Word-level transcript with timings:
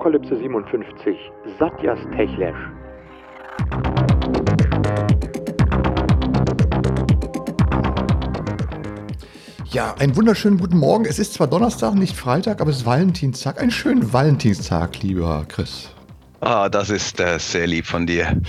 Apokalypse 0.00 0.34
57 0.34 1.14
Satyas 1.58 1.98
Techlesh. 2.16 2.56
Ja, 9.66 9.94
einen 9.98 10.16
wunderschönen 10.16 10.56
guten 10.56 10.78
Morgen. 10.78 11.04
Es 11.04 11.18
ist 11.18 11.34
zwar 11.34 11.48
Donnerstag, 11.48 11.96
nicht 11.96 12.16
Freitag, 12.16 12.62
aber 12.62 12.70
es 12.70 12.78
ist 12.78 12.86
Valentinstag. 12.86 13.60
Einen 13.60 13.70
schönen 13.70 14.10
Valentinstag, 14.10 15.02
lieber 15.02 15.44
Chris. 15.46 15.90
Ah, 16.40 16.70
das 16.70 16.88
ist 16.88 17.20
äh, 17.20 17.38
sehr 17.38 17.66
lieb 17.66 17.84
von 17.84 18.06
dir. 18.06 18.40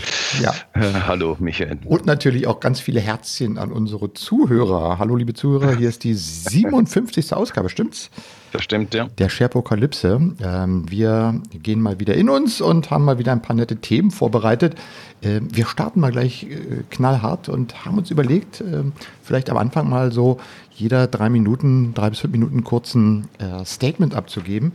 Ja. 0.41 0.53
Äh, 0.73 1.01
hallo, 1.05 1.35
Michael. 1.41 1.79
Und 1.83 2.05
natürlich 2.05 2.47
auch 2.47 2.61
ganz 2.61 2.79
viele 2.79 3.01
Herzchen 3.01 3.57
an 3.57 3.73
unsere 3.73 4.13
Zuhörer. 4.13 4.99
Hallo, 4.99 5.17
liebe 5.17 5.33
Zuhörer, 5.33 5.75
hier 5.75 5.89
ist 5.89 6.05
die 6.05 6.13
57. 6.13 7.33
Ausgabe, 7.33 7.67
stimmt's? 7.67 8.09
Das 8.51 8.63
stimmt, 8.63 8.93
ja. 8.93 9.07
Der 9.17 9.29
Sharepokalypse. 9.29 10.19
Ähm, 10.43 10.91
wir 10.91 11.41
gehen 11.53 11.81
mal 11.81 11.99
wieder 11.99 12.15
in 12.15 12.29
uns 12.29 12.59
und 12.59 12.91
haben 12.91 13.05
mal 13.05 13.17
wieder 13.17 13.31
ein 13.31 13.41
paar 13.41 13.55
nette 13.55 13.77
Themen 13.77 14.11
vorbereitet. 14.11 14.75
Ähm, 15.21 15.47
wir 15.51 15.65
starten 15.65 16.01
mal 16.01 16.11
gleich 16.11 16.43
äh, 16.43 16.83
knallhart 16.89 17.47
und 17.47 17.85
haben 17.85 17.97
uns 17.97 18.11
überlegt, 18.11 18.61
ähm, 18.61 18.91
vielleicht 19.23 19.49
am 19.49 19.57
Anfang 19.57 19.89
mal 19.89 20.11
so 20.11 20.39
jeder 20.73 21.07
drei 21.07 21.29
Minuten, 21.29 21.93
drei 21.93 22.09
bis 22.09 22.19
fünf 22.19 22.33
Minuten 22.33 22.63
kurzen 22.63 23.29
äh, 23.37 23.63
Statement 23.63 24.15
abzugeben. 24.15 24.73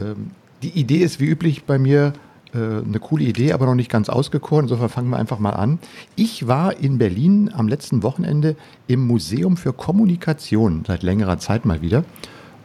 Ähm, 0.00 0.30
die 0.62 0.70
Idee 0.70 0.98
ist 0.98 1.18
wie 1.20 1.26
üblich 1.26 1.64
bei 1.64 1.78
mir, 1.78 2.12
äh, 2.54 2.58
eine 2.58 3.00
coole 3.00 3.24
Idee, 3.24 3.52
aber 3.52 3.66
noch 3.66 3.74
nicht 3.74 3.90
ganz 3.90 4.08
ausgekoren. 4.08 4.66
Insofern 4.66 4.88
fangen 4.88 5.10
wir 5.10 5.18
einfach 5.18 5.38
mal 5.38 5.50
an. 5.50 5.78
Ich 6.14 6.46
war 6.46 6.76
in 6.78 6.98
Berlin 6.98 7.50
am 7.52 7.66
letzten 7.66 8.02
Wochenende 8.02 8.56
im 8.86 9.06
Museum 9.06 9.56
für 9.56 9.72
Kommunikation 9.72 10.84
seit 10.86 11.02
längerer 11.02 11.38
Zeit 11.38 11.64
mal 11.64 11.82
wieder. 11.82 12.04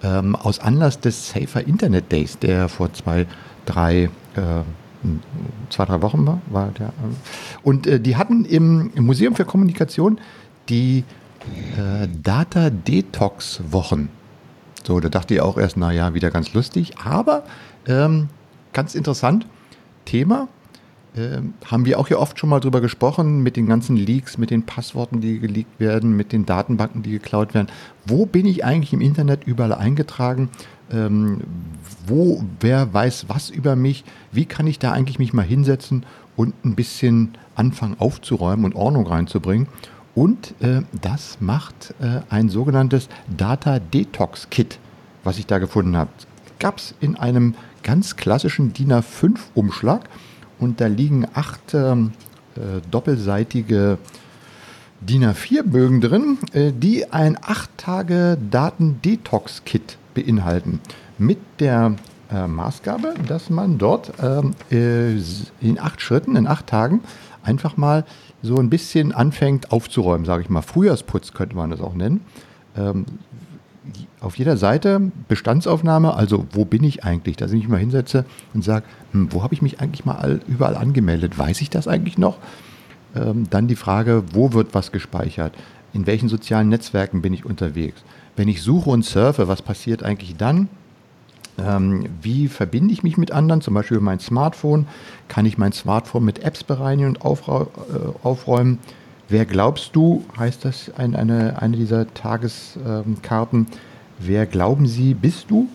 Ähm, 0.04 0.36
aus 0.36 0.60
Anlass 0.60 1.00
des 1.00 1.30
Safer 1.30 1.66
Internet 1.66 2.12
Days, 2.12 2.40
der 2.40 2.70
vor 2.70 2.92
zwei, 2.94 3.28
drei, 3.66 4.10
äh, 4.36 4.64
zwei, 5.70 5.86
drei 5.86 6.02
Wochen 6.02 6.26
war. 6.26 6.42
war 6.50 6.70
der, 6.70 6.88
äh, 6.88 6.92
und 7.64 7.86
äh, 7.88 8.00
die 8.00 8.16
hatten 8.16 8.46
im, 8.46 8.92
im, 8.96 9.06
Museum 9.06 9.36
für 9.36 9.46
Kommunikation 9.46 10.20
die 10.70 11.04
äh, 11.78 12.08
Data 12.24 12.70
Detox 12.70 13.62
Wochen. 13.70 14.10
So, 14.84 15.00
da 15.00 15.10
dachte 15.10 15.36
ich 15.36 15.42
auch 15.42 15.58
erst, 15.58 15.78
naja, 15.78 16.14
wieder 16.16 16.32
ganz 16.32 16.54
lustig, 16.54 16.98
aber 17.04 17.44
ähm, 17.88 18.30
ganz 18.74 18.96
interessant. 18.96 19.46
Thema. 20.06 20.48
Ähm, 21.14 21.54
haben 21.66 21.86
wir 21.86 22.00
auch 22.00 22.08
hier 22.08 22.20
oft 22.20 22.40
schon 22.40 22.50
mal 22.50 22.62
drüber 22.62 22.80
gesprochen, 22.80 23.44
mit 23.44 23.58
den 23.58 23.66
ganzen 23.66 23.98
Leaks, 23.98 24.38
mit 24.38 24.50
den 24.50 24.64
Passworten, 24.64 25.20
die 25.20 25.40
geleakt 25.40 25.80
werden, 25.80 26.16
mit 26.16 26.32
den 26.32 26.46
Datenbanken, 26.46 27.04
die 27.04 27.12
geklaut 27.12 27.54
werden. 27.54 27.68
Wo 28.06 28.26
bin 28.26 28.46
ich 28.46 28.64
eigentlich 28.64 28.94
im 28.94 29.02
Internet 29.02 29.44
überall 29.46 29.74
eingetragen? 29.74 30.50
Ähm, 30.90 31.42
wo, 32.08 32.44
wer 32.62 32.94
weiß 32.94 33.26
was 33.28 33.50
über 33.50 33.76
mich? 33.76 34.06
Wie 34.32 34.46
kann 34.46 34.68
ich 34.68 34.80
da 34.80 34.94
eigentlich 34.94 35.20
mich 35.20 35.34
mal 35.34 35.46
hinsetzen 35.46 36.06
und 36.38 36.54
ein 36.64 36.76
bisschen 36.76 37.34
anfangen 37.56 37.98
aufzuräumen 38.00 38.64
und 38.64 38.76
Ordnung 38.76 39.06
reinzubringen? 39.06 39.68
Und 40.16 40.54
äh, 40.62 40.82
das 41.02 41.38
macht 41.42 41.94
äh, 42.02 42.22
ein 42.30 42.48
sogenanntes 42.48 43.10
Data 43.36 43.80
Detox 43.80 44.50
Kit, 44.50 44.80
was 45.26 45.40
ich 45.40 45.46
da 45.46 45.58
gefunden 45.58 45.98
habe. 45.98 46.10
Gab 46.60 46.78
es 46.78 46.96
in 47.02 47.18
einem 47.18 47.56
ganz 47.84 48.16
klassischen 48.16 48.72
DIN 48.72 48.94
A5-Umschlag 48.94 50.02
und 50.62 50.80
da 50.80 50.88
liegen 50.88 51.28
acht 51.34 51.74
ähm, 51.74 52.14
äh, 52.56 52.80
doppelseitige 52.90 53.98
DIN 55.02 55.26
A4-Bögen 55.26 56.00
drin, 56.00 56.38
äh, 56.54 56.72
die 56.72 57.12
ein 57.12 57.36
8-Tage-Daten-Detox-Kit 57.38 59.98
beinhalten. 60.14 60.80
Mit 61.18 61.40
der 61.60 61.96
äh, 62.32 62.48
Maßgabe, 62.48 63.16
dass 63.28 63.50
man 63.50 63.78
dort 63.78 64.14
ähm, 64.22 64.56
äh, 64.72 65.18
in 65.60 65.80
acht 65.80 66.02
Schritten, 66.02 66.36
in 66.36 66.48
acht 66.48 66.68
Tagen, 66.68 67.02
einfach 67.44 67.78
mal 67.78 68.06
so 68.44 68.58
ein 68.58 68.70
bisschen 68.70 69.12
anfängt 69.12 69.72
aufzuräumen, 69.72 70.26
sage 70.26 70.44
ich 70.44 70.50
mal. 70.50 70.62
Frühjahrsputz 70.62 71.34
könnte 71.34 71.56
man 71.56 71.72
das 71.72 71.82
auch 71.82 71.96
nennen. 71.96 72.22
Ähm, 72.78 73.06
auf 74.22 74.38
jeder 74.38 74.56
Seite 74.56 75.12
Bestandsaufnahme, 75.28 76.14
also 76.14 76.46
wo 76.52 76.64
bin 76.64 76.84
ich 76.84 77.04
eigentlich, 77.04 77.36
dass 77.38 77.52
ich 77.52 77.60
mich 77.60 77.68
mal 77.68 77.80
hinsetze 77.80 78.26
und 78.54 78.64
sage, 78.64 78.86
hm, 79.12 79.34
wo 79.34 79.44
habe 79.44 79.54
ich 79.54 79.62
mich 79.62 79.82
eigentlich 79.82 80.06
mal 80.06 80.40
überall 80.48 80.78
angemeldet, 80.78 81.38
weiß 81.38 81.60
ich 81.62 81.70
das 81.70 81.88
eigentlich 81.88 82.18
noch? 82.18 82.38
Ähm, 83.16 83.50
dann 83.50 83.68
die 83.68 83.76
Frage, 83.76 84.24
wo 84.32 84.54
wird 84.54 84.74
was 84.74 84.92
gespeichert, 84.92 85.54
in 85.92 86.06
welchen 86.08 86.30
sozialen 86.30 86.70
Netzwerken 86.70 87.22
bin 87.22 87.34
ich 87.34 87.46
unterwegs? 87.46 88.04
Wenn 88.36 88.48
ich 88.48 88.62
suche 88.62 88.92
und 88.92 89.04
surfe, 89.04 89.48
was 89.48 89.62
passiert 89.62 90.04
eigentlich 90.04 90.38
dann? 90.38 90.70
Ähm, 91.58 92.06
wie 92.22 92.48
verbinde 92.48 92.94
ich 92.94 93.04
mich 93.04 93.18
mit 93.18 93.32
anderen, 93.32 93.62
zum 93.62 93.74
Beispiel 93.74 93.98
über 93.98 94.06
mein 94.06 94.20
Smartphone? 94.20 94.88
Kann 95.28 95.46
ich 95.46 95.58
mein 95.58 95.74
Smartphone 95.74 96.24
mit 96.24 96.40
Apps 96.40 96.64
bereinigen 96.64 97.10
und 97.10 97.26
aufra 97.26 97.64
äh, 97.64 98.26
aufräumen? 98.26 98.78
Wer 99.28 99.46
glaubst 99.46 99.96
du, 99.96 100.26
heißt 100.38 100.64
das 100.64 100.92
ein, 100.98 101.16
eine, 101.16 101.62
eine 101.62 101.78
dieser 101.78 102.14
Tageskarten, 102.14 103.60
ähm, 103.60 103.68
wer 104.26 104.46
glauben 104.46 104.88
Sie, 104.88 105.14
bist 105.14 105.50
du? 105.50 105.68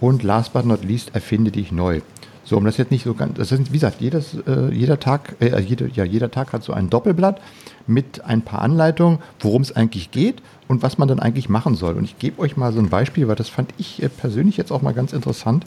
Und 0.00 0.22
last 0.22 0.52
but 0.52 0.66
not 0.66 0.84
least, 0.84 1.14
erfinde 1.14 1.50
dich 1.50 1.70
neu. 1.70 2.00
So, 2.44 2.56
um 2.56 2.64
das 2.64 2.76
jetzt 2.76 2.90
nicht 2.90 3.04
so 3.04 3.14
ganz, 3.14 3.38
das 3.38 3.52
ist, 3.52 3.68
wie 3.68 3.76
gesagt, 3.76 4.00
jedes, 4.00 4.34
äh, 4.46 4.72
jeder 4.72 4.98
Tag, 4.98 5.36
äh, 5.40 5.60
jede, 5.60 5.88
ja, 5.94 6.04
jeder 6.04 6.30
Tag 6.30 6.52
hat 6.52 6.64
so 6.64 6.72
ein 6.72 6.90
Doppelblatt 6.90 7.40
mit 7.86 8.24
ein 8.24 8.42
paar 8.42 8.62
Anleitungen, 8.62 9.18
worum 9.38 9.62
es 9.62 9.74
eigentlich 9.74 10.10
geht 10.10 10.42
und 10.66 10.82
was 10.82 10.98
man 10.98 11.06
dann 11.06 11.20
eigentlich 11.20 11.48
machen 11.48 11.76
soll. 11.76 11.94
Und 11.94 12.04
ich 12.04 12.18
gebe 12.18 12.40
euch 12.40 12.56
mal 12.56 12.72
so 12.72 12.80
ein 12.80 12.88
Beispiel, 12.88 13.28
weil 13.28 13.36
das 13.36 13.48
fand 13.48 13.72
ich 13.78 14.02
äh, 14.02 14.08
persönlich 14.08 14.56
jetzt 14.56 14.72
auch 14.72 14.82
mal 14.82 14.92
ganz 14.92 15.12
interessant. 15.12 15.64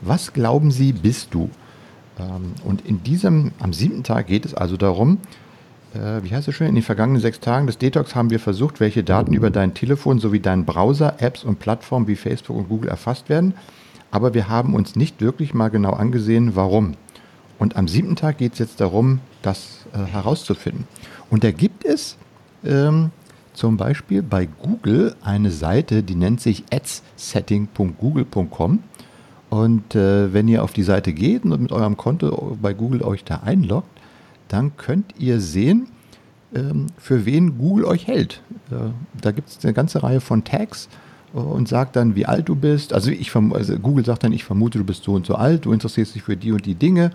Was 0.00 0.32
glauben 0.32 0.70
Sie, 0.70 0.92
bist 0.92 1.34
du? 1.34 1.50
Ähm, 2.18 2.54
und 2.64 2.86
in 2.86 3.02
diesem, 3.02 3.52
am 3.60 3.74
siebten 3.74 4.02
Tag 4.02 4.26
geht 4.26 4.46
es 4.46 4.54
also 4.54 4.78
darum, 4.78 5.18
äh, 5.94 6.22
wie 6.22 6.34
heißt 6.34 6.48
es 6.48 6.54
schön, 6.54 6.68
in 6.68 6.74
den 6.74 6.82
vergangenen 6.82 7.20
sechs 7.20 7.40
Tagen 7.40 7.66
des 7.66 7.78
Detox 7.78 8.14
haben 8.14 8.30
wir 8.30 8.40
versucht, 8.40 8.80
welche 8.80 9.04
Daten 9.04 9.32
über 9.32 9.50
dein 9.50 9.74
Telefon 9.74 10.18
sowie 10.18 10.40
deinen 10.40 10.64
Browser, 10.64 11.16
Apps 11.18 11.44
und 11.44 11.58
Plattformen 11.58 12.08
wie 12.08 12.16
Facebook 12.16 12.56
und 12.56 12.68
Google 12.68 12.90
erfasst 12.90 13.28
werden. 13.28 13.54
Aber 14.10 14.34
wir 14.34 14.48
haben 14.48 14.74
uns 14.74 14.96
nicht 14.96 15.20
wirklich 15.20 15.54
mal 15.54 15.68
genau 15.68 15.92
angesehen, 15.92 16.54
warum. 16.54 16.94
Und 17.58 17.76
am 17.76 17.88
siebten 17.88 18.16
Tag 18.16 18.38
geht 18.38 18.54
es 18.54 18.58
jetzt 18.58 18.80
darum, 18.80 19.20
das 19.42 19.86
äh, 19.92 20.04
herauszufinden. 20.04 20.86
Und 21.30 21.44
da 21.44 21.50
gibt 21.50 21.84
es 21.84 22.16
ähm, 22.64 23.10
zum 23.54 23.76
Beispiel 23.76 24.22
bei 24.22 24.46
Google 24.46 25.14
eine 25.22 25.50
Seite, 25.50 26.02
die 26.02 26.16
nennt 26.16 26.40
sich 26.40 26.64
adssetting.google.com. 26.72 28.80
Und 29.50 29.94
äh, 29.94 30.32
wenn 30.32 30.48
ihr 30.48 30.64
auf 30.64 30.72
die 30.72 30.82
Seite 30.82 31.12
geht 31.12 31.44
und 31.44 31.62
mit 31.62 31.72
eurem 31.72 31.96
Konto 31.96 32.58
bei 32.60 32.74
Google 32.74 33.02
euch 33.02 33.24
da 33.24 33.42
einloggt, 33.44 33.88
dann 34.54 34.76
könnt 34.76 35.14
ihr 35.18 35.40
sehen, 35.40 35.88
ähm, 36.54 36.86
für 36.96 37.26
wen 37.26 37.58
Google 37.58 37.84
euch 37.84 38.06
hält. 38.06 38.40
Äh, 38.70 38.90
da 39.20 39.32
gibt 39.32 39.48
es 39.48 39.64
eine 39.64 39.74
ganze 39.74 40.02
Reihe 40.02 40.20
von 40.20 40.44
Tags 40.44 40.88
äh, 41.34 41.38
und 41.38 41.68
sagt 41.68 41.96
dann, 41.96 42.14
wie 42.14 42.26
alt 42.26 42.48
du 42.48 42.54
bist. 42.54 42.92
Also, 42.92 43.10
ich, 43.10 43.34
also 43.34 43.76
Google 43.78 44.04
sagt 44.04 44.22
dann, 44.22 44.32
ich 44.32 44.44
vermute, 44.44 44.78
du 44.78 44.84
bist 44.84 45.04
so 45.04 45.12
und 45.12 45.26
so 45.26 45.34
alt, 45.34 45.64
du 45.64 45.72
interessierst 45.72 46.14
dich 46.14 46.22
für 46.22 46.36
die 46.36 46.52
und 46.52 46.64
die 46.66 46.76
Dinge, 46.76 47.10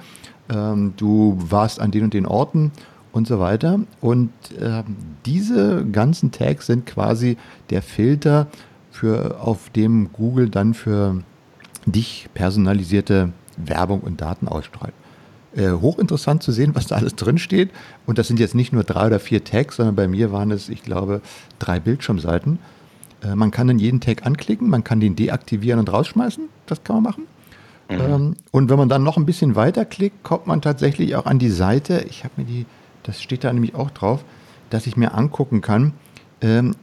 ähm, 0.50 0.94
du 0.98 1.38
warst 1.40 1.80
an 1.80 1.92
den 1.92 2.04
und 2.04 2.14
den 2.14 2.26
Orten 2.26 2.72
und 3.14 3.26
so 3.26 3.40
weiter. 3.40 3.80
Und 4.02 4.32
äh, 4.60 4.84
diese 5.26 5.86
ganzen 5.86 6.32
Tags 6.32 6.68
sind 6.68 6.86
quasi 6.86 7.38
der 7.70 7.82
Filter, 7.82 8.48
für, 8.92 9.40
auf 9.40 9.70
dem 9.70 10.12
Google 10.12 10.50
dann 10.50 10.74
für 10.74 11.24
dich 11.86 12.28
personalisierte 12.34 13.32
Werbung 13.56 14.02
und 14.02 14.20
Daten 14.20 14.48
ausstrahlt. 14.50 14.94
Äh, 15.56 15.72
hochinteressant 15.72 16.44
zu 16.44 16.52
sehen, 16.52 16.76
was 16.76 16.86
da 16.86 16.96
alles 16.96 17.16
drin 17.16 17.40
steht. 17.40 17.72
Und 18.06 18.20
das 18.20 18.28
sind 18.28 18.40
jetzt 18.40 18.54
nicht 18.54 18.72
nur 18.72 18.84
drei 18.84 19.08
oder 19.08 19.20
vier 19.20 19.44
Tags, 19.44 19.78
sondern 19.78 19.96
bei 19.96 20.08
mir 20.08 20.32
waren 20.32 20.52
es, 20.52 20.70
ich 20.70 20.84
glaube, 20.84 21.22
drei 21.58 21.80
Bildschirmseiten. 21.80 22.60
Äh, 23.24 23.34
man 23.34 23.50
kann 23.50 23.68
dann 23.68 23.80
jeden 23.80 24.00
Tag 24.00 24.28
anklicken, 24.28 24.70
man 24.70 24.84
kann 24.84 25.00
den 25.00 25.16
deaktivieren 25.16 25.80
und 25.80 25.92
rausschmeißen. 25.92 26.50
Das 26.68 26.84
kann 26.84 26.98
man 26.98 27.04
machen. 27.04 27.24
Mhm. 27.90 28.00
Ähm, 28.00 28.36
und 28.52 28.70
wenn 28.70 28.78
man 28.78 28.90
dann 28.90 29.04
noch 29.04 29.18
ein 29.18 29.26
bisschen 29.26 29.56
weiter 29.56 29.86
klickt, 29.86 30.24
kommt 30.24 30.46
man 30.46 30.62
tatsächlich 30.62 31.16
auch 31.16 31.26
an 31.26 31.40
die 31.40 31.50
Seite. 31.50 32.06
Ich 32.08 32.24
habe 32.24 32.36
mir 32.38 32.46
die, 32.46 32.66
das 33.02 33.20
steht 33.20 33.44
da 33.44 33.52
nämlich 33.52 33.74
auch 33.74 33.90
drauf, 33.90 34.24
dass 34.70 34.86
ich 34.86 34.98
mir 34.98 35.16
angucken 35.16 35.62
kann, 35.62 35.94
ähm, 36.42 36.76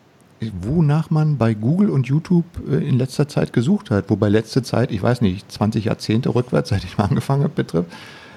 wonach 0.61 1.11
man 1.11 1.39
bei 1.39 1.55
Google 1.55 1.89
und 1.91 2.09
YouTube 2.09 2.45
äh, 2.69 2.77
in 2.77 2.99
letzter 2.99 3.29
Zeit 3.29 3.53
gesucht 3.53 3.91
hat. 3.91 4.11
Wobei 4.11 4.29
letzte 4.29 4.65
Zeit, 4.65 4.91
ich 4.91 5.03
weiß 5.03 5.21
nicht, 5.21 5.51
20 5.51 5.85
Jahrzehnte 5.85 6.35
rückwärts, 6.35 6.71
seit 6.71 6.83
ich 6.83 6.99
mal 6.99 7.05
angefangen 7.05 7.45
habe, 7.45 7.55
betrifft. 7.55 7.91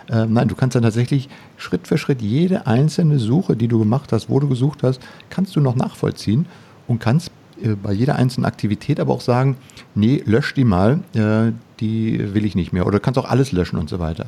Äh, 0.10 0.26
nein, 0.26 0.48
du 0.48 0.56
kannst 0.56 0.76
dann 0.76 0.84
tatsächlich 0.84 1.30
Schritt 1.58 1.88
für 1.88 1.98
Schritt 1.98 2.22
jede 2.22 2.68
einzelne 2.68 3.20
Suche, 3.20 3.56
die 3.56 3.68
du 3.68 3.80
gemacht 3.80 4.12
hast, 4.12 4.30
wo 4.30 4.40
du 4.40 4.48
gesucht 4.50 4.82
hast, 4.82 5.00
kannst 5.30 5.56
du 5.56 5.62
noch 5.62 5.76
nachvollziehen 5.76 6.48
und 6.88 7.00
kannst 7.00 7.32
äh, 7.62 7.76
bei 7.76 7.94
jeder 7.94 8.16
einzelnen 8.16 8.46
Aktivität 8.46 9.00
aber 9.00 9.14
auch 9.14 9.22
sagen, 9.22 9.58
nee, 9.94 10.24
lösch 10.26 10.54
die 10.56 10.64
mal, 10.64 11.02
äh, 11.14 11.52
die 11.80 12.34
will 12.34 12.46
ich 12.46 12.56
nicht 12.56 12.74
mehr. 12.74 12.88
Oder 12.88 12.98
du 12.98 13.04
kannst 13.04 13.20
auch 13.20 13.30
alles 13.30 13.52
löschen 13.52 13.78
und 13.78 13.90
so 13.90 14.00
weiter. 14.00 14.26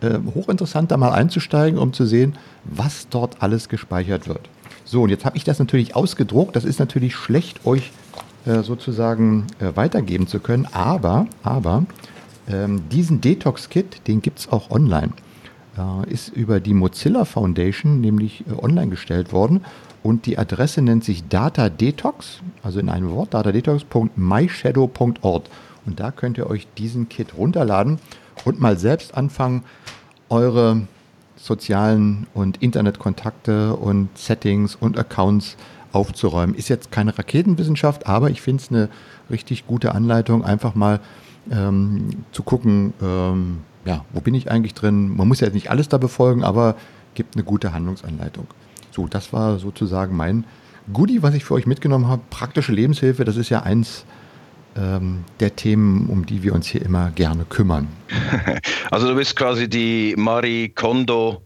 Äh, 0.00 0.18
hochinteressant, 0.34 0.90
da 0.90 0.96
mal 0.96 1.12
einzusteigen, 1.12 1.78
um 1.78 1.92
zu 1.92 2.06
sehen, 2.06 2.36
was 2.64 3.08
dort 3.08 3.42
alles 3.42 3.68
gespeichert 3.68 4.28
wird. 4.28 4.48
So, 4.84 5.02
und 5.02 5.10
jetzt 5.10 5.24
habe 5.24 5.36
ich 5.36 5.44
das 5.44 5.58
natürlich 5.58 5.96
ausgedruckt. 5.96 6.54
Das 6.54 6.64
ist 6.64 6.78
natürlich 6.78 7.16
schlecht, 7.16 7.66
euch 7.66 7.90
äh, 8.46 8.62
sozusagen 8.62 9.46
weitergeben 9.58 10.26
zu 10.26 10.38
können. 10.38 10.66
Aber, 10.72 11.26
aber 11.42 11.84
Ähm, 12.46 12.82
diesen 12.90 13.22
Detox-Kit, 13.22 14.06
den 14.06 14.20
gibt 14.20 14.38
es 14.38 14.52
auch 14.52 14.70
online. 14.70 15.12
Ist 16.08 16.28
über 16.28 16.60
die 16.60 16.74
Mozilla 16.74 17.24
Foundation 17.24 18.00
nämlich 18.00 18.44
äh, 18.46 18.52
online 18.62 18.90
gestellt 18.90 19.32
worden 19.32 19.64
und 20.04 20.26
die 20.26 20.38
Adresse 20.38 20.82
nennt 20.82 21.02
sich 21.02 21.26
Data 21.28 21.68
Detox, 21.68 22.42
also 22.62 22.78
in 22.78 22.88
einem 22.88 23.10
Wort 23.10 23.34
datadetox.myshadow.org 23.34 25.42
und 25.86 26.00
da 26.00 26.12
könnt 26.12 26.38
ihr 26.38 26.48
euch 26.48 26.68
diesen 26.78 27.08
Kit 27.08 27.36
runterladen 27.36 27.98
und 28.44 28.60
mal 28.60 28.78
selbst 28.78 29.16
anfangen, 29.16 29.64
eure 30.28 30.82
sozialen 31.36 32.28
und 32.34 32.62
Internetkontakte 32.62 33.74
und 33.74 34.16
Settings 34.16 34.76
und 34.76 34.96
Accounts 34.98 35.56
aufzuräumen. 35.92 36.54
Ist 36.54 36.68
jetzt 36.68 36.90
keine 36.90 37.18
Raketenwissenschaft, 37.18 38.06
aber 38.06 38.28
ich 38.30 38.42
finde 38.42 38.62
es 38.62 38.70
eine 38.70 38.88
richtig 39.30 39.66
gute 39.66 39.94
Anleitung, 39.94 40.44
einfach 40.44 40.74
mal 40.74 41.00
ähm, 41.50 42.24
zu 42.32 42.42
gucken, 42.42 42.92
ähm, 43.02 43.58
ja, 43.84 44.04
wo 44.12 44.20
bin 44.20 44.34
ich 44.34 44.50
eigentlich 44.50 44.74
drin? 44.74 45.08
Man 45.16 45.28
muss 45.28 45.40
ja 45.40 45.46
jetzt 45.46 45.54
nicht 45.54 45.70
alles 45.70 45.88
da 45.88 45.98
befolgen, 45.98 46.44
aber 46.44 46.76
gibt 47.14 47.36
eine 47.36 47.44
gute 47.44 47.72
Handlungsanleitung. 47.72 48.46
So, 48.90 49.06
das 49.06 49.32
war 49.32 49.58
sozusagen 49.58 50.16
mein 50.16 50.44
Goodie, 50.92 51.22
was 51.22 51.34
ich 51.34 51.44
für 51.44 51.54
euch 51.54 51.66
mitgenommen 51.66 52.08
habe. 52.08 52.22
Praktische 52.30 52.72
Lebenshilfe, 52.72 53.24
das 53.24 53.36
ist 53.36 53.48
ja 53.48 53.62
eins 53.62 54.04
ähm, 54.76 55.24
der 55.40 55.56
Themen, 55.56 56.08
um 56.08 56.26
die 56.26 56.42
wir 56.42 56.54
uns 56.54 56.66
hier 56.66 56.82
immer 56.82 57.10
gerne 57.10 57.44
kümmern. 57.44 57.88
Also 58.90 59.08
du 59.08 59.16
bist 59.16 59.34
quasi 59.34 59.68
die 59.68 60.14
Marie 60.16 60.68
Kondo, 60.68 61.42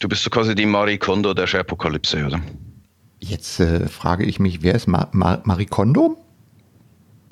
du 0.00 0.08
bist 0.08 0.22
so 0.22 0.28
quasi 0.28 0.54
die 0.54 0.66
Marie 0.66 0.98
Kondo 0.98 1.32
der 1.32 1.46
Scherpokalypse, 1.46 2.26
oder? 2.26 2.42
Jetzt 3.20 3.60
äh, 3.60 3.88
frage 3.88 4.24
ich 4.24 4.38
mich, 4.38 4.62
wer 4.62 4.74
ist 4.74 4.86
Ma 4.86 5.08
Ma 5.12 5.40
Marie 5.44 5.66
Kondo? 5.66 6.21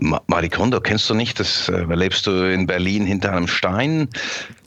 Marie 0.00 0.48
Kondo, 0.48 0.80
kennst 0.80 1.08
du 1.10 1.14
nicht? 1.14 1.38
Das 1.38 1.68
äh, 1.68 1.84
lebst 1.94 2.26
du 2.26 2.50
in 2.50 2.66
Berlin 2.66 3.04
hinter 3.04 3.32
einem 3.32 3.46
Stein? 3.46 4.08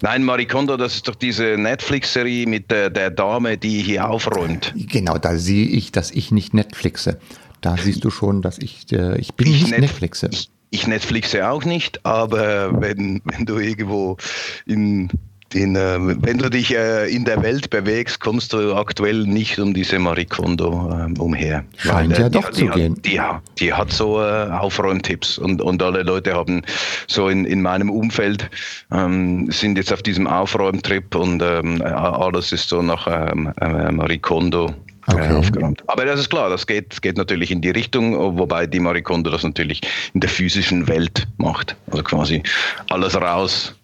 Nein, 0.02 0.24
Marie 0.24 0.46
Kondo, 0.46 0.78
das 0.78 0.96
ist 0.96 1.08
doch 1.08 1.16
diese 1.16 1.58
Netflix-Serie 1.58 2.48
mit 2.48 2.70
der, 2.72 2.90
der, 2.90 3.10
Dame, 3.10 3.58
die 3.58 3.82
hier 3.82 4.10
aufräumt. 4.10 4.74
Genau, 4.76 5.18
da 5.18 5.38
sehe 5.38 5.68
ich, 5.68 5.92
dass 5.92 6.12
ich 6.12 6.32
nicht 6.32 6.54
Netflixe. 6.54 7.20
Da 7.62 7.78
siehst 7.78 8.04
du 8.04 8.10
schon, 8.10 8.42
dass 8.42 8.60
ich, 8.60 8.92
äh, 8.92 9.18
ich 9.20 9.34
bin 9.34 9.48
ich 9.48 9.62
nicht 9.62 9.72
Net 9.72 9.82
Netflixe. 9.82 10.30
Ich, 10.32 10.50
ich 10.70 10.88
Netflixe 10.88 11.48
auch 11.48 11.64
nicht, 11.64 12.06
aber 12.06 12.82
wenn, 12.82 13.22
wenn 13.26 13.46
du 13.46 13.58
irgendwo 13.58 14.18
in 14.66 15.10
den, 15.54 15.76
äh, 15.76 15.98
wenn 16.00 16.38
du 16.38 16.50
dich 16.50 16.76
äh, 16.76 17.14
in 17.14 17.26
der 17.26 17.42
Welt 17.44 17.70
bewegst, 17.70 18.20
kommst 18.20 18.54
du 18.54 18.76
aktuell 18.76 19.24
nicht 19.24 19.60
um 19.60 19.74
diese 19.74 20.00
Marie 20.00 20.26
Kondo 20.26 20.92
äh, 20.92 21.20
umher. 21.20 21.64
Scheint 21.78 22.14
Weil, 22.14 22.22
ja 22.22 22.30
doch 22.30 22.50
die, 22.50 22.56
zu 22.56 22.66
die 22.66 22.72
gehen. 22.72 22.96
Hat, 22.96 23.06
die, 23.06 23.66
die 23.66 23.74
hat 23.74 23.92
so 23.92 24.22
äh, 24.22 24.50
Aufräumtipps 24.50 25.38
und, 25.38 25.62
und 25.62 25.82
alle 25.82 26.04
Leute 26.04 26.34
haben 26.34 26.62
so 27.08 27.30
in, 27.30 27.46
in 27.46 27.62
meinem 27.62 27.90
Umfeld 27.90 28.50
ähm, 28.92 29.50
sind 29.52 29.78
jetzt 29.78 29.94
auf 29.94 30.02
diesem 30.02 30.28
Aufräumtrip 30.28 31.16
und 31.16 31.42
ähm, 31.42 31.82
alles 31.82 32.52
ist 32.52 32.70
so 32.70 32.82
nach 32.82 33.08
ähm, 33.08 33.52
äh, 33.62 33.92
Marie 33.92 34.20
Kondo 34.20 34.68
äh, 34.68 34.74
Okay. 35.06 35.34
aufgeräumt. 35.34 35.84
Aber 35.88 36.06
das 36.06 36.18
ist 36.22 36.30
klar, 36.30 36.50
das 36.50 36.66
geht, 36.66 37.02
geht 37.02 37.18
natürlich 37.18 37.52
in 37.52 37.60
die 37.60 37.72
Richtung, 37.72 38.38
wobei 38.38 38.66
die 38.66 38.80
Marie 38.80 39.02
Kondo 39.02 39.30
das 39.30 39.44
natürlich 39.44 39.82
in 40.14 40.22
der 40.22 40.30
physischen 40.30 40.88
Welt 40.88 41.28
macht. 41.38 41.76
Also 41.92 42.04
quasi 42.04 42.42
alles 42.90 43.14
raus, 43.20 43.76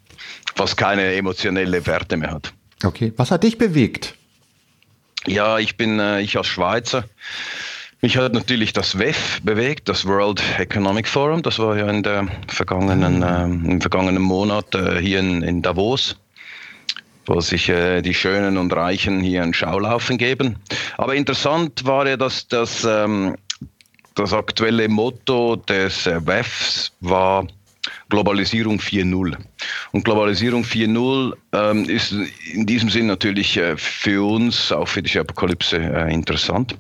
was 0.60 0.76
keine 0.76 1.14
emotionelle 1.16 1.86
Werte 1.88 2.18
mehr 2.18 2.32
hat. 2.32 2.54
Okay, 2.84 3.14
was 3.18 3.32
hat 3.32 3.44
dich 3.44 3.58
bewegt? 3.58 4.16
Ja, 5.26 5.60
ich 5.60 5.78
bin, 5.78 6.00
äh, 6.00 6.22
ich 6.22 6.38
als 6.38 6.48
Schweizer. 6.48 7.04
Mich 8.02 8.16
hat 8.16 8.34
natürlich 8.34 8.72
das 8.72 8.98
WEF 8.98 9.42
bewegt, 9.44 9.90
das 9.90 10.06
World 10.06 10.42
Economic 10.58 11.08
Forum. 11.08 11.42
Das 11.42 11.60
war 11.60 11.78
ja 11.78 11.90
in 11.90 12.04
der 12.04 12.28
vergangenen, 12.48 13.24
äh, 13.24 13.44
im 13.44 13.82
vergangenen 13.82 14.22
Monat 14.22 14.74
äh, 14.74 15.02
hier 15.02 15.20
in, 15.20 15.42
in, 15.42 15.62
Davos, 15.62 16.16
wo 17.26 17.42
sich 17.42 17.68
äh, 17.68 18.02
die 18.02 18.14
Schönen 18.14 18.58
und 18.58 18.74
Reichen 18.74 19.20
hier 19.20 19.44
ein 19.44 19.54
Schaulaufen 19.54 20.18
geben. 20.18 20.56
Aber 20.98 21.16
interessant 21.16 21.86
war 21.86 22.08
ja, 22.08 22.16
dass 22.16 22.48
das, 22.48 22.86
ähm, 22.86 23.36
das 24.16 24.32
aktuelle 24.32 24.88
Motto 24.88 25.58
des 25.58 26.08
äh, 26.08 26.26
WEFs 26.26 26.94
war 27.02 27.46
Globalisierung 28.10 28.80
4.0. 28.80 29.38
Und 29.92 30.04
Globalisierung 30.04 30.64
4.0 30.64 31.34
ähm, 31.54 31.84
ist 31.86 32.14
in 32.54 32.66
diesem 32.66 32.90
Sinn 32.90 33.08
natürlich 33.08 33.58
äh, 33.58 33.78
für 33.78 34.28
uns, 34.28 34.72
auch 34.72 34.88
für 34.88 35.02
die 35.02 35.18
Apokalypse, 35.18 35.78
äh, 35.78 36.14
interessant. 36.14 36.76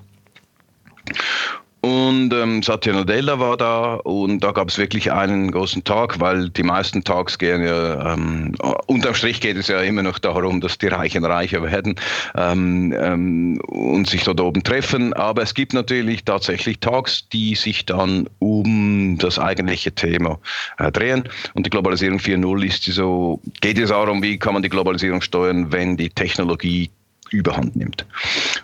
Und 1.81 2.33
ähm, 2.33 2.61
Satya 2.61 2.91
Nadella 2.93 3.39
war 3.39 3.55
da 3.55 3.93
und 3.95 4.41
da 4.43 4.51
gab 4.51 4.67
es 4.67 4.77
wirklich 4.77 5.13
einen 5.13 5.49
großen 5.51 5.83
Tag, 5.85 6.19
weil 6.19 6.49
die 6.49 6.63
meisten 6.63 7.05
Tags 7.05 7.37
gehen 7.37 7.63
ja, 7.63 8.13
ähm, 8.13 8.53
unterm 8.87 9.13
Strich 9.13 9.39
geht 9.39 9.55
es 9.55 9.67
ja 9.67 9.79
immer 9.81 10.03
noch 10.03 10.19
darum, 10.19 10.59
dass 10.59 10.77
die 10.77 10.87
Reichen 10.87 11.23
reicher 11.23 11.63
werden 11.63 11.95
ähm, 12.35 12.93
ähm, 12.97 13.61
und 13.67 14.07
sich 14.09 14.23
dort 14.25 14.41
oben 14.41 14.61
treffen. 14.63 15.13
Aber 15.13 15.41
es 15.41 15.53
gibt 15.53 15.73
natürlich 15.73 16.25
tatsächlich 16.25 16.79
Tags, 16.79 17.29
die 17.29 17.55
sich 17.55 17.85
dann 17.85 18.27
um 18.39 19.17
das 19.17 19.39
eigentliche 19.39 19.93
Thema 19.93 20.37
äh, 20.79 20.91
drehen. 20.91 21.23
Und 21.53 21.65
die 21.65 21.69
Globalisierung 21.69 22.19
4.0 22.19 22.65
ist 22.65 22.83
so, 22.83 23.39
geht 23.61 23.79
es 23.79 23.89
darum, 23.89 24.21
wie 24.21 24.37
kann 24.37 24.53
man 24.53 24.63
die 24.63 24.69
Globalisierung 24.69 25.21
steuern, 25.21 25.71
wenn 25.71 25.95
die 25.95 26.09
Technologie 26.09 26.89
überhand 27.31 27.75
nimmt. 27.75 28.05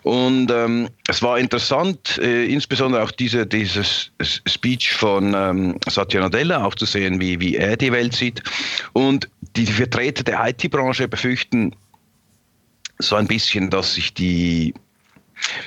Und 0.04 0.52
ähm, 0.52 0.90
es 1.08 1.22
war 1.22 1.40
interessant, 1.40 2.18
äh, 2.20 2.46
insbesondere 2.46 3.04
auch 3.04 3.12
diese, 3.12 3.46
dieses 3.46 4.12
Speech 4.22 4.94
von 4.94 5.34
ähm, 5.36 5.78
Satya 5.88 6.22
Nadella, 6.22 6.64
auch 6.64 6.76
zu 6.76 6.86
sehen, 6.86 7.20
wie, 7.20 7.40
wie 7.40 7.56
er 7.56 7.78
die 7.78 7.92
Welt 7.92 8.14
sieht. 8.14 8.44
Und 8.94 9.30
die 9.56 9.66
Vertreter 9.66 10.24
der 10.24 10.48
IT-Branche 10.48 11.08
befürchten 11.08 11.76
so 13.00 13.16
ein 13.16 13.28
bisschen, 13.28 13.70
dass 13.70 13.96
sich 13.96 14.14
die 14.14 14.74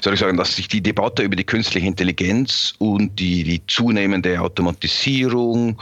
soll 0.01 0.15
ich 0.15 0.21
sagen, 0.21 0.37
dass 0.37 0.57
sich 0.57 0.69
die 0.69 0.81
Debatte 0.81 1.23
über 1.23 1.37
die 1.37 1.45
künstliche 1.45 1.87
Intelligenz 1.87 2.75
und 2.79 3.19
die, 3.19 3.45
die 3.45 3.67
zunehmende 3.67 4.41
Automatisierung 4.41 5.81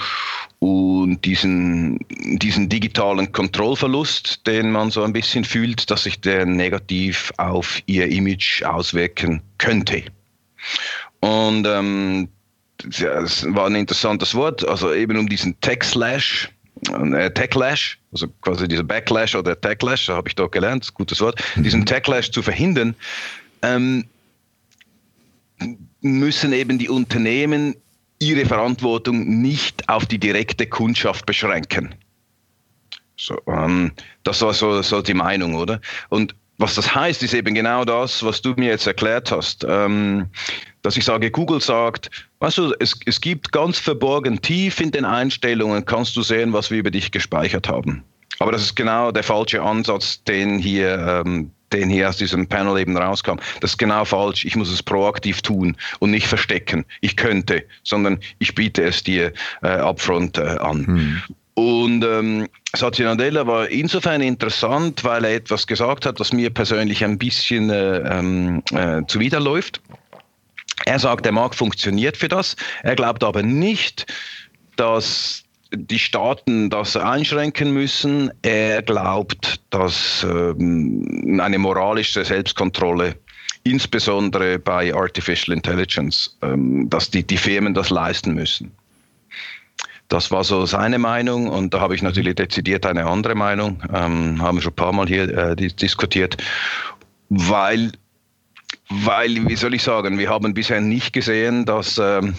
und 0.58 1.25
diesen, 1.25 1.99
diesen 2.38 2.69
digitalen 2.69 3.31
Kontrollverlust, 3.31 4.47
den 4.47 4.70
man 4.70 4.91
so 4.91 5.03
ein 5.03 5.12
bisschen 5.12 5.44
fühlt, 5.44 5.91
dass 5.91 6.05
sich 6.05 6.20
der 6.20 6.47
negativ 6.47 7.32
auf 7.37 7.82
ihr 7.87 8.08
Image 8.08 8.62
auswirken 8.62 9.43
könnte. 9.58 10.03
Und 11.20 11.67
ähm, 11.67 12.29
das 12.79 13.47
war 13.55 13.67
ein 13.67 13.75
interessantes 13.75 14.35
Wort, 14.35 14.67
also 14.67 14.93
eben 14.93 15.17
um 15.19 15.29
diesen 15.29 15.58
Tech-Slash, 15.61 16.50
äh, 16.91 17.31
Techlash, 17.31 17.98
also 18.13 18.29
quasi 18.43 18.69
dieser 18.69 18.82
Backlash 18.82 19.34
oder 19.34 19.58
Techlash, 19.58 20.08
habe 20.08 20.29
ich 20.29 20.34
dort 20.34 20.53
gelernt, 20.53 20.93
gutes 20.94 21.20
Wort, 21.20 21.43
mhm. 21.56 21.63
diesen 21.63 21.86
Techlash 21.86 22.31
zu 22.31 22.43
verhindern, 22.43 22.94
ähm, 23.63 24.05
müssen 26.01 26.53
eben 26.53 26.79
die 26.79 26.89
Unternehmen 26.89 27.75
ihre 28.19 28.46
Verantwortung 28.46 29.41
nicht 29.43 29.89
auf 29.89 30.06
die 30.06 30.19
direkte 30.19 30.67
Kundschaft 30.67 31.27
beschränken. 31.27 31.94
So, 33.17 33.39
ähm, 33.46 33.93
das 34.25 34.43
war 34.43 34.53
so, 34.53 34.82
so 34.82 35.03
die 35.03 35.15
Meinung, 35.15 35.55
oder? 35.55 35.81
Und 36.08 36.35
was 36.58 36.75
das 36.75 36.94
heißt, 36.94 37.23
ist 37.23 37.35
eben 37.35 37.55
genau 37.55 37.85
das, 37.85 38.23
was 38.25 38.41
du 38.41 38.55
mir 38.56 38.70
jetzt 38.70 38.87
erklärt 38.87 39.31
hast. 39.31 39.65
Ähm, 39.69 40.27
dass 40.82 40.96
ich 40.96 41.05
sage, 41.05 41.31
Google 41.31 41.61
sagt, 41.61 42.11
weißt 42.39 42.58
du, 42.58 42.75
es, 42.79 42.99
es 43.05 43.20
gibt 43.20 43.53
ganz 43.53 43.79
verborgen 43.79 44.41
tief 44.41 44.81
in 44.81 44.91
den 44.91 45.05
Einstellungen, 45.05 45.85
kannst 45.85 46.17
du 46.17 46.23
sehen, 46.23 46.53
was 46.53 46.70
wir 46.70 46.79
über 46.79 46.91
dich 46.91 47.11
gespeichert 47.11 47.69
haben. 47.69 48.05
Aber 48.39 48.53
das 48.53 48.63
ist 48.63 48.77
genau 48.77 49.11
der 49.11 49.23
falsche 49.23 49.63
Ansatz, 49.63 50.23
den 50.25 50.58
hier 50.58 51.25
ähm, 51.27 51.51
den 51.73 51.91
hier 51.91 52.08
aus 52.08 52.17
diesem 52.17 52.46
Panel 52.46 52.79
eben 52.79 52.96
rauskam. 52.96 53.37
Das 53.61 53.73
ist 53.73 53.79
genau 53.79 54.05
falsch. 54.05 54.44
Ich 54.44 54.56
muss 54.56 54.70
es 54.70 54.82
proaktiv 54.82 55.43
tun 55.43 55.77
und 55.99 56.11
nicht 56.11 56.27
verstecken. 56.27 56.85
Ich 57.01 57.17
könnte, 57.17 57.65
sondern 57.82 58.19
ich 58.39 58.55
biete 58.55 58.82
es 58.85 59.03
dir 59.03 59.32
äh, 59.63 59.79
upfront 59.79 60.39
äh, 60.39 60.43
an. 60.43 60.87
Hm. 60.87 61.23
Und 61.55 62.05
ähm, 62.05 62.49
Satya 62.75 63.06
Nadella 63.06 63.46
war 63.46 63.69
insofern 63.69 64.20
interessant, 64.20 65.03
weil 65.05 65.25
er 65.25 65.37
etwas 65.37 65.67
gesagt 65.67 66.05
hat, 66.05 66.20
was 66.20 66.32
mir 66.32 66.51
persönlich 66.51 67.03
ein 67.03 67.17
bisschen 67.17 67.70
äh, 67.70 67.99
ähm, 68.01 68.63
äh, 68.73 69.01
zuwiderläuft. 69.06 69.81
Er 70.85 70.99
sagt, 70.99 71.25
der 71.25 71.32
Markt 71.32 71.55
funktioniert 71.55 72.19
für 72.19 72.29
das. 72.29 72.56
Er 72.82 72.94
glaubt 72.94 73.25
aber 73.25 73.43
nicht, 73.43 74.06
dass 74.77 75.45
die 75.73 75.99
Staaten 75.99 76.70
das 76.70 76.96
einschränken 76.96 77.73
müssen. 77.73 78.31
Er 78.43 78.82
glaubt, 78.82 79.61
dass 79.70 80.25
ähm, 80.29 81.41
eine 81.43 81.58
moralische 81.58 82.25
Selbstkontrolle, 82.25 83.17
insbesondere 83.65 84.58
bei 84.58 84.94
Artificial 84.94 85.56
Intelligence, 85.56 86.37
ähm, 86.43 86.89
dass 86.89 87.11
die, 87.11 87.27
die 87.27 87.37
Firmen 87.37 87.75
das 87.75 87.91
leisten 87.91 88.35
müssen. 88.35 88.70
Das 90.08 90.31
war 90.31 90.44
so 90.44 90.67
seine 90.67 91.01
Meinung 91.01 91.49
und 91.49 91.75
da 91.75 91.81
habe 91.81 91.96
ich 91.96 92.03
natürlich 92.03 92.37
dezidiert 92.37 92.87
eine 92.87 93.06
andere 93.06 93.35
Meinung, 93.35 93.82
ähm, 93.93 94.41
haben 94.41 94.58
wir 94.58 94.63
schon 94.63 94.73
ein 94.73 94.77
paar 94.77 94.93
Mal 94.93 95.08
hier 95.08 95.37
äh, 95.37 95.56
diskutiert, 95.56 96.37
weil, 97.29 97.91
weil, 98.89 99.49
wie 99.49 99.56
soll 99.56 99.75
ich 99.75 99.82
sagen, 99.82 100.17
wir 100.17 100.31
haben 100.31 100.55
bisher 100.55 100.81
nicht 100.81 101.13
gesehen, 101.13 101.65
dass 101.65 101.99
ähm, 101.99 102.37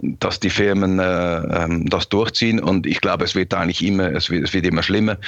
dass 0.00 0.38
die 0.38 0.50
Firmen 0.50 1.00
äh, 1.00 1.04
ähm, 1.04 1.86
das 1.88 2.08
durchziehen 2.08 2.60
und 2.60 2.86
ich 2.86 3.00
glaube, 3.00 3.24
es 3.24 3.34
wird 3.34 3.52
eigentlich 3.52 3.84
immer, 3.84 4.12
es 4.12 4.30
wird, 4.30 4.44
es 4.44 4.54
wird 4.54 4.64
immer 4.64 4.82
schlimmer. 4.82 5.18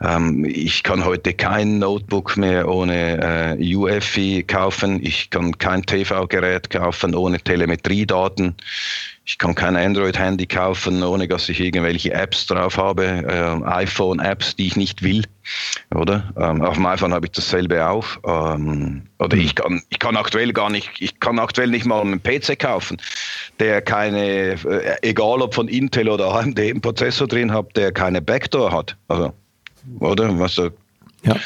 Ähm, 0.00 0.44
ich 0.44 0.84
kann 0.84 1.04
heute 1.04 1.34
kein 1.34 1.80
Notebook 1.80 2.36
mehr 2.36 2.68
ohne 2.68 3.58
äh, 3.58 3.76
UEFI 3.76 4.44
kaufen, 4.44 5.04
ich 5.04 5.30
kann 5.30 5.58
kein 5.58 5.82
TV-Gerät 5.82 6.70
kaufen 6.70 7.16
ohne 7.16 7.40
Telemetriedaten. 7.40 8.54
Ich 9.24 9.38
kann 9.38 9.54
kein 9.54 9.76
Android-Handy 9.76 10.46
kaufen, 10.46 11.02
ohne 11.02 11.28
dass 11.28 11.48
ich 11.48 11.60
irgendwelche 11.60 12.12
Apps 12.12 12.46
drauf 12.46 12.76
habe, 12.76 13.04
äh, 13.04 13.64
iPhone-Apps, 13.68 14.56
die 14.56 14.66
ich 14.66 14.76
nicht 14.76 15.02
will, 15.02 15.24
oder? 15.94 16.32
Ähm, 16.36 16.60
auf 16.62 16.74
dem 16.74 16.86
iPhone 16.86 17.14
habe 17.14 17.26
ich 17.26 17.32
dasselbe 17.32 17.88
auch. 17.88 18.06
Ähm, 18.26 19.02
oder 19.20 19.36
ich 19.36 19.54
kann, 19.54 19.80
ich 19.90 20.00
kann 20.00 20.16
aktuell 20.16 20.52
gar 20.52 20.70
nicht, 20.70 20.90
ich 20.98 21.20
kann 21.20 21.38
aktuell 21.38 21.68
nicht 21.68 21.86
mal 21.86 22.00
einen 22.00 22.20
PC 22.20 22.58
kaufen, 22.58 22.96
der 23.60 23.80
keine, 23.80 24.54
äh, 24.54 24.96
egal 25.02 25.40
ob 25.40 25.54
von 25.54 25.68
Intel 25.68 26.08
oder 26.08 26.34
AMD 26.34 26.58
einen 26.58 26.80
Prozessor 26.80 27.28
drin 27.28 27.52
hat, 27.52 27.76
der 27.76 27.92
keine 27.92 28.20
Backdoor 28.20 28.72
hat. 28.72 28.96
Also, 29.06 29.32
oder? 30.00 30.36
Was 30.38 30.56
so, 30.56 30.70
ja 31.22 31.36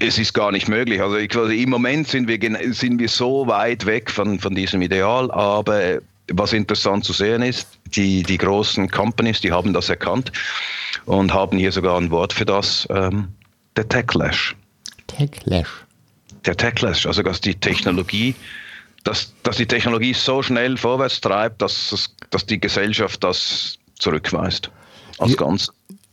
es 0.00 0.18
ist 0.18 0.32
gar 0.32 0.52
nicht 0.52 0.68
möglich. 0.68 1.02
Also 1.02 1.16
ich, 1.16 1.36
also 1.36 1.50
im 1.50 1.70
Moment 1.70 2.08
sind 2.08 2.28
wir, 2.28 2.38
sind 2.72 2.98
wir 2.98 3.08
so 3.08 3.46
weit 3.46 3.86
weg 3.86 4.10
von, 4.10 4.38
von 4.38 4.54
diesem 4.54 4.80
Ideal, 4.80 5.30
aber 5.30 6.00
was 6.32 6.52
interessant 6.52 7.04
zu 7.04 7.12
sehen 7.12 7.42
ist, 7.42 7.68
die, 7.94 8.22
die 8.22 8.38
großen 8.38 8.90
Companies, 8.90 9.40
die 9.40 9.52
haben 9.52 9.72
das 9.72 9.88
erkannt 9.88 10.32
und 11.06 11.32
haben 11.32 11.58
hier 11.58 11.72
sogar 11.72 11.98
ein 11.98 12.10
Wort 12.10 12.32
für 12.32 12.44
das, 12.44 12.86
ähm, 12.90 13.28
der 13.76 13.88
Techlash. 13.88 14.56
Techlash. 15.06 15.68
Der 16.44 16.56
Techlash, 16.56 17.06
also 17.06 17.22
dass 17.22 17.40
die 17.40 17.54
Technologie, 17.54 18.34
dass, 19.04 19.34
dass 19.42 19.56
die 19.56 19.66
Technologie 19.66 20.14
so 20.14 20.42
schnell 20.42 20.76
vorwärts 20.76 21.20
treibt, 21.20 21.62
dass, 21.62 22.14
dass 22.30 22.46
die 22.46 22.60
Gesellschaft 22.60 23.22
das 23.24 23.78
zurückweist. 23.98 24.70
Als 25.18 25.36
Ganzes. 25.36 25.72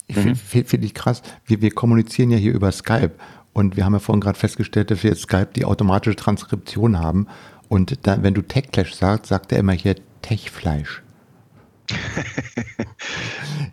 Mhm. 0.10 0.36
Finde 0.36 0.86
ich 0.86 0.94
krass. 0.94 1.22
Wir, 1.46 1.62
wir 1.62 1.72
kommunizieren 1.72 2.32
ja 2.32 2.38
hier 2.38 2.54
über 2.54 2.72
Skype 2.72 3.12
und 3.54 3.76
wir 3.76 3.86
haben 3.86 3.94
ja 3.94 4.00
vorhin 4.00 4.22
gerade 4.22 4.38
festgestellt, 4.38 4.92
dass 4.92 5.04
wir 5.04 5.12
jetzt 5.12 5.24
Skype 5.24 5.50
die 5.56 5.66
automatische 5.66 6.16
Transkription 6.16 7.00
haben. 7.00 7.28
Und 7.70 8.08
dann, 8.08 8.24
wenn 8.24 8.34
du 8.34 8.42
Techlash 8.42 8.94
sagst, 8.94 9.28
sagt 9.28 9.52
er 9.52 9.60
immer 9.60 9.74
hier 9.74 9.96
Techfleisch. 10.22 11.04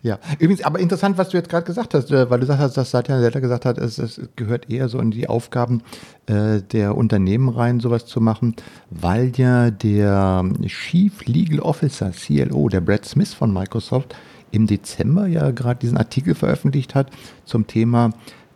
ja, 0.02 0.18
übrigens, 0.38 0.62
aber 0.62 0.78
interessant, 0.78 1.18
was 1.18 1.30
du 1.30 1.36
jetzt 1.36 1.48
gerade 1.48 1.66
gesagt 1.66 1.94
hast, 1.94 2.10
äh, 2.10 2.30
weil 2.30 2.38
du 2.38 2.46
gesagt 2.46 2.60
hast, 2.60 2.76
dass 2.76 2.90
Satya 2.90 3.16
Nadella 3.16 3.40
gesagt 3.40 3.64
hat, 3.64 3.78
es, 3.78 3.98
es, 3.98 4.20
gehört 4.36 4.70
eher 4.70 4.88
so 4.88 5.00
in 5.00 5.10
die 5.10 5.28
Aufgaben 5.28 5.82
äh, 6.26 6.60
der 6.62 6.96
Unternehmen 6.96 7.48
rein, 7.48 7.80
sowas 7.80 8.06
zu 8.06 8.20
machen, 8.20 8.54
weil 8.90 9.32
ja 9.36 9.70
der 9.70 10.44
Chief 10.66 11.24
Legal 11.26 11.60
Officer, 11.60 12.12
CLO, 12.12 12.68
der 12.68 12.80
Brad 12.80 13.04
Smith 13.04 13.34
von 13.34 13.52
Microsoft, 13.52 14.14
im 14.52 14.68
Dezember 14.68 15.26
ja 15.26 15.50
gerade 15.50 15.80
diesen 15.80 15.98
Artikel 15.98 16.36
veröffentlicht 16.36 16.94
hat 16.94 17.10
zum 17.44 17.66
Thema 17.66 18.12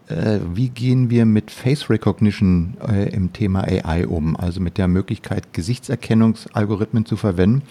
äh, 0.09 0.41
wie 0.55 0.69
gehen 0.69 1.11
wir 1.11 1.25
mit 1.25 1.51
Face 1.51 1.91
Recognition 1.91 2.77
äh, 2.87 3.11
im 3.11 3.33
Thema 3.33 3.65
AI 3.65 4.07
um, 4.07 4.37
also 4.37 4.61
mit 4.61 4.79
der 4.79 4.89
Möglichkeit, 4.89 5.53
Gesichtserkennungsalgorithmen 5.53 7.07
zu 7.07 7.17
verwenden. 7.17 7.63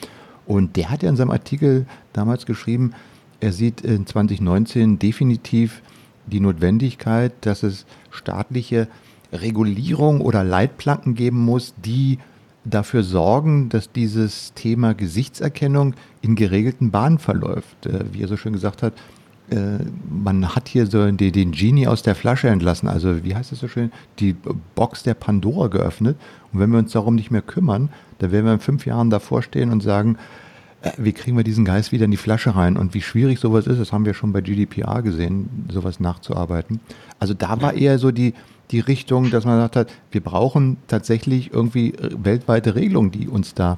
Und 0.45 0.75
der 0.75 0.89
hat 0.89 1.03
ja 1.03 1.09
in 1.09 1.15
seinem 1.15 1.31
Artikel 1.31 1.85
damals 2.13 2.45
geschrieben, 2.45 2.93
er 3.39 3.53
sieht 3.53 3.81
in 3.81 4.07
2019 4.07 4.99
definitiv 4.99 5.81
die 6.25 6.39
Notwendigkeit, 6.39 7.33
dass 7.41 7.63
es 7.63 7.85
staatliche 8.11 8.87
Regulierung 9.31 10.21
oder 10.21 10.43
Leitplanken 10.43 11.15
geben 11.15 11.39
muss, 11.43 11.73
die 11.83 12.19
dafür 12.65 13.03
sorgen, 13.03 13.69
dass 13.69 13.91
dieses 13.91 14.53
Thema 14.53 14.93
Gesichtserkennung 14.93 15.95
in 16.21 16.35
geregelten 16.35 16.91
Bahnen 16.91 17.19
verläuft. 17.19 17.85
Äh, 17.85 18.05
wie 18.11 18.23
er 18.23 18.27
so 18.27 18.37
schön 18.37 18.53
gesagt 18.53 18.83
hat, 18.83 18.93
äh, 19.49 19.79
man 20.09 20.55
hat 20.55 20.67
hier 20.67 20.87
so 20.87 21.09
den, 21.09 21.31
den 21.31 21.51
Genie 21.51 21.87
aus 21.87 22.01
der 22.01 22.15
Flasche 22.15 22.49
entlassen, 22.49 22.89
also 22.89 23.23
wie 23.23 23.35
heißt 23.35 23.51
das 23.51 23.59
so 23.59 23.67
schön, 23.67 23.91
die 24.19 24.35
Box 24.75 25.03
der 25.03 25.13
Pandora 25.13 25.67
geöffnet. 25.67 26.17
Und 26.51 26.59
wenn 26.59 26.71
wir 26.71 26.79
uns 26.79 26.91
darum 26.91 27.15
nicht 27.15 27.31
mehr 27.31 27.41
kümmern, 27.41 27.89
dann 28.19 28.31
werden 28.31 28.45
wir 28.45 28.53
in 28.53 28.59
fünf 28.59 28.85
Jahren 28.85 29.09
davor 29.09 29.41
stehen 29.41 29.71
und 29.71 29.81
sagen, 29.81 30.17
äh, 30.81 30.91
wie 30.97 31.13
kriegen 31.13 31.37
wir 31.37 31.43
diesen 31.43 31.65
Geist 31.65 31.91
wieder 31.91 32.05
in 32.05 32.11
die 32.11 32.17
Flasche 32.17 32.55
rein? 32.55 32.77
Und 32.77 32.93
wie 32.93 33.01
schwierig 33.01 33.39
sowas 33.39 33.67
ist, 33.67 33.79
das 33.79 33.93
haben 33.93 34.05
wir 34.05 34.13
schon 34.13 34.33
bei 34.33 34.41
GDPR 34.41 35.01
gesehen, 35.01 35.67
sowas 35.71 35.99
nachzuarbeiten. 35.99 36.81
Also 37.19 37.33
da 37.33 37.61
war 37.61 37.73
eher 37.73 37.99
so 37.99 38.11
die, 38.11 38.33
die 38.71 38.81
Richtung, 38.81 39.29
dass 39.31 39.45
man 39.45 39.55
gesagt 39.55 39.75
hat, 39.77 39.93
wir 40.11 40.21
brauchen 40.21 40.77
tatsächlich 40.87 41.53
irgendwie 41.53 41.93
äh, 41.93 42.09
weltweite 42.21 42.75
Regelungen, 42.75 43.11
die 43.11 43.27
uns 43.27 43.53
da, 43.53 43.77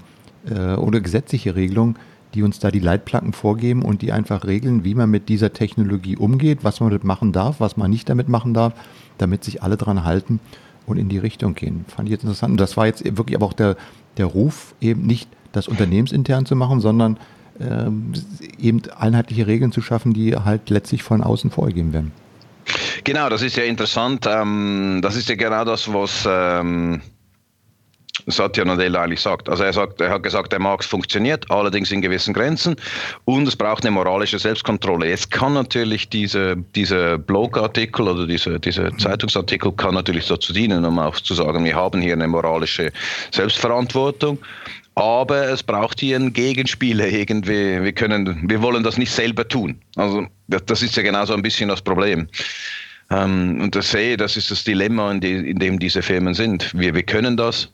äh, 0.50 0.74
oder 0.74 1.00
gesetzliche 1.00 1.56
Regelungen, 1.56 1.96
die 2.34 2.44
uns 2.44 2.60
da 2.60 2.72
die 2.72 2.80
Leitplanken 2.80 3.34
vorgeben 3.34 3.84
und 3.84 4.02
die 4.02 4.12
einfach 4.12 4.46
regeln, 4.46 4.84
wie 4.84 4.96
man 4.96 5.10
mit 5.10 5.30
dieser 5.30 5.54
Technologie 5.54 6.16
umgeht, 6.16 6.60
was 6.64 6.80
man 6.80 6.90
damit 6.90 7.04
machen 7.04 7.32
darf, 7.32 7.60
was 7.60 7.78
man 7.78 7.90
nicht 7.90 8.10
damit 8.10 8.30
machen 8.30 8.54
darf, 8.54 8.74
damit 9.18 9.44
sich 9.44 9.64
alle 9.64 9.78
dran 9.78 10.04
halten 10.04 10.40
und 10.86 10.98
in 10.98 11.10
die 11.10 11.18
Richtung 11.18 11.56
gehen. 11.56 11.86
Fand 11.88 12.08
ich 12.08 12.12
jetzt 12.12 12.24
interessant. 12.24 12.52
Und 12.52 12.60
das 12.60 12.78
war 12.78 12.86
jetzt 12.86 13.04
wirklich 13.18 13.36
aber 13.36 13.46
auch 13.46 13.54
der, 13.54 13.78
der 14.18 14.26
Ruf, 14.26 14.76
eben 14.82 15.06
nicht 15.06 15.30
das 15.52 15.68
unternehmensintern 15.68 16.46
zu 16.46 16.56
machen, 16.56 16.80
sondern 16.82 17.18
ähm, 17.60 18.14
eben 18.60 18.82
einheitliche 18.98 19.48
Regeln 19.48 19.72
zu 19.72 19.82
schaffen, 19.82 20.14
die 20.14 20.36
halt 20.36 20.70
letztlich 20.70 21.04
von 21.04 21.24
außen 21.24 21.52
vorgegeben 21.52 21.94
werden. 21.94 22.12
Genau, 23.04 23.30
das 23.30 23.42
ist 23.42 23.56
ja 23.58 23.64
interessant. 23.64 24.28
Ähm, 24.30 25.00
das 25.02 25.16
ist 25.16 25.30
ja 25.30 25.36
genau 25.36 25.66
das, 25.66 25.92
was 25.92 26.28
ähm, 26.30 27.02
Satya 28.30 28.66
Nadella 28.66 29.04
eigentlich 29.04 29.22
sagt. 29.22 29.50
Also 29.50 29.64
er 29.64 29.74
sagt, 29.74 30.02
er 30.02 30.10
hat 30.10 30.24
gesagt, 30.24 30.52
der 30.52 30.60
Markt 30.60 30.86
funktioniert, 30.86 31.50
allerdings 31.50 31.92
in 31.92 32.02
gewissen 32.02 32.34
Grenzen 32.34 32.76
und 33.26 33.48
es 33.48 33.56
braucht 33.56 33.84
eine 33.84 33.92
moralische 33.92 34.40
Selbstkontrolle. 34.40 35.10
Jetzt 35.10 35.32
kann 35.32 35.54
natürlich 35.54 36.10
diese, 36.10 36.58
dieser 36.76 37.18
Blogartikel 37.18 38.08
oder 38.08 38.28
diese, 38.28 38.60
dieser 38.60 38.96
Zeitungsartikel 38.98 39.72
kann 39.74 39.94
natürlich 39.94 40.28
dazu 40.28 40.54
dienen, 40.54 40.86
um 40.86 41.00
auch 41.00 41.20
zu 41.20 41.34
sagen, 41.34 41.64
wir 41.64 41.76
haben 41.76 42.02
hier 42.02 42.14
eine 42.14 42.28
moralische 42.28 42.92
Selbstverantwortung. 43.32 44.40
Aber 44.96 45.48
es 45.48 45.64
braucht 45.64 46.02
hier 46.02 46.18
einen 46.18 46.34
Gegenspieler 46.34 47.08
irgendwie. 47.08 47.82
Wir 47.82 47.94
können, 47.94 48.50
wir 48.50 48.62
wollen 48.62 48.84
das 48.84 48.98
nicht 48.98 49.12
selber 49.12 49.48
tun. 49.48 49.80
Also 49.96 50.28
das 50.48 50.82
ist 50.82 50.98
ja 50.98 51.04
genauso 51.04 51.34
ein 51.34 51.42
bisschen 51.42 51.70
das 51.70 51.82
Problem. 51.82 52.28
Ähm, 53.10 53.62
und 53.62 53.76
das 53.76 53.92
sehe, 53.92 54.18
das 54.18 54.38
ist 54.38 54.52
das 54.52 54.64
Dilemma, 54.64 55.12
in 55.12 55.60
dem 55.60 55.80
diese 55.80 56.02
Firmen 56.02 56.34
sind. 56.34 56.78
Wir, 56.78 56.94
wir 56.94 57.04
können 57.04 57.38
das, 57.38 57.70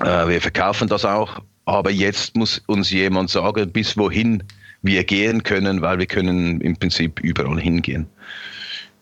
äh, 0.00 0.28
wir 0.28 0.40
verkaufen 0.40 0.88
das 0.88 1.04
auch, 1.04 1.40
aber 1.64 1.90
jetzt 1.90 2.36
muss 2.36 2.62
uns 2.66 2.90
jemand 2.90 3.30
sagen, 3.30 3.70
bis 3.72 3.96
wohin 3.96 4.42
wir 4.82 5.04
gehen 5.04 5.42
können, 5.42 5.82
weil 5.82 5.98
wir 5.98 6.06
können 6.06 6.60
im 6.60 6.76
Prinzip 6.76 7.20
überall 7.20 7.60
hingehen. 7.60 8.06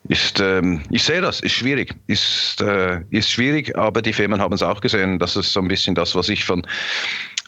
Ist, 0.07 0.39
ähm, 0.39 0.81
ich 0.91 1.03
sehe 1.03 1.21
das, 1.21 1.39
ist 1.39 1.53
schwierig. 1.53 1.95
Ist, 2.07 2.61
äh, 2.61 3.01
ist 3.09 3.31
schwierig, 3.31 3.75
aber 3.75 4.01
die 4.01 4.13
Firmen 4.13 4.39
haben 4.39 4.53
es 4.53 4.61
auch 4.61 4.81
gesehen. 4.81 5.17
Das 5.17 5.35
ist 5.35 5.51
so 5.51 5.59
ein 5.61 5.67
bisschen 5.67 5.95
das, 5.95 6.13
was 6.13 6.29
ich 6.29 6.45
von 6.45 6.65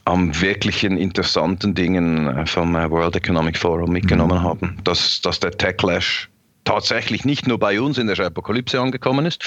am 0.05 0.39
wirklichen 0.41 0.97
interessanten 0.97 1.75
Dingen 1.75 2.27
äh, 2.27 2.45
vom 2.45 2.75
äh, 2.75 2.89
World 2.89 3.15
Economic 3.15 3.57
Forum 3.57 3.91
mitgenommen 3.91 4.39
mhm. 4.39 4.43
habe. 4.43 4.73
Dass, 4.83 5.21
dass 5.21 5.39
der 5.39 5.51
Techlash 5.51 6.29
tatsächlich 6.67 7.23
nicht 7.23 7.47
nur 7.47 7.57
bei 7.57 7.79
uns 7.79 7.97
in 7.97 8.07
der 8.07 8.19
Apokalypse 8.19 8.79
angekommen 8.79 9.25
ist, 9.25 9.41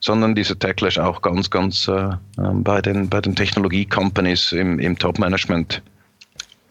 sondern 0.00 0.34
dieser 0.34 0.58
Techlash 0.58 0.98
auch 0.98 1.22
ganz, 1.22 1.48
ganz 1.48 1.86
äh, 1.86 2.10
ähm, 2.36 2.64
bei 2.64 2.82
den, 2.82 3.08
bei 3.08 3.20
den 3.20 3.36
Technologie-Companies 3.36 4.50
im, 4.52 4.80
im 4.80 4.98
Top-Management 4.98 5.82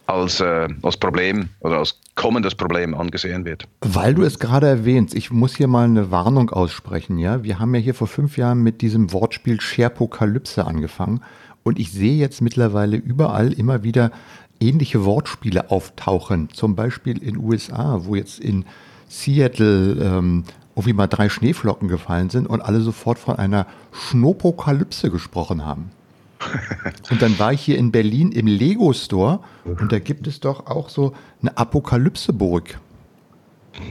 als, 0.07 0.41
äh, 0.41 0.67
als 0.81 0.98
Problem 0.98 1.48
oder 1.62 1.77
als 1.77 1.98
kommendes 2.15 2.53
Problem 2.53 2.93
angesehen 2.93 3.45
wird. 3.45 3.65
Weil 3.79 4.13
du 4.13 4.24
es 4.24 4.39
gerade 4.39 4.67
erwähnst, 4.67 5.15
ich 5.15 5.31
muss 5.31 5.55
hier 5.55 5.67
mal 5.67 5.86
eine 5.86 6.12
Warnung 6.12 6.50
aussprechen. 6.50 7.17
Ja, 7.17 7.43
Wir 7.43 7.60
haben 7.60 7.74
ja 7.74 7.79
hier 7.79 7.93
vor 7.93 8.07
fünf 8.07 8.38
Jahren 8.38 8.62
mit 8.62 8.81
diesem 8.81 9.13
Wortspiel 9.13 9.62
Sherpokalypse 9.62 10.65
angefangen 10.65 11.22
und 11.63 11.79
ich 11.79 11.93
sehe 11.93 12.17
jetzt 12.17 12.41
mittlerweile 12.41 12.98
überall 12.98 13.53
immer 13.53 13.83
wieder 13.83 14.12
ähnliche 14.60 15.05
Wortspiele 15.05 15.72
auftauchen. 15.72 16.50
Zum 16.51 16.75
Beispiel 16.75 17.24
in 17.24 17.38
USA, 17.38 18.00
wo 18.03 18.15
jetzt 18.15 18.41
in 18.41 18.65
Seattle 19.13 19.93
ähm, 20.01 20.43
irgendwie 20.75 20.93
mal 20.93 21.08
drei 21.08 21.29
Schneeflocken 21.29 21.88
gefallen 21.88 22.29
sind 22.29 22.48
und 22.48 22.62
alle 22.62 22.82
sofort 22.82 23.20
von 23.20 23.36
einer 23.36 23.67
Schnopokalypse 23.91 25.12
gesprochen 25.12 25.65
haben. 25.65 25.91
Und 27.10 27.22
dann 27.22 27.39
war 27.39 27.53
ich 27.53 27.62
hier 27.62 27.77
in 27.77 27.93
Berlin 27.93 28.34
im 28.34 28.48
Lego 28.48 28.91
Store 28.91 29.39
und 29.63 29.93
da 29.93 30.00
gibt 30.00 30.27
es 30.27 30.41
doch 30.41 30.67
auch 30.67 30.89
so 30.89 31.13
eine 31.41 31.58
Apokalypseburg. 31.58 32.77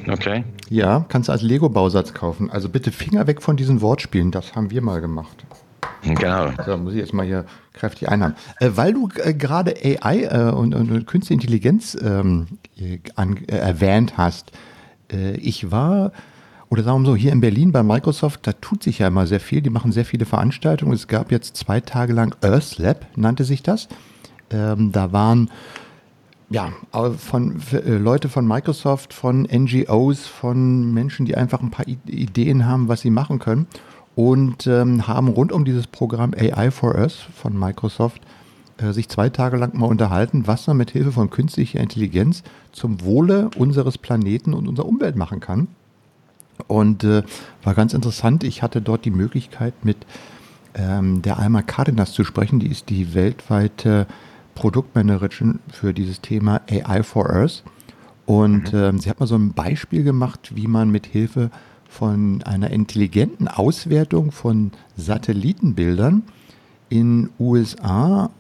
Okay. 0.07 0.45
Ja, 0.69 1.07
kannst 1.09 1.31
du 1.31 1.33
als 1.33 1.41
Lego-Bausatz 1.41 2.13
kaufen. 2.13 2.51
Also 2.51 2.69
bitte 2.69 2.93
Finger 2.93 3.27
weg 3.27 3.41
von 3.41 3.57
diesen 3.57 3.81
Wortspielen, 3.81 4.33
das 4.33 4.55
haben 4.55 4.71
wir 4.71 4.83
mal 4.83 5.01
gemacht. 5.01 5.47
Genau. 6.03 6.51
So, 6.67 6.77
muss 6.77 6.93
ich 6.93 6.99
jetzt 6.99 7.15
mal 7.15 7.25
hier 7.25 7.47
kräftig 7.73 8.11
einhaben. 8.11 8.35
Äh, 8.61 8.71
weil 8.75 8.93
du 8.93 9.09
äh, 9.17 9.33
gerade 9.33 9.75
AI 9.83 10.25
äh, 10.25 10.53
und, 10.53 10.75
und, 10.75 11.07
Künstliche 11.07 11.41
Intelligenz 11.41 11.97
ähm, 12.03 12.59
an, 13.17 13.39
äh, 13.47 13.57
erwähnt 13.57 14.19
hast, 14.19 14.51
äh, 14.51 14.72
ich 15.13 15.71
war, 15.71 16.13
oder 16.69 16.83
sagen 16.83 17.03
wir 17.03 17.07
so, 17.07 17.17
hier 17.17 17.33
in 17.33 17.41
Berlin 17.41 17.73
bei 17.73 17.83
Microsoft, 17.83 18.47
da 18.47 18.53
tut 18.53 18.83
sich 18.83 19.01
ja 19.01 19.09
immer 19.09 19.27
sehr 19.27 19.41
viel. 19.41 19.61
Die 19.61 19.71
machen 19.71 19.93
sehr 19.93 20.05
viele 20.05 20.25
Veranstaltungen. 20.25 20.95
Es 20.95 21.09
gab 21.09 21.31
jetzt 21.31 21.57
zwei 21.57 21.81
Tage 21.81 22.13
lang 22.13 22.35
Earth 22.43 22.79
Lab, 22.79 23.07
nannte 23.17 23.45
sich 23.45 23.63
das. 23.63 23.89
Ähm, 24.51 24.93
da 24.93 25.13
waren 25.13 25.51
ja, 26.51 26.71
von 27.17 27.61
äh, 27.73 27.97
Leute 27.97 28.29
von 28.29 28.47
Microsoft, 28.47 29.15
von 29.15 29.43
NGOs, 29.43 30.27
von 30.27 30.93
Menschen, 30.93 31.25
die 31.25 31.37
einfach 31.37 31.63
ein 31.63 31.71
paar 31.71 31.87
Ideen 31.89 32.67
haben, 32.67 32.89
was 32.89 33.01
sie 33.01 33.11
machen 33.11 33.39
können 33.39 33.67
und 34.15 34.67
ähm, 34.67 35.07
haben 35.07 35.29
rund 35.29 35.53
um 35.53 35.65
dieses 35.65 35.87
Programm 35.87 36.35
AI 36.37 36.71
for 36.71 36.95
Us 36.95 37.27
von 37.35 37.59
Microsoft 37.59 38.21
äh, 38.77 38.93
sich 38.93 39.09
zwei 39.09 39.31
Tage 39.31 39.57
lang 39.57 39.79
mal 39.79 39.87
unterhalten, 39.87 40.47
was 40.47 40.67
man 40.67 40.77
mit 40.77 40.91
Hilfe 40.91 41.13
von 41.13 41.31
künstlicher 41.31 41.81
Intelligenz 41.81 42.43
zum 42.73 43.03
Wohle 43.05 43.51
unseres 43.57 43.99
Planeten 43.99 44.55
und 44.55 44.67
unserer 44.67 44.87
Umwelt 44.87 45.17
machen 45.17 45.41
kann. 45.41 45.69
Und 46.67 47.05
äh, 47.05 47.23
war 47.63 47.75
ganz 47.75 47.95
interessant. 47.95 48.45
Ich 48.45 48.63
hatte 48.63 48.81
dort 48.81 49.05
die 49.05 49.11
Möglichkeit, 49.11 49.85
mit 49.85 49.99
ähm, 50.75 51.23
der 51.23 51.39
Alma 51.39 51.63
Cardenas 51.63 52.13
zu 52.13 52.25
sprechen. 52.25 52.61
Die 52.61 52.71
ist 52.71 52.89
die 52.89 53.15
weltweite 53.15 54.07
Produktmanagerin 54.55 55.61
für 55.69 55.93
dieses 55.93 56.21
Thema 56.21 56.61
AI 56.71 57.03
for 57.03 57.31
Earth. 57.31 57.63
Und 58.27 58.73
mhm. 58.73 58.79
ähm, 58.79 58.99
sie 58.99 59.11
hat 59.11 59.21
mal 59.21 59.27
so 59.27 59.37
ein 59.37 59.53
Beispiel 59.53 60.05
gemacht, 60.05 60.53
wie 60.55 60.67
man 60.67 60.91
mit 60.91 61.07
Hilfe 61.07 61.51
von 61.89 62.43
einer 62.45 62.71
intelligenten 62.71 63.49
Auswertung 63.49 64.33
von 64.33 64.73
Satellitenbildern 64.97 66.23
in 66.89 67.31
USA 67.39 68.31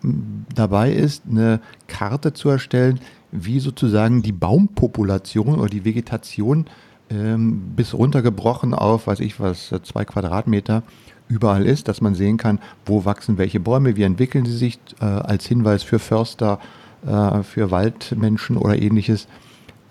dabei 0.54 0.92
ist, 0.92 1.24
eine 1.28 1.60
Karte 1.86 2.32
zu 2.32 2.48
erstellen, 2.48 3.00
wie 3.32 3.58
sozusagen 3.58 4.22
die 4.22 4.32
Baumpopulation 4.32 5.58
oder 5.58 5.68
die 5.68 5.84
Vegetation 5.84 6.66
ähm, 7.10 7.72
bis 7.74 7.94
runtergebrochen 7.94 8.74
auf, 8.74 9.06
weiß 9.06 9.20
ich 9.20 9.40
was, 9.40 9.74
zwei 9.82 10.04
Quadratmeter 10.04 10.82
überall 11.28 11.66
ist, 11.66 11.88
dass 11.88 12.00
man 12.00 12.14
sehen 12.14 12.36
kann, 12.36 12.58
wo 12.84 13.04
wachsen 13.04 13.38
welche 13.38 13.58
Bäume, 13.58 13.96
wie 13.96 14.02
entwickeln 14.02 14.44
sie 14.44 14.56
sich 14.56 14.78
äh, 15.00 15.04
als 15.04 15.46
Hinweis 15.46 15.82
für 15.82 15.98
Förster, 15.98 16.58
äh, 17.06 17.42
für 17.42 17.70
Waldmenschen 17.70 18.56
oder 18.56 18.80
ähnliches. 18.80 19.26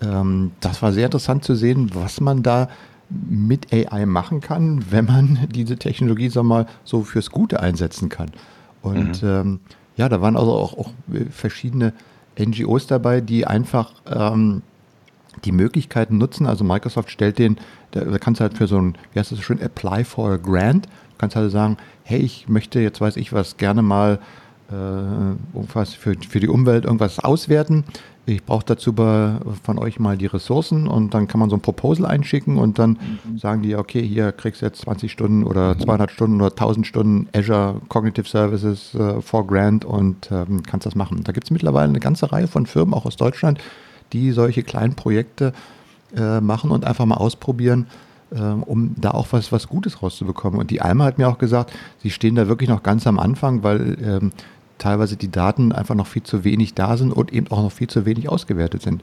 Ähm, 0.00 0.52
das 0.60 0.82
war 0.82 0.92
sehr 0.92 1.06
interessant 1.06 1.44
zu 1.44 1.54
sehen, 1.54 1.90
was 1.94 2.20
man 2.20 2.42
da 2.42 2.68
mit 3.10 3.72
AI 3.72 4.06
machen 4.06 4.40
kann, 4.40 4.84
wenn 4.90 5.06
man 5.06 5.38
diese 5.54 5.76
Technologie 5.76 6.28
sag 6.28 6.44
mal, 6.44 6.66
so 6.84 7.02
fürs 7.02 7.30
Gute 7.30 7.60
einsetzen 7.60 8.08
kann. 8.08 8.30
Und 8.80 9.22
mhm. 9.22 9.28
ähm, 9.28 9.60
ja, 9.96 10.08
da 10.08 10.20
waren 10.20 10.36
also 10.36 10.52
auch, 10.52 10.78
auch, 10.78 10.90
verschiedene 11.30 11.92
NGOs 12.38 12.86
dabei, 12.86 13.20
die 13.20 13.46
einfach 13.46 13.92
ähm, 14.06 14.62
die 15.44 15.52
Möglichkeiten 15.52 16.18
nutzen. 16.18 16.46
Also 16.46 16.64
Microsoft 16.64 17.10
stellt 17.10 17.38
den, 17.38 17.56
da, 17.92 18.18
kannst 18.18 18.40
du 18.40 18.42
halt 18.42 18.56
für 18.56 18.66
so 18.66 18.78
ein, 18.78 18.96
wie 19.12 19.18
heißt 19.18 19.32
das 19.32 19.40
schön, 19.40 19.60
Apply 19.60 20.04
for 20.04 20.32
a 20.32 20.36
Grant, 20.36 20.88
kannst 21.18 21.36
halt 21.36 21.50
sagen, 21.52 21.76
hey, 22.04 22.20
ich 22.20 22.48
möchte 22.48 22.80
jetzt 22.80 23.00
weiß 23.00 23.16
ich 23.16 23.32
was 23.32 23.56
gerne 23.56 23.82
mal 23.82 24.18
irgendwas 24.72 25.94
für, 25.94 26.14
für 26.28 26.40
die 26.40 26.48
Umwelt 26.48 26.84
irgendwas 26.84 27.18
auswerten 27.18 27.84
ich 28.24 28.44
brauche 28.44 28.64
dazu 28.64 28.92
bei, 28.92 29.34
von 29.64 29.78
euch 29.78 29.98
mal 29.98 30.16
die 30.16 30.26
Ressourcen 30.26 30.86
und 30.86 31.12
dann 31.12 31.26
kann 31.26 31.40
man 31.40 31.50
so 31.50 31.56
ein 31.56 31.60
Proposal 31.60 32.06
einschicken 32.06 32.56
und 32.56 32.78
dann 32.78 32.98
mhm. 33.24 33.38
sagen 33.38 33.62
die, 33.62 33.74
okay, 33.74 34.00
hier 34.00 34.30
kriegst 34.30 34.62
du 34.62 34.66
jetzt 34.66 34.82
20 34.82 35.10
Stunden 35.10 35.42
oder 35.42 35.76
200 35.76 36.10
mhm. 36.10 36.14
Stunden 36.14 36.36
oder 36.36 36.50
1000 36.50 36.86
Stunden 36.86 37.28
Azure 37.34 37.80
Cognitive 37.88 38.28
Services 38.28 38.94
äh, 38.94 39.20
for 39.20 39.46
Grant 39.46 39.84
und 39.84 40.30
ähm, 40.30 40.62
kannst 40.62 40.86
das 40.86 40.94
machen. 40.94 41.24
Da 41.24 41.32
gibt 41.32 41.46
es 41.46 41.50
mittlerweile 41.50 41.88
eine 41.88 41.98
ganze 41.98 42.30
Reihe 42.30 42.46
von 42.46 42.66
Firmen, 42.66 42.94
auch 42.94 43.06
aus 43.06 43.16
Deutschland, 43.16 43.58
die 44.12 44.30
solche 44.30 44.62
kleinen 44.62 44.94
Projekte 44.94 45.52
äh, 46.14 46.40
machen 46.40 46.70
und 46.70 46.84
einfach 46.84 47.06
mal 47.06 47.16
ausprobieren, 47.16 47.88
äh, 48.30 48.40
um 48.40 48.94
da 48.98 49.10
auch 49.10 49.26
was, 49.32 49.50
was 49.50 49.66
Gutes 49.66 50.00
rauszubekommen. 50.00 50.60
Und 50.60 50.70
die 50.70 50.80
Alma 50.80 51.06
hat 51.06 51.18
mir 51.18 51.28
auch 51.28 51.38
gesagt, 51.38 51.72
sie 52.00 52.10
stehen 52.10 52.36
da 52.36 52.46
wirklich 52.46 52.68
noch 52.68 52.84
ganz 52.84 53.04
am 53.08 53.18
Anfang, 53.18 53.64
weil 53.64 53.98
ähm, 54.00 54.30
teilweise 54.78 55.16
die 55.16 55.30
Daten 55.30 55.72
einfach 55.72 55.94
noch 55.94 56.06
viel 56.06 56.22
zu 56.22 56.44
wenig 56.44 56.74
da 56.74 56.96
sind 56.96 57.12
und 57.12 57.32
eben 57.32 57.48
auch 57.50 57.62
noch 57.62 57.72
viel 57.72 57.88
zu 57.88 58.04
wenig 58.04 58.28
ausgewertet 58.28 58.82
sind. 58.82 59.02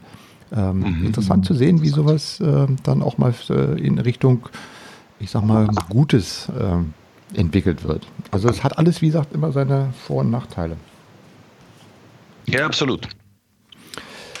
Ähm, 0.52 0.80
mhm. 0.80 1.06
Interessant 1.06 1.46
zu 1.46 1.54
sehen, 1.54 1.82
wie 1.82 1.88
sowas 1.88 2.40
äh, 2.40 2.66
dann 2.82 3.02
auch 3.02 3.18
mal 3.18 3.32
äh, 3.50 3.80
in 3.80 3.98
Richtung, 3.98 4.48
ich 5.20 5.30
sag 5.30 5.44
mal, 5.44 5.68
Gutes 5.88 6.48
äh, 6.48 7.38
entwickelt 7.38 7.84
wird. 7.84 8.06
Also 8.30 8.48
es 8.48 8.64
hat 8.64 8.76
alles, 8.76 9.00
wie 9.00 9.06
gesagt, 9.06 9.32
immer 9.32 9.52
seine 9.52 9.92
Vor- 10.06 10.22
und 10.22 10.30
Nachteile. 10.30 10.76
Ja, 12.46 12.66
absolut. 12.66 13.08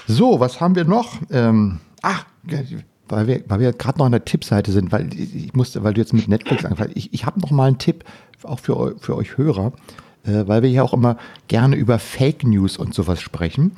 So, 0.08 0.40
was 0.40 0.60
haben 0.60 0.74
wir 0.74 0.84
noch? 0.84 1.14
Ähm, 1.30 1.78
ach, 2.02 2.24
weil 3.08 3.26
wir, 3.26 3.42
weil 3.46 3.60
wir 3.60 3.72
gerade 3.72 3.98
noch 3.98 4.06
an 4.06 4.12
der 4.12 4.24
Tippseite 4.24 4.72
sind, 4.72 4.90
weil 4.90 5.12
ich 5.14 5.54
musste, 5.54 5.84
weil 5.84 5.94
du 5.94 6.00
jetzt 6.00 6.12
mit 6.12 6.26
Netflix 6.26 6.64
anfängst. 6.64 6.96
Ich, 6.96 7.12
ich 7.12 7.26
habe 7.26 7.38
noch 7.40 7.50
mal 7.52 7.68
einen 7.68 7.78
Tipp 7.78 8.04
auch 8.42 8.58
für, 8.58 8.96
für 8.98 9.16
euch 9.16 9.36
Hörer 9.36 9.72
äh, 10.24 10.46
weil 10.46 10.62
wir 10.62 10.70
ja 10.70 10.82
auch 10.82 10.92
immer 10.92 11.16
gerne 11.48 11.76
über 11.76 11.98
Fake 11.98 12.44
News 12.44 12.76
und 12.76 12.94
sowas 12.94 13.20
sprechen. 13.20 13.72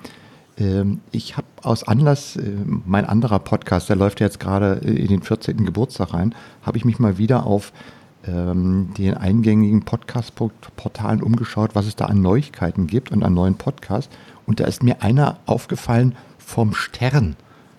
Ähm, 0.59 1.01
ich 1.11 1.37
habe 1.37 1.47
aus 1.63 1.85
Anlass, 1.85 2.37
äh, 2.37 2.43
mein 2.85 3.05
anderer 3.05 3.39
Podcast, 3.39 3.89
der 3.89 3.97
läuft 3.97 4.21
ja 4.21 4.27
jetzt 4.27 4.41
gerade 4.41 4.75
in 4.85 5.09
den 5.09 5.23
14. 5.23 5.65
Geburtstag 5.65 6.15
rein, 6.15 6.35
habe 6.63 6.79
ich 6.79 6.85
mich 6.85 6.99
mal 6.99 7.19
wieder 7.19 7.47
auf 7.47 7.73
ähm, 8.27 8.91
den 8.97 9.15
eingängigen 9.17 9.83
Podcast-Portalen 9.83 11.23
umgeschaut, 11.23 11.75
was 11.75 11.87
es 11.87 11.97
da 11.97 12.07
an 12.07 12.21
Neuigkeiten 12.21 12.87
gibt 12.87 13.11
und 13.11 13.23
an 13.23 13.35
neuen 13.35 13.57
Podcasts. 13.57 14.15
Und 14.47 14.61
da 14.61 14.65
ist 14.65 14.83
mir 14.83 15.03
einer 15.03 15.39
aufgefallen 15.47 16.15
vom 16.39 16.75
Stern, 16.75 17.37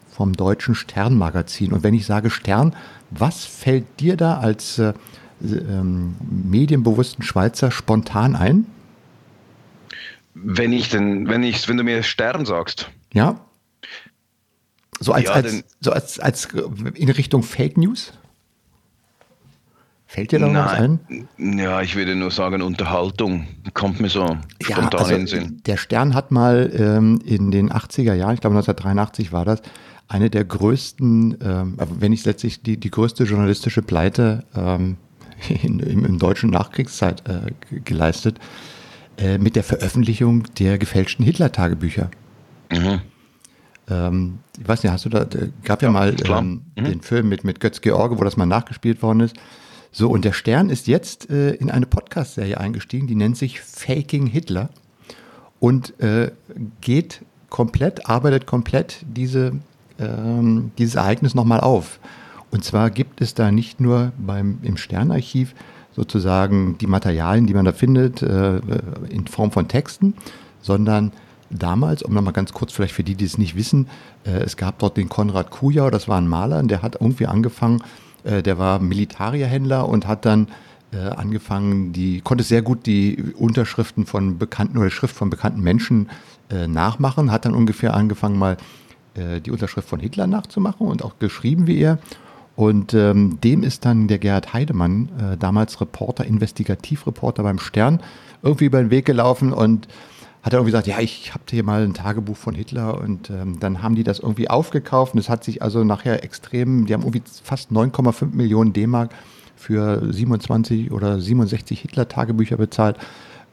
vom 0.10 0.34
deutschen 0.34 0.76
Sternmagazin. 0.76 1.73
Und 1.73 1.84
wenn 1.84 1.93
ich 1.93 2.06
sage 2.06 2.30
Stern, 2.30 2.76
was 3.10 3.45
fällt 3.45 3.99
dir 3.99 4.17
da 4.17 4.38
als 4.38 4.80
äh, 4.80 4.93
ähm, 5.43 6.15
medienbewussten 6.29 7.23
Schweizer 7.23 7.71
spontan 7.71 8.36
ein? 8.36 8.65
Wenn 10.34 10.73
ich 10.73 10.89
denn, 10.89 11.27
wenn 11.27 11.43
ich, 11.43 11.67
wenn 11.67 11.77
du 11.77 11.84
mir 11.84 12.01
Stern 12.03 12.45
sagst. 12.45 12.89
Ja. 13.13 13.39
So 14.99 15.12
als, 15.12 15.25
ja, 15.25 15.32
als, 15.32 15.63
so 15.82 15.91
als, 15.91 16.19
als 16.19 16.47
in 16.95 17.10
Richtung 17.10 17.43
Fake 17.43 17.77
News? 17.77 18.13
Fällt 20.13 20.32
dir 20.32 20.39
da 20.39 20.47
noch 20.47 20.65
was 20.65 20.73
ein? 20.73 21.27
Ja, 21.39 21.82
ich 21.82 21.95
würde 21.95 22.15
nur 22.15 22.29
sagen, 22.29 22.62
Unterhaltung 22.62 23.47
kommt 23.73 23.99
mir 23.99 24.10
so 24.10 24.21
ja, 24.21 24.38
spontan 24.62 24.99
also 24.99 25.12
in 25.12 25.17
den 25.21 25.27
Sinn. 25.27 25.62
Der 25.65 25.77
Stern 25.77 26.13
hat 26.13 26.32
mal 26.32 26.71
ähm, 26.75 27.19
in 27.25 27.49
den 27.49 27.71
80er 27.71 28.13
Jahren, 28.13 28.36
ich 28.36 28.41
glaube 28.41 28.56
1983 28.56 29.32
war 29.32 29.43
das, 29.43 29.63
eine 30.08 30.29
der 30.29 30.45
größten, 30.45 31.38
ähm, 31.43 31.77
wenn 31.99 32.12
nicht 32.12 32.27
letztlich 32.27 32.62
die, 32.62 32.79
die 32.79 32.91
größte 32.91 33.23
journalistische 33.23 33.82
Pleite 33.82 34.45
ähm, 34.56 34.97
in, 35.49 35.79
in, 35.79 36.06
in 36.06 36.19
deutschen 36.19 36.49
Nachkriegszeit 36.49 37.23
äh, 37.27 37.51
geleistet, 37.84 38.39
äh, 39.17 39.38
mit 39.38 39.56
der 39.56 39.63
Veröffentlichung 39.63 40.43
der 40.60 40.77
gefälschten 40.77 41.23
Hitler-Tagebücher. 41.25 42.10
Mhm. 42.71 43.01
Ähm, 43.89 44.39
ich 44.60 44.67
weiß 44.67 44.84
nicht, 44.84 44.91
hast 44.91 45.06
du 45.06 45.10
da, 45.10 45.25
da 45.25 45.39
gab 45.63 45.82
ja, 45.82 45.89
ja 45.89 45.91
mal 45.91 46.15
ähm, 46.25 46.62
mhm. 46.75 46.84
den 46.86 47.01
Film 47.01 47.29
mit, 47.29 47.43
mit 47.43 47.60
Götz 47.60 47.82
George, 47.82 48.17
wo 48.17 48.23
das 48.23 48.38
mal 48.38 48.45
nachgespielt 48.45 49.01
worden 49.01 49.21
ist. 49.21 49.36
So, 49.91 50.10
und 50.10 50.25
der 50.25 50.34
Stern 50.34 50.69
ist 50.69 50.88
jetzt 50.88 51.29
äh, 51.29 51.51
in 51.51 51.69
eine 51.69 51.86
Podcast-Serie 51.86 52.60
eingestiegen, 52.60 53.06
die 53.06 53.15
nennt 53.15 53.38
sich 53.38 53.62
Faking 53.62 54.25
Hitler 54.25 54.69
und 55.60 55.99
äh, 55.99 56.32
geht 56.82 57.21
komplett, 57.49 58.10
arbeitet 58.10 58.47
komplett 58.47 59.06
diese, 59.08 59.51
ähm, 59.99 60.71
dieses 60.79 60.95
Ereignis 60.95 61.36
nochmal 61.36 61.60
auf. 61.60 61.99
Und 62.53 62.63
zwar 62.63 62.91
gibt 62.91 63.19
es 63.19 63.33
da 63.33 63.51
nicht 63.51 63.81
nur 63.81 64.11
beim, 64.15 64.59
im 64.61 64.77
Sternarchiv 64.77 65.55
sozusagen 65.91 66.77
die 66.77 66.85
Materialien, 66.85 67.47
die 67.47 67.53
man 67.55 67.65
da 67.65 67.71
findet, 67.71 68.21
äh, 68.21 68.57
in 69.09 69.25
Form 69.25 69.51
von 69.51 69.67
Texten, 69.67 70.13
sondern 70.61 71.13
damals, 71.49 72.03
um 72.03 72.13
nochmal 72.13 72.31
ganz 72.31 72.53
kurz 72.53 72.71
vielleicht 72.71 72.93
für 72.93 73.03
die, 73.03 73.15
die 73.15 73.25
es 73.25 73.39
nicht 73.39 73.55
wissen, 73.55 73.87
äh, 74.23 74.41
es 74.41 74.55
gab 74.55 74.77
dort 74.77 74.97
den 74.97 75.09
Konrad 75.09 75.49
Kujau, 75.49 75.89
das 75.89 76.07
war 76.07 76.21
ein 76.21 76.27
Maler, 76.27 76.61
der 76.61 76.83
hat 76.83 77.01
irgendwie 77.01 77.25
angefangen, 77.25 77.81
äh, 78.23 78.43
der 78.43 78.59
war 78.59 78.77
Militarierhändler 78.77 79.89
und 79.89 80.05
hat 80.05 80.23
dann 80.23 80.47
äh, 80.91 80.97
angefangen, 80.99 81.91
die 81.91 82.21
konnte 82.21 82.43
sehr 82.43 82.61
gut 82.61 82.85
die 82.85 83.33
Unterschriften 83.35 84.05
von 84.05 84.37
bekannten 84.37 84.77
oder 84.77 84.91
Schrift 84.91 85.15
von 85.15 85.31
bekannten 85.31 85.61
Menschen 85.61 86.07
äh, 86.51 86.67
nachmachen, 86.67 87.31
hat 87.31 87.45
dann 87.45 87.55
ungefähr 87.55 87.95
angefangen 87.95 88.37
mal 88.37 88.57
äh, 89.15 89.41
die 89.41 89.49
Unterschrift 89.49 89.89
von 89.89 89.99
Hitler 89.99 90.27
nachzumachen 90.27 90.85
und 90.85 91.03
auch 91.03 91.17
geschrieben 91.17 91.65
wie 91.65 91.79
er 91.79 91.97
und 92.55 92.93
ähm, 92.93 93.39
dem 93.43 93.63
ist 93.63 93.85
dann 93.85 94.07
der 94.07 94.19
Gerhard 94.19 94.53
Heidemann, 94.53 95.09
äh, 95.19 95.37
damals 95.37 95.81
Reporter, 95.81 96.25
Investigativreporter 96.25 97.43
beim 97.43 97.59
Stern, 97.59 98.01
irgendwie 98.43 98.65
über 98.65 98.79
den 98.79 98.91
Weg 98.91 99.05
gelaufen 99.05 99.53
und 99.53 99.87
hat 100.43 100.53
er 100.53 100.59
irgendwie 100.59 100.71
gesagt, 100.71 100.87
ja, 100.87 100.99
ich 100.99 101.33
habe 101.33 101.43
hier 101.49 101.63
mal 101.63 101.83
ein 101.83 101.93
Tagebuch 101.93 102.35
von 102.35 102.53
Hitler 102.53 102.99
und 102.99 103.29
ähm, 103.29 103.59
dann 103.59 103.81
haben 103.81 103.95
die 103.95 104.03
das 104.03 104.19
irgendwie 104.19 104.49
aufgekauft 104.49 105.13
und 105.13 105.19
es 105.19 105.29
hat 105.29 105.43
sich 105.43 105.61
also 105.61 105.83
nachher 105.83 106.23
extrem, 106.23 106.85
die 106.85 106.93
haben 106.93 107.01
irgendwie 107.01 107.23
fast 107.43 107.71
9,5 107.71 108.35
Millionen 108.35 108.73
D-Mark 108.73 109.11
für 109.55 110.13
27 110.13 110.91
oder 110.91 111.19
67 111.19 111.79
Hitler-Tagebücher 111.79 112.57
bezahlt. 112.57 112.97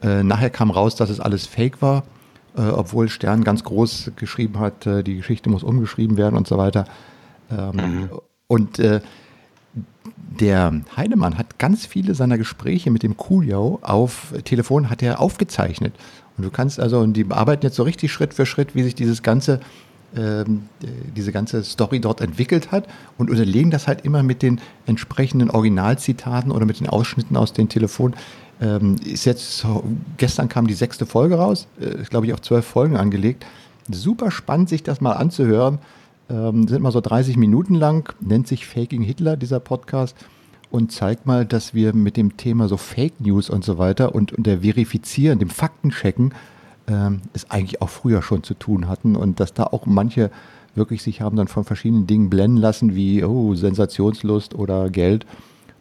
Äh, 0.03 0.25
nachher 0.25 0.51
kam 0.51 0.71
raus, 0.71 0.97
dass 0.97 1.11
es 1.11 1.21
alles 1.21 1.47
Fake 1.47 1.81
war, 1.81 2.03
äh, 2.57 2.63
obwohl 2.63 3.09
Stern 3.09 3.45
ganz 3.45 3.63
groß 3.63 4.13
geschrieben 4.17 4.59
hat, 4.59 4.87
äh, 4.87 5.05
die 5.05 5.17
Geschichte 5.17 5.49
muss 5.49 5.63
umgeschrieben 5.63 6.17
werden 6.17 6.37
und 6.37 6.49
so 6.49 6.59
weiter. 6.59 6.87
Ähm, 7.51 7.77
mhm. 7.77 8.11
Und 8.51 8.81
äh, 8.81 9.01
der 10.41 10.81
Heidemann 10.97 11.39
hat 11.39 11.61
ganz 11.61 11.87
viele 11.87 12.17
seiner 12.17 12.37
Gespräche 12.37 12.91
mit 12.91 13.05
dem 13.05 13.17
Kuljau 13.17 13.79
auf 13.81 14.35
Telefon 14.43 14.91
hat 14.91 15.05
er 15.05 15.21
aufgezeichnet. 15.21 15.95
Und 16.37 16.43
du 16.43 16.51
kannst 16.51 16.81
also, 16.81 16.99
und 16.99 17.13
die 17.13 17.23
bearbeiten 17.23 17.65
jetzt 17.65 17.77
so 17.77 17.85
richtig 17.85 18.13
Schritt 18.13 18.35
für 18.35 18.47
Schritt, 18.47 18.75
wie 18.75 18.83
sich 18.83 18.97
dieses 18.97 19.23
ganze, 19.23 19.61
ähm, 20.17 20.65
diese 21.15 21.31
ganze 21.31 21.63
Story 21.63 22.01
dort 22.01 22.21
entwickelt 22.21 22.73
hat 22.73 22.89
und 23.19 23.31
unterlegen 23.31 23.71
das 23.71 23.87
halt 23.87 24.05
immer 24.05 24.25
mit 24.25 24.43
den 24.43 24.61
entsprechenden 24.85 25.49
Originalzitaten 25.51 26.51
oder 26.51 26.67
mit 26.67 26.81
den 26.81 26.89
Ausschnitten 26.89 27.37
aus 27.37 27.53
den 27.53 27.69
Telefonen. 27.69 28.17
Ähm, 28.61 28.97
ist 29.05 29.27
jetzt, 29.27 29.65
gestern 30.17 30.49
kam 30.49 30.67
die 30.67 30.75
sechste 30.75 31.07
Folge 31.07 31.37
raus, 31.37 31.69
äh, 31.81 32.03
glaube 32.03 32.27
ich, 32.27 32.33
auf 32.33 32.43
zwölf 32.43 32.67
Folgen 32.67 32.97
angelegt. 32.97 33.47
Super 33.89 34.33
spannend, 34.33 34.69
sich 34.71 34.83
das 34.83 35.01
mal 35.01 35.13
anzuhören. 35.13 35.79
Ähm, 36.31 36.69
sind 36.69 36.83
mal 36.83 36.93
so 36.93 37.01
30 37.01 37.37
Minuten 37.37 37.75
lang, 37.75 38.15
nennt 38.21 38.47
sich 38.47 38.67
Faking 38.67 39.03
Hitler, 39.03 39.37
dieser 39.37 39.59
Podcast 39.59 40.17
und 40.71 40.93
zeigt 40.93 41.27
mal, 41.27 41.45
dass 41.45 41.75
wir 41.75 41.93
mit 41.95 42.17
dem 42.17 42.37
Thema 42.37 42.69
so 42.69 42.77
Fake 42.77 43.21
News 43.21 43.51
und 43.51 43.65
so 43.65 43.79
weiter 43.79 44.15
und, 44.15 44.33
und 44.33 44.47
der 44.47 44.61
Verifizieren, 44.61 45.41
dem 45.41 45.51
Faktenchecken, 45.51 46.33
ähm, 46.87 47.23
es 47.33 47.51
eigentlich 47.51 47.83
auch 47.83 47.89
früher 47.89 48.23
schon 48.23 48.45
zu 48.45 48.55
tun 48.55 48.89
hatten 48.89 49.17
und 49.17 49.41
dass 49.41 49.55
da 49.55 49.65
auch 49.65 49.87
manche 49.87 50.31
wirklich 50.77 51.03
sich 51.03 51.21
haben 51.21 51.37
dann 51.37 51.49
von 51.49 51.65
verschiedenen 51.65 52.07
Dingen 52.07 52.31
blenden 52.31 52.59
lassen, 52.59 52.95
wie 52.95 53.25
oh, 53.25 53.55
Sensationslust 53.55 54.55
oder 54.55 54.89
Geld 54.89 55.27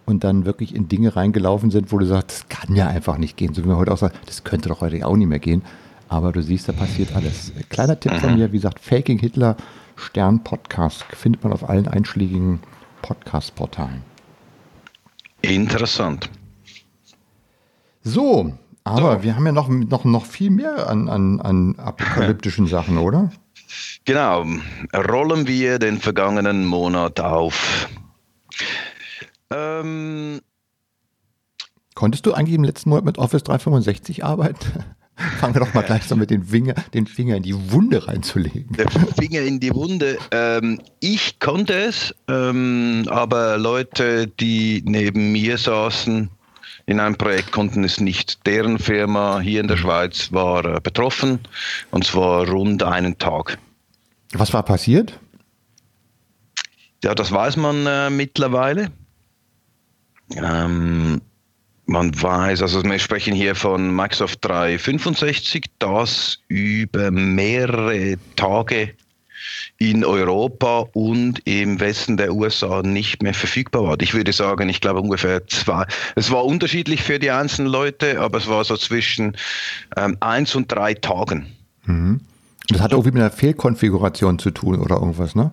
und 0.05 0.23
dann 0.23 0.45
wirklich 0.45 0.73
in 0.75 0.87
Dinge 0.87 1.15
reingelaufen 1.15 1.69
sind, 1.69 1.91
wo 1.91 1.99
du 1.99 2.05
sagst, 2.05 2.31
das 2.31 2.49
kann 2.49 2.75
ja 2.75 2.87
einfach 2.87 3.19
nicht 3.19 3.37
gehen. 3.37 3.53
So 3.53 3.63
wie 3.63 3.67
man 3.67 3.77
heute 3.77 3.91
auch 3.91 3.97
sagt, 3.97 4.27
das 4.27 4.43
könnte 4.43 4.69
doch 4.69 4.81
heute 4.81 5.05
auch 5.05 5.15
nicht 5.15 5.27
mehr 5.27 5.39
gehen. 5.39 5.61
Aber 6.09 6.31
du 6.31 6.41
siehst, 6.41 6.67
da 6.67 6.73
passiert 6.73 7.15
alles. 7.15 7.53
Kleiner 7.69 7.99
Tipp 7.99 8.13
von 8.15 8.31
mhm. 8.31 8.37
mir, 8.37 8.51
wie 8.51 8.57
gesagt, 8.57 8.79
Faking 8.79 9.19
Hitler 9.19 9.55
Stern 9.95 10.43
Podcast 10.43 11.03
findet 11.13 11.43
man 11.43 11.53
auf 11.53 11.69
allen 11.69 11.87
einschlägigen 11.87 12.59
Podcast-Portalen. 13.03 14.01
Interessant. 15.41 16.29
So, 18.03 18.53
aber 18.83 19.17
so. 19.17 19.23
wir 19.23 19.35
haben 19.35 19.45
ja 19.45 19.51
noch, 19.51 19.69
noch, 19.69 20.03
noch 20.03 20.25
viel 20.25 20.49
mehr 20.49 20.89
an, 20.89 21.09
an, 21.09 21.39
an 21.41 21.75
apokalyptischen 21.77 22.65
Sachen, 22.67 22.97
oder? 22.97 23.31
Genau. 24.05 24.45
Rollen 24.95 25.47
wir 25.47 25.77
den 25.77 25.99
vergangenen 25.99 26.65
Monat 26.65 27.19
auf. 27.19 27.87
Ähm, 29.51 30.41
Konntest 31.93 32.25
du 32.25 32.33
eigentlich 32.33 32.55
im 32.55 32.63
letzten 32.63 32.89
Monat 32.89 33.05
mit 33.05 33.17
Office 33.19 33.43
365 33.43 34.23
arbeiten? 34.23 34.83
Fangen 35.39 35.53
wir 35.53 35.59
doch 35.59 35.73
mal 35.73 35.83
gleich 35.83 36.03
so 36.03 36.15
mit 36.15 36.29
den 36.29 36.43
Finger, 36.43 36.75
den 36.93 37.05
Finger 37.05 37.35
in 37.35 37.43
die 37.43 37.71
Wunde 37.71 38.07
reinzulegen. 38.07 38.67
Der 38.77 38.89
Finger 38.89 39.41
in 39.41 39.59
die 39.59 39.73
Wunde. 39.73 40.17
Ähm, 40.31 40.79
ich 41.01 41.39
konnte 41.39 41.73
es, 41.73 42.15
ähm, 42.29 43.05
aber 43.09 43.57
Leute, 43.57 44.27
die 44.27 44.81
neben 44.85 45.31
mir 45.31 45.57
saßen 45.57 46.29
in 46.85 46.99
einem 46.99 47.17
Projekt, 47.17 47.51
konnten 47.51 47.83
es 47.83 47.99
nicht. 47.99 48.45
Deren 48.47 48.79
Firma 48.79 49.39
hier 49.41 49.59
in 49.59 49.67
der 49.67 49.77
Schweiz 49.77 50.31
war 50.31 50.63
äh, 50.65 50.79
betroffen 50.81 51.39
und 51.91 52.05
zwar 52.05 52.47
rund 52.47 52.83
einen 52.83 53.17
Tag. 53.17 53.57
Was 54.33 54.53
war 54.53 54.63
passiert? 54.63 55.19
Ja, 57.03 57.13
das 57.13 57.31
weiß 57.31 57.57
man 57.57 57.85
äh, 57.85 58.09
mittlerweile. 58.09 58.91
Ähm, 60.35 61.21
man 61.89 62.21
weiß, 62.21 62.61
also 62.61 62.83
wir 62.83 62.99
sprechen 62.99 63.33
hier 63.33 63.55
von 63.55 63.93
Microsoft 63.95 64.45
365, 64.45 65.65
das 65.79 66.39
über 66.47 67.11
mehrere 67.11 68.17
Tage 68.35 68.93
in 69.77 70.05
Europa 70.05 70.85
und 70.93 71.41
im 71.47 71.79
Westen 71.79 72.17
der 72.17 72.33
USA 72.33 72.81
nicht 72.83 73.23
mehr 73.23 73.33
verfügbar 73.33 73.83
war. 73.83 73.97
Ich 74.01 74.13
würde 74.13 74.33
sagen, 74.33 74.69
ich 74.69 74.81
glaube 74.81 74.99
ungefähr 75.01 75.47
zwei. 75.47 75.85
Es 76.15 76.31
war 76.31 76.45
unterschiedlich 76.45 77.01
für 77.01 77.17
die 77.17 77.31
einzelnen 77.31 77.71
Leute, 77.71 78.19
aber 78.19 78.37
es 78.37 78.47
war 78.47 78.63
so 78.63 78.77
zwischen 78.77 79.35
ähm, 79.95 80.17
eins 80.19 80.55
und 80.55 80.71
drei 80.71 80.93
Tagen. 80.93 81.47
Mhm. 81.85 82.19
Das 82.67 82.81
hat 82.81 82.91
irgendwie 82.91 83.11
mit 83.11 83.21
einer 83.21 83.31
Fehlkonfiguration 83.31 84.37
zu 84.37 84.51
tun 84.51 84.79
oder 84.79 84.97
irgendwas, 84.97 85.33
ne? 85.33 85.51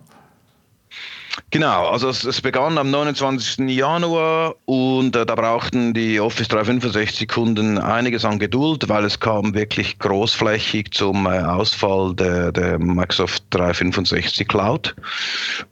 Genau, 1.51 1.89
also 1.89 2.09
es, 2.09 2.25
es, 2.25 2.41
begann 2.41 2.79
am 2.79 2.91
29. 2.91 3.69
Januar 3.69 4.55
und 4.65 5.15
äh, 5.15 5.27
da 5.27 5.35
brauchten 5.35 5.95
die 5.95 6.19
Office 6.21 6.49
365 6.49 7.29
Kunden 7.29 7.79
einiges 7.79 8.25
an 8.25 8.39
Geduld, 8.39 8.89
weil 8.89 9.05
es 9.05 9.21
kam 9.21 9.55
wirklich 9.55 9.99
großflächig 9.99 10.93
zum 10.93 11.27
äh, 11.27 11.41
Ausfall 11.41 12.15
der, 12.15 12.53
der, 12.53 12.79
Microsoft 12.79 13.45
365 13.51 14.49
Cloud, 14.49 14.95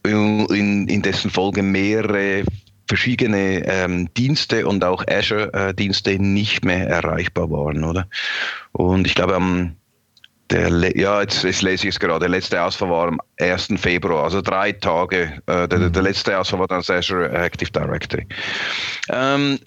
in, 0.04 0.86
in, 0.88 1.02
dessen 1.02 1.30
Folge 1.30 1.62
mehrere 1.62 2.44
verschiedene 2.86 3.66
ähm, 3.66 4.12
Dienste 4.14 4.66
und 4.66 4.84
auch 4.84 5.04
Azure-Dienste 5.08 6.12
äh, 6.12 6.18
nicht 6.18 6.64
mehr 6.64 6.88
erreichbar 6.88 7.50
waren, 7.50 7.84
oder? 7.84 8.06
Und 8.72 9.06
ich 9.06 9.14
glaube 9.14 9.34
am 9.34 9.76
der, 10.50 10.96
ja, 10.96 11.20
jetzt, 11.20 11.42
jetzt, 11.42 11.62
lese 11.62 11.88
ich 11.88 11.94
es 11.94 12.00
gerade. 12.00 12.20
Der 12.20 12.28
letzte 12.28 12.62
Ausfall 12.62 12.90
war 12.90 13.08
am 13.08 13.20
1. 13.40 13.68
Februar, 13.76 14.24
also 14.24 14.40
drei 14.42 14.72
Tage. 14.72 15.42
Äh, 15.46 15.68
der, 15.68 15.88
der, 15.88 15.88
mhm. 15.88 16.06
letzte 16.08 16.38
Ausfall 16.38 16.60
war 16.60 16.68
dann 16.68 16.80
Azure 16.80 17.30
Active 17.30 17.70
Directory. 17.70 18.26
Ähm, 19.10 19.58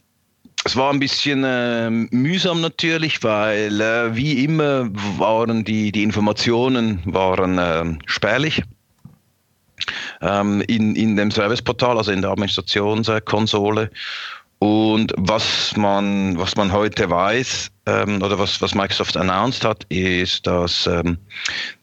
es 0.63 0.75
war 0.75 0.91
ein 0.91 0.99
bisschen 0.99 1.43
äh, 1.43 1.89
mühsam 1.89 2.61
natürlich, 2.61 3.23
weil 3.23 3.79
äh, 3.79 4.15
wie 4.15 4.43
immer 4.43 4.89
waren 5.17 5.63
die, 5.63 5.91
die 5.91 6.03
Informationen 6.03 7.01
waren 7.05 7.57
äh, 7.57 7.97
spärlich. 8.05 8.63
Ähm, 10.21 10.61
in, 10.67 10.95
in 10.95 11.15
dem 11.15 11.31
Serviceportal, 11.31 11.97
also 11.97 12.11
in 12.11 12.21
der 12.21 12.31
Administrationskonsole. 12.31 13.91
Und 14.59 15.13
was 15.17 15.75
man, 15.77 16.37
was 16.37 16.55
man 16.55 16.71
heute 16.71 17.09
weiß, 17.09 17.69
ähm, 17.85 18.21
oder 18.21 18.39
was, 18.39 18.61
was 18.61 18.73
Microsoft 18.73 19.15
announced 19.15 19.63
hat, 19.63 19.83
ist, 19.89 20.47
dass 20.47 20.87
ähm, 20.87 21.17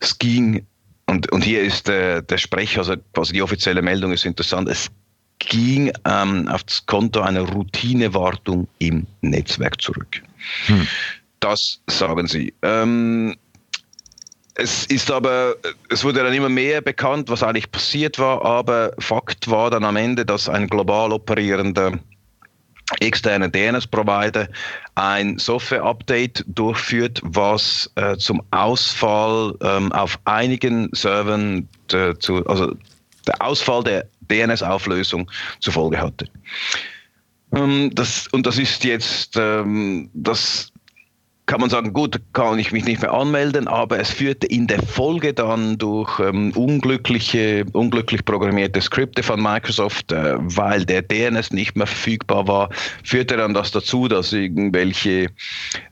es 0.01 0.19
ging, 0.19 0.67
und, 1.07 1.31
und 1.31 1.45
hier 1.45 1.63
ist 1.63 1.87
der, 1.87 2.23
der 2.23 2.39
Sprecher, 2.39 2.81
also 2.81 2.95
quasi 3.13 3.35
die 3.35 3.43
offizielle 3.43 3.83
Meldung 3.83 4.13
ist 4.13 4.25
interessant, 4.25 4.69
es 4.69 4.91
ging 5.39 5.93
ähm, 6.05 6.49
auf 6.49 6.65
das 6.65 6.85
Konto 6.87 7.21
einer 7.21 7.43
Routinewartung 7.43 8.67
im 8.79 9.07
Netzwerk 9.21 9.81
zurück. 9.81 10.23
Hm. 10.67 10.87
Das 11.41 11.81
sagen 11.89 12.27
sie. 12.27 12.55
Ähm, 12.63 13.37
es 14.57 14.87
ist 14.87 15.11
aber, 15.11 15.57
es 15.91 16.05
wurde 16.05 16.23
dann 16.23 16.33
immer 16.33 16.49
mehr 16.49 16.81
bekannt, 16.81 17.29
was 17.29 17.43
eigentlich 17.43 17.71
passiert 17.71 18.19
war, 18.19 18.45
aber 18.45 18.93
Fakt 18.99 19.51
war 19.51 19.71
dann 19.71 19.85
am 19.85 19.97
Ende, 19.97 20.25
dass 20.25 20.49
ein 20.49 20.69
global 20.69 21.13
operierender 21.13 21.99
externe 23.01 23.51
DNS-Provider 23.51 24.49
ein 24.95 25.39
Software-Update 25.39 26.45
durchführt, 26.49 27.21
was 27.25 27.91
äh, 27.97 28.17
zum 28.17 28.43
Ausfall 28.51 29.55
ähm, 29.63 29.91
auf 29.93 30.19
einigen 30.25 30.91
Servern, 30.93 31.69
äh, 31.93 32.15
zu, 32.19 32.47
also 32.47 32.75
der 33.27 33.41
Ausfall 33.41 33.83
der 33.83 34.07
DNS-Auflösung 34.31 35.31
zur 35.61 35.73
Folge 35.73 35.99
hatte. 35.99 36.27
Ähm, 37.53 37.91
das, 37.95 38.27
und 38.29 38.47
das 38.47 38.59
ist 38.59 38.85
jetzt 38.85 39.37
ähm, 39.37 40.11
das 40.13 40.73
kann 41.47 41.61
man 41.61 41.69
sagen, 41.69 41.93
gut, 41.93 42.21
kann 42.33 42.59
ich 42.59 42.73
mich 42.73 42.87
nicht 42.87 43.03
mehr 43.03 43.13
anmelden, 43.13 43.69
aber 43.69 43.99
es 43.99 44.11
führte 44.11 44.47
in 44.47 44.67
der 44.67 44.83
Folge 44.83 45.35
dann 45.35 45.77
durch 45.77 46.19
ähm, 46.19 46.53
unglückliche, 46.53 47.67
unglücklich 47.73 48.25
programmierte 48.25 48.81
Skripte 48.81 49.23
von 49.23 49.43
Microsoft, 49.43 50.11
äh, 50.11 50.37
weil 50.39 50.87
der 50.87 51.03
DNS 51.03 51.53
nicht 51.53 51.77
mehr 51.77 51.87
verfügbar 51.87 52.49
war, 52.49 52.71
führte 53.03 53.37
dann 53.37 53.53
das 53.53 53.73
dazu, 53.73 54.09
dass 54.09 54.33
irgendwelche 54.33 55.27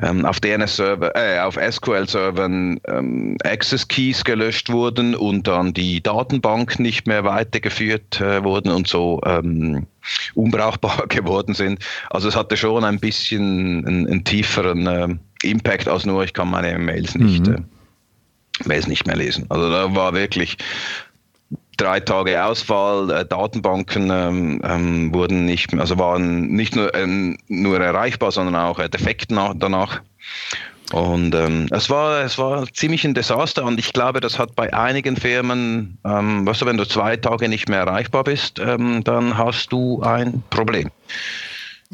ähm, 0.00 0.24
auf 0.24 0.40
DNS-Server, 0.40 1.14
äh, 1.14 1.40
auf 1.40 1.56
SQL-Servern 1.56 2.80
ähm, 2.88 3.36
Access 3.44 3.86
Keys 3.86 4.24
gelöscht 4.24 4.70
wurden 4.70 5.14
und 5.14 5.46
dann 5.46 5.74
die 5.74 6.02
Datenbank 6.02 6.78
nicht 6.78 7.06
mehr 7.06 7.24
weitergeführt 7.24 8.22
äh, 8.22 8.42
wurden 8.42 8.72
und 8.72 8.88
so 8.88 9.20
ähm, 9.26 9.86
unbrauchbar 10.34 11.06
geworden 11.08 11.54
sind. 11.54 11.84
Also 12.10 12.28
es 12.28 12.36
hatte 12.36 12.56
schon 12.56 12.84
ein 12.84 13.00
bisschen 13.00 13.86
einen, 13.86 14.06
einen 14.06 14.24
tieferen 14.24 14.86
äh, 14.86 15.08
Impact 15.42 15.88
als 15.88 16.06
nur, 16.06 16.24
ich 16.24 16.32
kann 16.32 16.50
meine 16.50 16.78
Mails 16.78 17.14
nicht, 17.14 17.46
mhm. 17.46 17.54
äh, 17.54 18.68
Mails 18.68 18.86
nicht 18.86 19.06
mehr 19.06 19.16
lesen. 19.16 19.46
Also 19.48 19.70
da 19.70 19.94
war 19.94 20.14
wirklich 20.14 20.56
drei 21.76 22.00
Tage 22.00 22.44
Ausfall, 22.44 23.10
äh, 23.10 23.24
Datenbanken 23.24 24.10
ähm, 24.10 24.60
ähm, 24.64 25.14
wurden 25.14 25.44
nicht 25.44 25.72
mehr, 25.72 25.80
also 25.80 25.98
waren 25.98 26.48
nicht 26.48 26.76
nur, 26.76 26.94
ähm, 26.94 27.38
nur 27.48 27.80
erreichbar, 27.80 28.30
sondern 28.32 28.56
auch 28.56 28.78
äh, 28.78 28.88
defekt 28.88 29.30
nach, 29.30 29.54
danach. 29.56 30.00
Und 30.92 31.34
ähm, 31.34 31.68
es, 31.70 31.88
war, 31.88 32.22
es 32.22 32.36
war 32.36 32.66
ziemlich 32.70 33.04
ein 33.04 33.14
Desaster 33.14 33.64
und 33.64 33.78
ich 33.78 33.94
glaube, 33.94 34.20
das 34.20 34.38
hat 34.38 34.54
bei 34.54 34.74
einigen 34.74 35.16
Firmen, 35.16 35.98
ähm, 36.04 36.46
weißt 36.46 36.62
du, 36.62 36.66
wenn 36.66 36.76
du 36.76 36.86
zwei 36.86 37.16
Tage 37.16 37.48
nicht 37.48 37.68
mehr 37.68 37.80
erreichbar 37.80 38.24
bist, 38.24 38.58
ähm, 38.58 39.02
dann 39.02 39.38
hast 39.38 39.72
du 39.72 40.02
ein 40.02 40.42
Problem. 40.50 40.90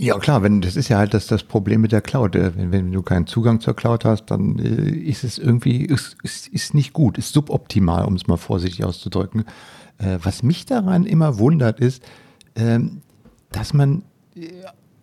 Ja, 0.01 0.17
klar, 0.19 0.45
wenn, 0.45 0.61
das 0.61 0.77
ist 0.77 0.89
ja 0.89 0.99
halt 0.99 1.13
das, 1.13 1.27
das 1.27 1.43
Problem 1.43 1.81
mit 1.81 1.91
der 1.91 2.01
Cloud. 2.01 2.37
Äh, 2.37 2.57
wenn, 2.57 2.71
wenn 2.71 2.93
du 2.93 3.03
keinen 3.03 3.27
Zugang 3.27 3.61
zur 3.61 3.75
Cloud 3.75 4.05
hast, 4.05 4.27
dann 4.27 4.57
äh, 4.61 4.91
ist 4.91 5.25
es 5.25 5.39
irgendwie, 5.39 5.85
ist, 5.85 6.17
ist, 6.23 6.47
ist 6.49 6.73
nicht 6.73 6.93
gut, 6.93 7.19
ist 7.19 7.33
suboptimal, 7.33 8.05
um 8.05 8.15
es 8.15 8.29
mal 8.29 8.37
vorsichtig 8.37 8.85
auszudrücken. 8.85 9.45
Äh, 9.99 10.19
was 10.23 10.45
mich 10.45 10.67
daran 10.67 11.05
immer 11.05 11.39
wundert, 11.41 11.81
ist, 11.81 12.05
ähm, 12.55 13.03
dass 13.51 13.75
man, 13.75 14.05
äh, 14.37 14.49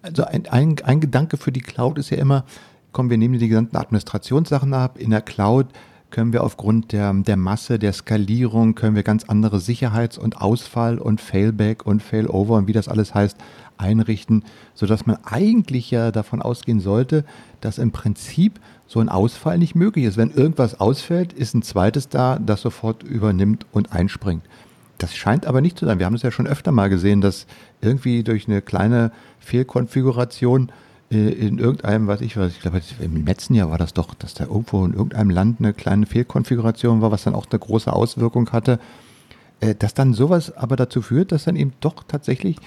also 0.01 0.23
ein, 0.23 0.47
ein, 0.47 0.77
ein 0.85 1.01
Gedanke 1.01 1.35
für 1.35 1.51
die 1.51 1.61
Cloud 1.61 1.97
ist 1.97 2.09
ja 2.09 2.17
immer, 2.17 2.45
komm, 2.93 3.09
wir 3.09 3.17
nehmen 3.17 3.37
die 3.37 3.49
gesamten 3.49 3.75
Administrationssachen 3.75 4.73
ab. 4.73 4.97
In 4.97 5.09
der 5.09 5.21
Cloud 5.21 5.67
können 6.09 6.31
wir 6.31 6.45
aufgrund 6.45 6.93
der, 6.93 7.13
der 7.13 7.35
Masse, 7.35 7.79
der 7.79 7.91
Skalierung, 7.91 8.75
können 8.75 8.95
wir 8.95 9.03
ganz 9.03 9.25
andere 9.25 9.59
Sicherheits- 9.59 10.17
und 10.17 10.37
Ausfall- 10.37 10.99
und 10.99 11.19
Failback 11.19 11.85
und 11.85 12.01
Failover 12.01 12.55
und 12.55 12.67
wie 12.67 12.73
das 12.73 12.87
alles 12.87 13.13
heißt, 13.13 13.37
einrichten, 13.77 14.43
sodass 14.73 15.05
man 15.05 15.17
eigentlich 15.23 15.91
ja 15.91 16.11
davon 16.11 16.41
ausgehen 16.41 16.79
sollte, 16.79 17.25
dass 17.61 17.77
im 17.77 17.91
Prinzip 17.91 18.59
so 18.87 18.99
ein 18.99 19.09
Ausfall 19.09 19.57
nicht 19.57 19.75
möglich 19.75 20.05
ist. 20.05 20.17
Wenn 20.17 20.31
irgendwas 20.31 20.79
ausfällt, 20.79 21.33
ist 21.33 21.53
ein 21.53 21.61
zweites 21.61 22.09
da, 22.09 22.37
das 22.39 22.61
sofort 22.61 23.03
übernimmt 23.03 23.65
und 23.71 23.91
einspringt. 23.91 24.43
Das 24.97 25.15
scheint 25.15 25.45
aber 25.45 25.61
nicht 25.61 25.77
zu 25.77 25.85
sein. 25.85 25.99
Wir 25.99 26.05
haben 26.05 26.15
es 26.15 26.21
ja 26.21 26.31
schon 26.31 26.47
öfter 26.47 26.71
mal 26.71 26.89
gesehen, 26.89 27.21
dass 27.21 27.47
irgendwie 27.81 28.23
durch 28.23 28.47
eine 28.47 28.61
kleine 28.61 29.11
Fehlkonfiguration 29.39 30.71
äh, 31.11 31.29
in 31.29 31.59
irgendeinem, 31.59 32.07
was 32.07 32.21
ich 32.21 32.37
weiß, 32.37 32.53
ich 32.53 32.61
glaube, 32.61 32.81
im 32.99 33.25
letzten 33.25 33.55
Jahr 33.55 33.69
war 33.69 33.77
das 33.77 33.93
doch, 33.93 34.13
dass 34.13 34.33
da 34.33 34.45
irgendwo 34.45 34.85
in 34.85 34.93
irgendeinem 34.93 35.29
Land 35.29 35.59
eine 35.59 35.73
kleine 35.73 36.05
Fehlkonfiguration 36.05 37.01
war, 37.01 37.11
was 37.11 37.23
dann 37.23 37.35
auch 37.35 37.47
eine 37.49 37.59
große 37.59 37.91
Auswirkung 37.91 38.51
hatte, 38.51 38.79
äh, 39.59 39.75
dass 39.75 39.93
dann 39.93 40.13
sowas 40.13 40.55
aber 40.55 40.75
dazu 40.75 41.01
führt, 41.01 41.31
dass 41.31 41.43
dann 41.43 41.55
eben 41.55 41.73
doch 41.81 42.03
tatsächlich 42.07 42.57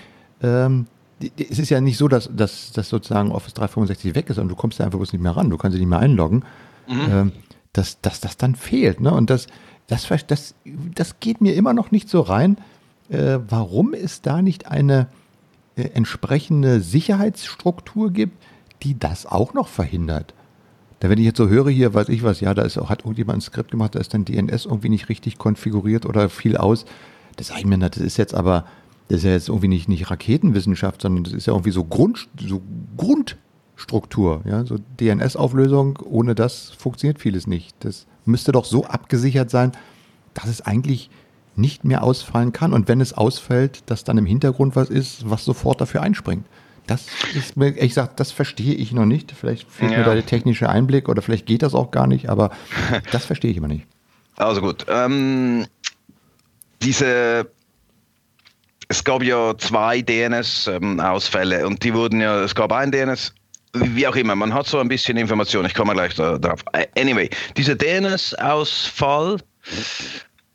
ähm, 0.43 0.87
es 1.21 1.59
ist 1.59 1.71
ja 1.71 1.81
nicht 1.81 1.99
so, 1.99 2.09
dass, 2.09 2.31
dass, 2.33 2.73
dass 2.73 2.89
sozusagen 2.89 3.33
Office 3.33 3.55
365 3.55 4.15
weg 4.15 4.31
ist 4.31 4.39
und 4.39 4.49
du 4.49 4.55
kommst 4.55 4.81
da 4.81 4.85
einfach 4.85 4.99
bloß 4.99 5.13
nicht 5.13 5.23
mehr 5.23 5.37
ran, 5.37 5.51
du 5.51 5.57
kannst 5.57 5.75
dich 5.75 5.81
nicht 5.81 5.91
mehr 5.91 5.99
einloggen, 5.99 6.45
mhm. 6.89 7.01
ähm, 7.11 7.33
dass, 7.73 8.01
dass 8.01 8.21
das 8.21 8.37
dann 8.37 8.55
fehlt. 8.55 9.01
Ne? 9.01 9.13
Und 9.13 9.31
das, 9.31 9.47
das, 9.89 10.07
das, 10.27 10.55
das 10.95 11.21
geht 11.21 11.41
mir 11.41 11.55
immer 11.55 11.75
noch 11.75 11.91
nicht 11.91 12.09
so 12.09 12.21
rein. 12.21 12.59
Äh, 13.09 13.39
warum 13.49 13.95
es 13.95 14.21
da 14.21 14.43
nicht 14.43 14.67
eine 14.67 15.09
äh, 15.77 15.83
entsprechende 15.95 16.81
Sicherheitsstruktur 16.81 18.11
gibt, 18.13 18.43
die 18.83 18.99
das 18.99 19.27
auch 19.27 19.55
noch 19.55 19.69
verhindert? 19.69 20.35
Da 21.01 21.09
wenn 21.09 21.19
ich 21.19 21.25
jetzt 21.25 21.39
so 21.39 21.49
höre 21.49 21.71
hier, 21.71 21.95
weiß 21.95 22.09
ich 22.09 22.23
was, 22.23 22.41
ja, 22.41 22.55
da 22.55 22.63
ist 22.63 22.77
auch, 22.77 22.91
hat 22.91 23.01
irgendjemand 23.01 23.39
ein 23.39 23.43
Skript 23.43 23.71
gemacht, 23.71 23.95
da 23.95 24.01
ist 24.01 24.15
dann 24.15 24.25
DNS 24.25 24.67
irgendwie 24.67 24.89
nicht 24.89 25.09
richtig 25.09 25.39
konfiguriert 25.39 26.07
oder 26.07 26.29
viel 26.29 26.57
aus. 26.57 26.85
Das 27.37 27.49
sage 27.49 27.61
ich 27.61 27.67
mir, 27.67 27.79
das 27.79 27.99
ist 27.99 28.17
jetzt 28.17 28.35
aber, 28.35 28.65
das 29.09 29.19
ist 29.19 29.25
ja 29.25 29.31
jetzt 29.33 29.49
irgendwie 29.49 29.69
nicht, 29.69 29.89
nicht 29.89 30.11
Raketenwissenschaft, 30.11 31.03
sondern 31.03 31.25
das 31.25 31.33
ist 31.33 31.47
ja 31.47 31.55
irgendwie 31.55 31.71
so, 31.71 31.85
Grund, 31.85 32.29
so 32.39 32.61
Grundstruktur. 32.97 34.43
Ja? 34.45 34.65
So 34.65 34.77
DNS-Auflösung, 35.01 35.99
ohne 36.05 36.35
das 36.35 36.71
funktioniert 36.71 37.19
vieles 37.19 37.47
nicht. 37.47 37.75
Das 37.81 38.07
müsste 38.27 38.53
doch 38.53 38.67
so 38.67 38.85
abgesichert 38.85 39.51
sein, 39.51 39.73
dass 40.35 40.47
es 40.47 40.61
eigentlich 40.61 41.11
nicht 41.57 41.85
mehr 41.85 42.03
ausfallen 42.03 42.53
kann. 42.53 42.73
Und 42.73 42.87
wenn 42.87 43.01
es 43.01 43.15
ausfällt, 43.15 43.83
dass 43.87 44.05
dann 44.05 44.19
im 44.19 44.27
Hintergrund 44.27 44.77
was 44.77 44.91
ist, 44.91 45.29
was 45.29 45.45
sofort 45.45 45.81
dafür 45.81 46.03
einspringt. 46.03 46.45
Das 46.87 47.07
ist 47.35 47.57
mir, 47.57 47.77
ich 47.77 47.93
sag, 47.93 48.17
das 48.17 48.31
verstehe 48.31 48.75
ich 48.75 48.93
noch 48.93 49.05
nicht. 49.05 49.33
Vielleicht 49.33 49.71
fehlt 49.71 49.93
ja. 49.93 49.99
mir 49.99 50.05
da 50.05 50.15
der 50.15 50.25
technische 50.25 50.69
Einblick 50.69 51.09
oder 51.09 51.21
vielleicht 51.21 51.47
geht 51.47 51.63
das 51.63 51.75
auch 51.75 51.91
gar 51.91 52.07
nicht, 52.07 52.31
aber 52.31 52.51
das 53.13 53.25
verstehe 53.27 53.51
ich 53.51 53.57
immer 53.57 53.69
nicht. 53.69 53.87
Also 54.37 54.61
gut. 54.61 54.87
Ähm, 54.89 55.67
diese 56.81 57.51
es 58.89 59.05
gab 59.05 59.23
ja 59.23 59.57
zwei 59.59 60.01
DNS-Ausfälle 60.01 61.61
ähm, 61.61 61.67
und 61.67 61.85
die 61.85 61.93
wurden 61.95 62.21
ja, 62.21 62.43
es 62.43 62.55
gab 62.55 62.73
ein 62.73 62.91
DNS, 62.91 63.35
wie 63.75 64.07
auch 64.07 64.17
immer, 64.17 64.35
man 64.35 64.53
hat 64.53 64.67
so 64.67 64.79
ein 64.79 64.89
bisschen 64.89 65.17
Information, 65.19 65.67
ich 65.67 65.75
komme 65.75 65.93
gleich 65.93 66.15
darauf. 66.15 66.65
Äh, 66.73 66.87
anyway, 66.99 67.29
dieser 67.57 67.75
DNS-Ausfall 67.75 69.39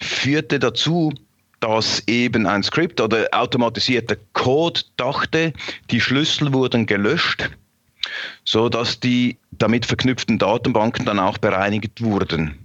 führte 0.02 0.60
dazu, 0.60 1.14
dass 1.60 2.04
eben 2.08 2.46
ein 2.46 2.64
Skript 2.64 3.00
oder 3.00 3.28
automatisierter 3.32 4.18
Code 4.34 4.82
dachte, 4.98 5.54
die 5.92 6.02
Schlüssel 6.02 6.52
wurden 6.52 6.86
gelöscht, 6.86 7.50
so 8.44 8.68
dass 8.68 9.00
die 9.00 9.38
damit 9.52 9.86
verknüpften 9.86 10.40
Datenbanken 10.40 11.06
dann 11.06 11.20
auch 11.20 11.38
bereinigt 11.38 12.02
wurden. 12.04 12.58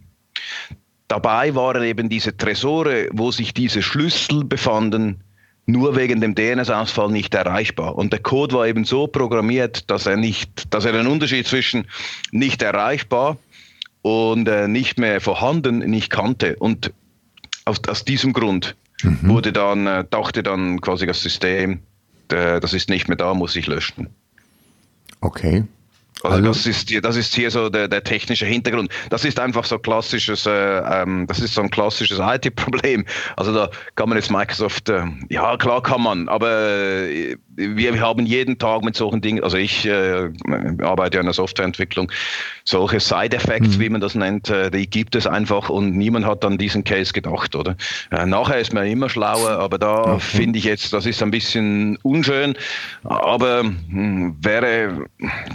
Dabei 1.06 1.54
waren 1.54 1.84
eben 1.84 2.08
diese 2.08 2.36
Tresore, 2.36 3.08
wo 3.12 3.30
sich 3.30 3.54
diese 3.54 3.82
Schlüssel 3.82 4.44
befanden, 4.44 5.22
nur 5.68 5.96
wegen 5.96 6.22
dem 6.22 6.34
DNS-Ausfall 6.34 7.10
nicht 7.10 7.34
erreichbar. 7.34 7.96
Und 7.96 8.12
der 8.14 8.20
Code 8.20 8.56
war 8.56 8.66
eben 8.66 8.84
so 8.84 9.06
programmiert, 9.06 9.90
dass 9.90 10.06
er 10.06 10.16
nicht, 10.16 10.72
dass 10.72 10.86
er 10.86 10.92
den 10.92 11.06
Unterschied 11.06 11.46
zwischen 11.46 11.86
nicht 12.32 12.62
erreichbar 12.62 13.36
und 14.00 14.48
äh, 14.48 14.66
nicht 14.66 14.98
mehr 14.98 15.20
vorhanden 15.20 15.80
nicht 15.80 16.08
kannte. 16.08 16.56
Und 16.56 16.94
aus, 17.66 17.82
aus 17.86 18.06
diesem 18.06 18.32
Grund 18.32 18.76
mhm. 19.02 19.28
wurde 19.28 19.52
dann, 19.52 19.86
äh, 19.86 20.04
dachte 20.08 20.42
dann 20.42 20.80
quasi 20.80 21.06
das 21.06 21.20
System, 21.20 21.80
äh, 22.32 22.60
das 22.60 22.72
ist 22.72 22.88
nicht 22.88 23.08
mehr 23.08 23.18
da, 23.18 23.34
muss 23.34 23.54
ich 23.54 23.66
löschen. 23.66 24.08
Okay. 25.20 25.64
Also, 26.22 26.42
das 26.42 26.66
ist 26.66 27.04
das 27.04 27.16
ist 27.16 27.34
hier 27.34 27.50
so 27.50 27.68
der, 27.68 27.88
der 27.88 28.02
technische 28.02 28.46
Hintergrund. 28.46 28.90
Das 29.10 29.24
ist 29.24 29.38
einfach 29.38 29.64
so 29.64 29.78
klassisches, 29.78 30.46
äh, 30.46 30.50
ähm, 30.50 31.26
das 31.26 31.40
ist 31.40 31.54
so 31.54 31.62
ein 31.62 31.70
klassisches 31.70 32.18
IT-Problem. 32.20 33.04
Also 33.36 33.52
da 33.52 33.70
kann 33.94 34.08
man 34.08 34.18
jetzt 34.18 34.30
Microsoft, 34.30 34.88
äh, 34.88 35.04
ja 35.28 35.56
klar 35.56 35.82
kann 35.82 36.02
man, 36.02 36.28
aber 36.28 36.50
äh, 36.50 37.36
wir, 37.58 38.00
haben 38.00 38.24
jeden 38.26 38.58
Tag 38.58 38.82
mit 38.82 38.96
solchen 38.96 39.20
Dingen, 39.20 39.42
also 39.42 39.56
ich 39.56 39.84
äh, 39.84 40.30
arbeite 40.82 41.16
ja 41.16 41.20
in 41.20 41.26
der 41.26 41.34
Softwareentwicklung, 41.34 42.10
solche 42.64 43.00
Side-Effects, 43.00 43.76
mhm. 43.76 43.80
wie 43.80 43.88
man 43.88 44.00
das 44.00 44.14
nennt, 44.14 44.48
äh, 44.48 44.70
die 44.70 44.88
gibt 44.88 45.16
es 45.16 45.26
einfach 45.26 45.68
und 45.68 45.96
niemand 45.96 46.24
hat 46.24 46.44
an 46.44 46.58
diesen 46.58 46.84
Case 46.84 47.12
gedacht, 47.12 47.56
oder? 47.56 47.76
Äh, 48.10 48.26
nachher 48.26 48.60
ist 48.60 48.72
man 48.72 48.86
immer 48.86 49.08
schlauer, 49.08 49.58
aber 49.58 49.78
da 49.78 50.02
okay. 50.02 50.20
finde 50.20 50.58
ich 50.58 50.64
jetzt, 50.64 50.92
das 50.92 51.06
ist 51.06 51.22
ein 51.22 51.30
bisschen 51.30 51.98
unschön, 52.02 52.56
aber 53.02 53.64
mh, 53.64 53.74
hm, 53.90 54.36
wäre, 54.40 55.06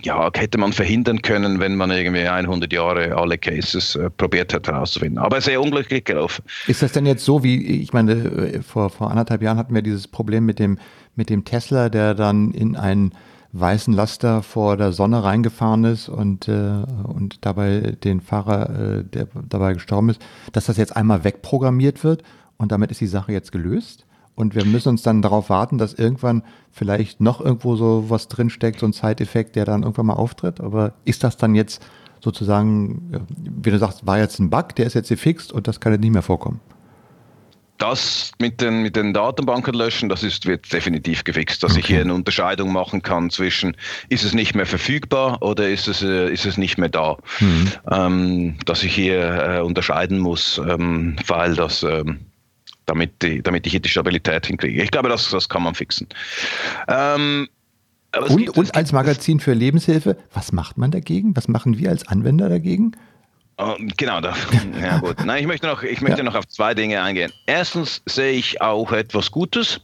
ja, 0.03 0.29
hätte 0.35 0.52
man 0.57 0.73
verhindern 0.73 1.21
können, 1.21 1.59
wenn 1.59 1.75
man 1.75 1.91
irgendwie 1.91 2.27
100 2.27 2.71
Jahre 2.71 3.15
alle 3.15 3.37
Cases 3.37 3.95
äh, 3.95 4.09
probiert 4.09 4.53
hätte 4.53 4.71
herauszufinden. 4.71 5.17
Aber 5.17 5.41
sehr 5.41 5.61
unglücklich 5.61 6.03
gelaufen. 6.05 6.43
Ist 6.67 6.81
das 6.81 6.91
denn 6.91 7.05
jetzt 7.05 7.25
so, 7.25 7.43
wie, 7.43 7.81
ich 7.81 7.93
meine, 7.93 8.13
äh, 8.13 8.61
vor, 8.61 8.89
vor 8.89 9.11
anderthalb 9.11 9.41
Jahren 9.41 9.57
hatten 9.57 9.73
wir 9.73 9.81
dieses 9.81 10.07
Problem 10.07 10.45
mit 10.45 10.59
dem, 10.59 10.79
mit 11.15 11.29
dem 11.29 11.45
Tesla, 11.45 11.89
der 11.89 12.13
dann 12.15 12.51
in 12.51 12.75
einen 12.75 13.13
weißen 13.53 13.93
Laster 13.93 14.41
vor 14.41 14.77
der 14.77 14.91
Sonne 14.91 15.23
reingefahren 15.23 15.83
ist 15.83 16.09
und, 16.09 16.47
äh, 16.47 16.83
und 17.03 17.45
dabei 17.45 17.95
den 18.03 18.19
Fahrer, 18.19 18.69
äh, 18.69 19.03
der 19.03 19.27
dabei 19.47 19.73
gestorben 19.73 20.09
ist, 20.09 20.21
dass 20.51 20.65
das 20.65 20.77
jetzt 20.77 20.95
einmal 20.95 21.23
wegprogrammiert 21.23 22.03
wird 22.03 22.23
und 22.57 22.71
damit 22.71 22.91
ist 22.91 22.99
die 23.01 23.07
Sache 23.07 23.31
jetzt 23.31 23.51
gelöst? 23.51 24.05
Und 24.35 24.55
wir 24.55 24.65
müssen 24.65 24.89
uns 24.89 25.03
dann 25.03 25.21
darauf 25.21 25.49
warten, 25.49 25.77
dass 25.77 25.93
irgendwann 25.93 26.43
vielleicht 26.71 27.21
noch 27.21 27.39
irgendwo 27.39 27.75
so 27.75 28.05
was 28.09 28.27
drinsteckt, 28.27 28.79
so 28.79 28.85
ein 28.85 28.93
Zeiteffekt, 28.93 29.55
der 29.55 29.65
dann 29.65 29.83
irgendwann 29.83 30.07
mal 30.07 30.13
auftritt. 30.13 30.59
Aber 30.59 30.93
ist 31.05 31.23
das 31.23 31.37
dann 31.37 31.53
jetzt 31.53 31.85
sozusagen, 32.19 33.27
wie 33.29 33.69
du 33.69 33.77
sagst, 33.77 34.07
war 34.07 34.17
jetzt 34.17 34.39
ein 34.39 34.49
Bug, 34.49 34.75
der 34.75 34.85
ist 34.85 34.93
jetzt 34.95 35.09
gefixt 35.09 35.51
und 35.51 35.67
das 35.67 35.79
kann 35.79 35.91
jetzt 35.91 36.01
nicht 36.01 36.13
mehr 36.13 36.21
vorkommen? 36.21 36.61
Das 37.79 38.31
mit 38.39 38.61
den, 38.61 38.81
mit 38.81 38.95
den 38.95 39.13
Datenbanken 39.13 39.73
löschen, 39.73 40.07
das 40.07 40.23
ist, 40.23 40.45
wird 40.45 40.71
definitiv 40.71 41.23
gefixt, 41.23 41.63
dass 41.63 41.71
okay. 41.71 41.79
ich 41.81 41.87
hier 41.87 42.01
eine 42.01 42.13
Unterscheidung 42.13 42.71
machen 42.71 43.01
kann 43.01 43.29
zwischen, 43.29 43.75
ist 44.09 44.23
es 44.23 44.33
nicht 44.33 44.55
mehr 44.55 44.65
verfügbar 44.65 45.41
oder 45.41 45.67
ist 45.67 45.87
es, 45.87 46.01
äh, 46.01 46.31
ist 46.31 46.45
es 46.45 46.57
nicht 46.57 46.77
mehr 46.77 46.89
da. 46.89 47.17
Mhm. 47.39 47.71
Ähm, 47.91 48.55
dass 48.65 48.83
ich 48.83 48.95
hier 48.95 49.57
äh, 49.57 49.59
unterscheiden 49.61 50.19
muss, 50.19 50.61
ähm, 50.65 51.17
weil 51.27 51.55
das, 51.55 51.83
ähm, 51.83 52.19
damit, 52.85 53.21
die, 53.21 53.41
damit 53.41 53.65
ich 53.65 53.71
hier 53.71 53.79
die 53.79 53.89
Stabilität 53.89 54.45
hinkriege. 54.45 54.81
Ich 54.81 54.91
glaube, 54.91 55.09
das, 55.09 55.29
das 55.29 55.47
kann 55.49 55.63
man 55.63 55.75
fixen. 55.75 56.07
Ähm, 56.87 57.47
und, 58.15 58.37
gibt, 58.37 58.57
und 58.57 58.75
als 58.75 58.91
Magazin 58.91 59.39
für 59.39 59.53
Lebenshilfe, 59.53 60.17
was 60.33 60.51
macht 60.51 60.77
man 60.77 60.91
dagegen? 60.91 61.35
Was 61.35 61.47
machen 61.47 61.77
wir 61.77 61.89
als 61.89 62.07
Anwender 62.07 62.49
dagegen? 62.49 62.95
Oh, 63.57 63.75
genau, 63.97 64.21
da, 64.21 64.35
ja 64.81 64.99
gut. 64.99 65.23
Nein, 65.25 65.41
ich 65.41 65.47
möchte, 65.47 65.67
noch, 65.67 65.83
ich 65.83 66.01
möchte 66.01 66.19
ja. 66.19 66.23
noch 66.23 66.35
auf 66.35 66.47
zwei 66.47 66.73
Dinge 66.73 67.01
eingehen. 67.01 67.31
Erstens 67.45 68.01
sehe 68.05 68.33
ich 68.33 68.61
auch 68.61 68.91
etwas 68.91 69.31
Gutes. 69.31 69.79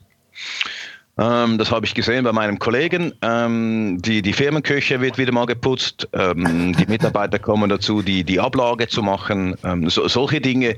Ähm, 1.19 1.57
das 1.57 1.71
habe 1.71 1.85
ich 1.85 1.93
gesehen 1.93 2.23
bei 2.23 2.31
meinem 2.31 2.59
Kollegen. 2.59 3.13
Ähm, 3.21 3.97
die, 4.01 4.21
die 4.21 4.33
Firmenküche 4.33 5.01
wird 5.01 5.17
wieder 5.17 5.33
mal 5.33 5.45
geputzt. 5.45 6.07
Ähm, 6.13 6.75
die 6.77 6.85
Mitarbeiter 6.85 7.39
kommen 7.39 7.69
dazu, 7.69 8.01
die, 8.01 8.23
die 8.23 8.39
Ablage 8.39 8.87
zu 8.87 9.03
machen. 9.03 9.55
Ähm, 9.63 9.89
so, 9.89 10.07
solche 10.07 10.39
Dinge 10.39 10.75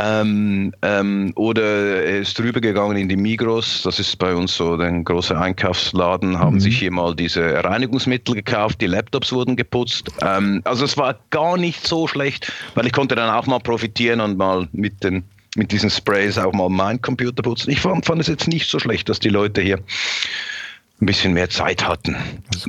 ähm, 0.00 0.72
ähm, 0.82 1.32
oder 1.34 2.04
er 2.04 2.20
ist 2.20 2.38
drüber 2.38 2.60
gegangen 2.60 2.96
in 2.96 3.08
die 3.08 3.16
Migros, 3.16 3.82
das 3.82 3.98
ist 3.98 4.16
bei 4.16 4.32
uns 4.32 4.56
so 4.56 4.74
ein 4.74 5.02
großer 5.02 5.40
Einkaufsladen, 5.40 6.38
haben 6.38 6.54
mhm. 6.54 6.60
sich 6.60 6.78
hier 6.78 6.92
mal 6.92 7.16
diese 7.16 7.64
Reinigungsmittel 7.64 8.36
gekauft, 8.36 8.80
die 8.80 8.86
Laptops 8.86 9.32
wurden 9.32 9.56
geputzt. 9.56 10.08
Ähm, 10.20 10.60
also 10.64 10.84
es 10.84 10.96
war 10.96 11.18
gar 11.30 11.56
nicht 11.56 11.84
so 11.84 12.06
schlecht, 12.06 12.52
weil 12.76 12.86
ich 12.86 12.92
konnte 12.92 13.16
dann 13.16 13.28
auch 13.28 13.46
mal 13.46 13.58
profitieren 13.58 14.20
und 14.20 14.38
mal 14.38 14.68
mit 14.72 15.02
den 15.02 15.24
mit 15.56 15.72
diesen 15.72 15.90
Sprays 15.90 16.38
auch 16.38 16.52
mal 16.52 16.68
meinen 16.68 17.02
Computer 17.02 17.42
putzen. 17.42 17.70
Ich 17.70 17.80
fand, 17.80 18.06
fand 18.06 18.20
es 18.20 18.28
jetzt 18.28 18.46
nicht 18.46 18.70
so 18.70 18.78
schlecht, 18.78 19.08
dass 19.08 19.18
die 19.18 19.30
Leute 19.30 19.60
hier 19.60 19.78
ein 21.00 21.06
bisschen 21.06 21.32
mehr 21.32 21.50
Zeit 21.50 21.84
hatten. 21.84 22.14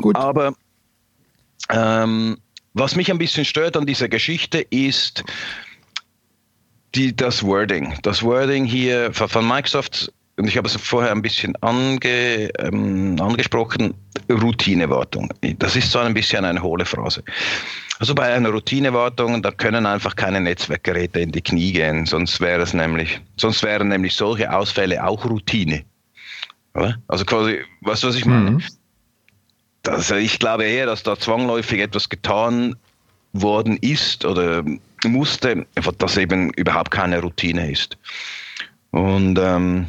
Gut. 0.02 0.15
Aber 0.15 0.56
ähm, 1.70 2.38
was 2.74 2.96
mich 2.96 3.12
ein 3.12 3.20
bisschen 3.20 3.46
stört 3.46 3.78
an 3.78 3.86
dieser 3.86 4.10
Geschichte 4.10 4.60
ist, 4.72 5.24
die, 6.95 7.15
das 7.15 7.43
Wording. 7.43 7.95
Das 8.04 8.23
Wording 8.23 8.65
hier 8.65 9.13
von 9.13 9.47
Microsoft 9.47 10.12
und 10.39 10.47
ich 10.47 10.56
habe 10.56 10.67
es 10.67 10.75
vorher 10.78 11.12
ein 11.12 11.21
bisschen 11.21 11.54
ange, 11.58 12.49
ähm, 12.60 13.17
angesprochen, 13.19 13.93
Routinewartung. 14.32 15.30
Das 15.58 15.75
ist 15.75 15.91
so 15.91 15.99
ein 15.99 16.13
bisschen 16.13 16.45
eine 16.45 16.63
hohle 16.63 16.86
Phrase. 16.86 17.23
Also 17.99 18.15
bei 18.15 18.34
einer 18.34 18.49
Routinewartung, 18.49 19.41
da 19.41 19.52
können 19.52 19.86
einfach 19.86 20.15
keine 20.15 20.39
Netzwerkgeräte 20.39 21.19
in 21.19 21.34
die 21.34 21.41
Knie 21.41 21.73
gehen, 21.73 22.06
sonst 22.06 22.39
wäre 22.39 22.62
es 22.62 22.73
nämlich, 22.73 23.19
sonst 23.36 23.63
wären 23.63 23.89
nämlich 23.89 24.15
solche 24.15 24.49
Ausfälle 24.54 25.06
auch 25.06 25.25
Routine. 25.25 25.84
Oder? 26.73 26.97
Also 27.10 27.25
quasi, 27.25 27.60
weißt 27.82 28.04
du, 28.04 28.08
was 28.08 28.15
ich 28.15 28.25
meine? 28.25 28.52
Mhm. 28.52 28.63
Das, 29.84 30.10
ich 30.12 30.39
glaube 30.39 30.63
eher, 30.63 30.86
dass 30.86 31.04
da 31.04 31.19
zwangläufig 31.19 31.82
etwas 31.82 32.08
getan 32.08 32.78
worden 33.34 33.75
ist 33.82 34.23
oder 34.23 34.63
musste, 35.06 35.66
dass 35.98 36.18
eben 36.18 36.52
überhaupt 36.54 36.92
keine 36.92 37.22
Routine 37.22 37.72
ist. 37.72 37.98
Und 38.92 39.40
ähm, 39.40 39.88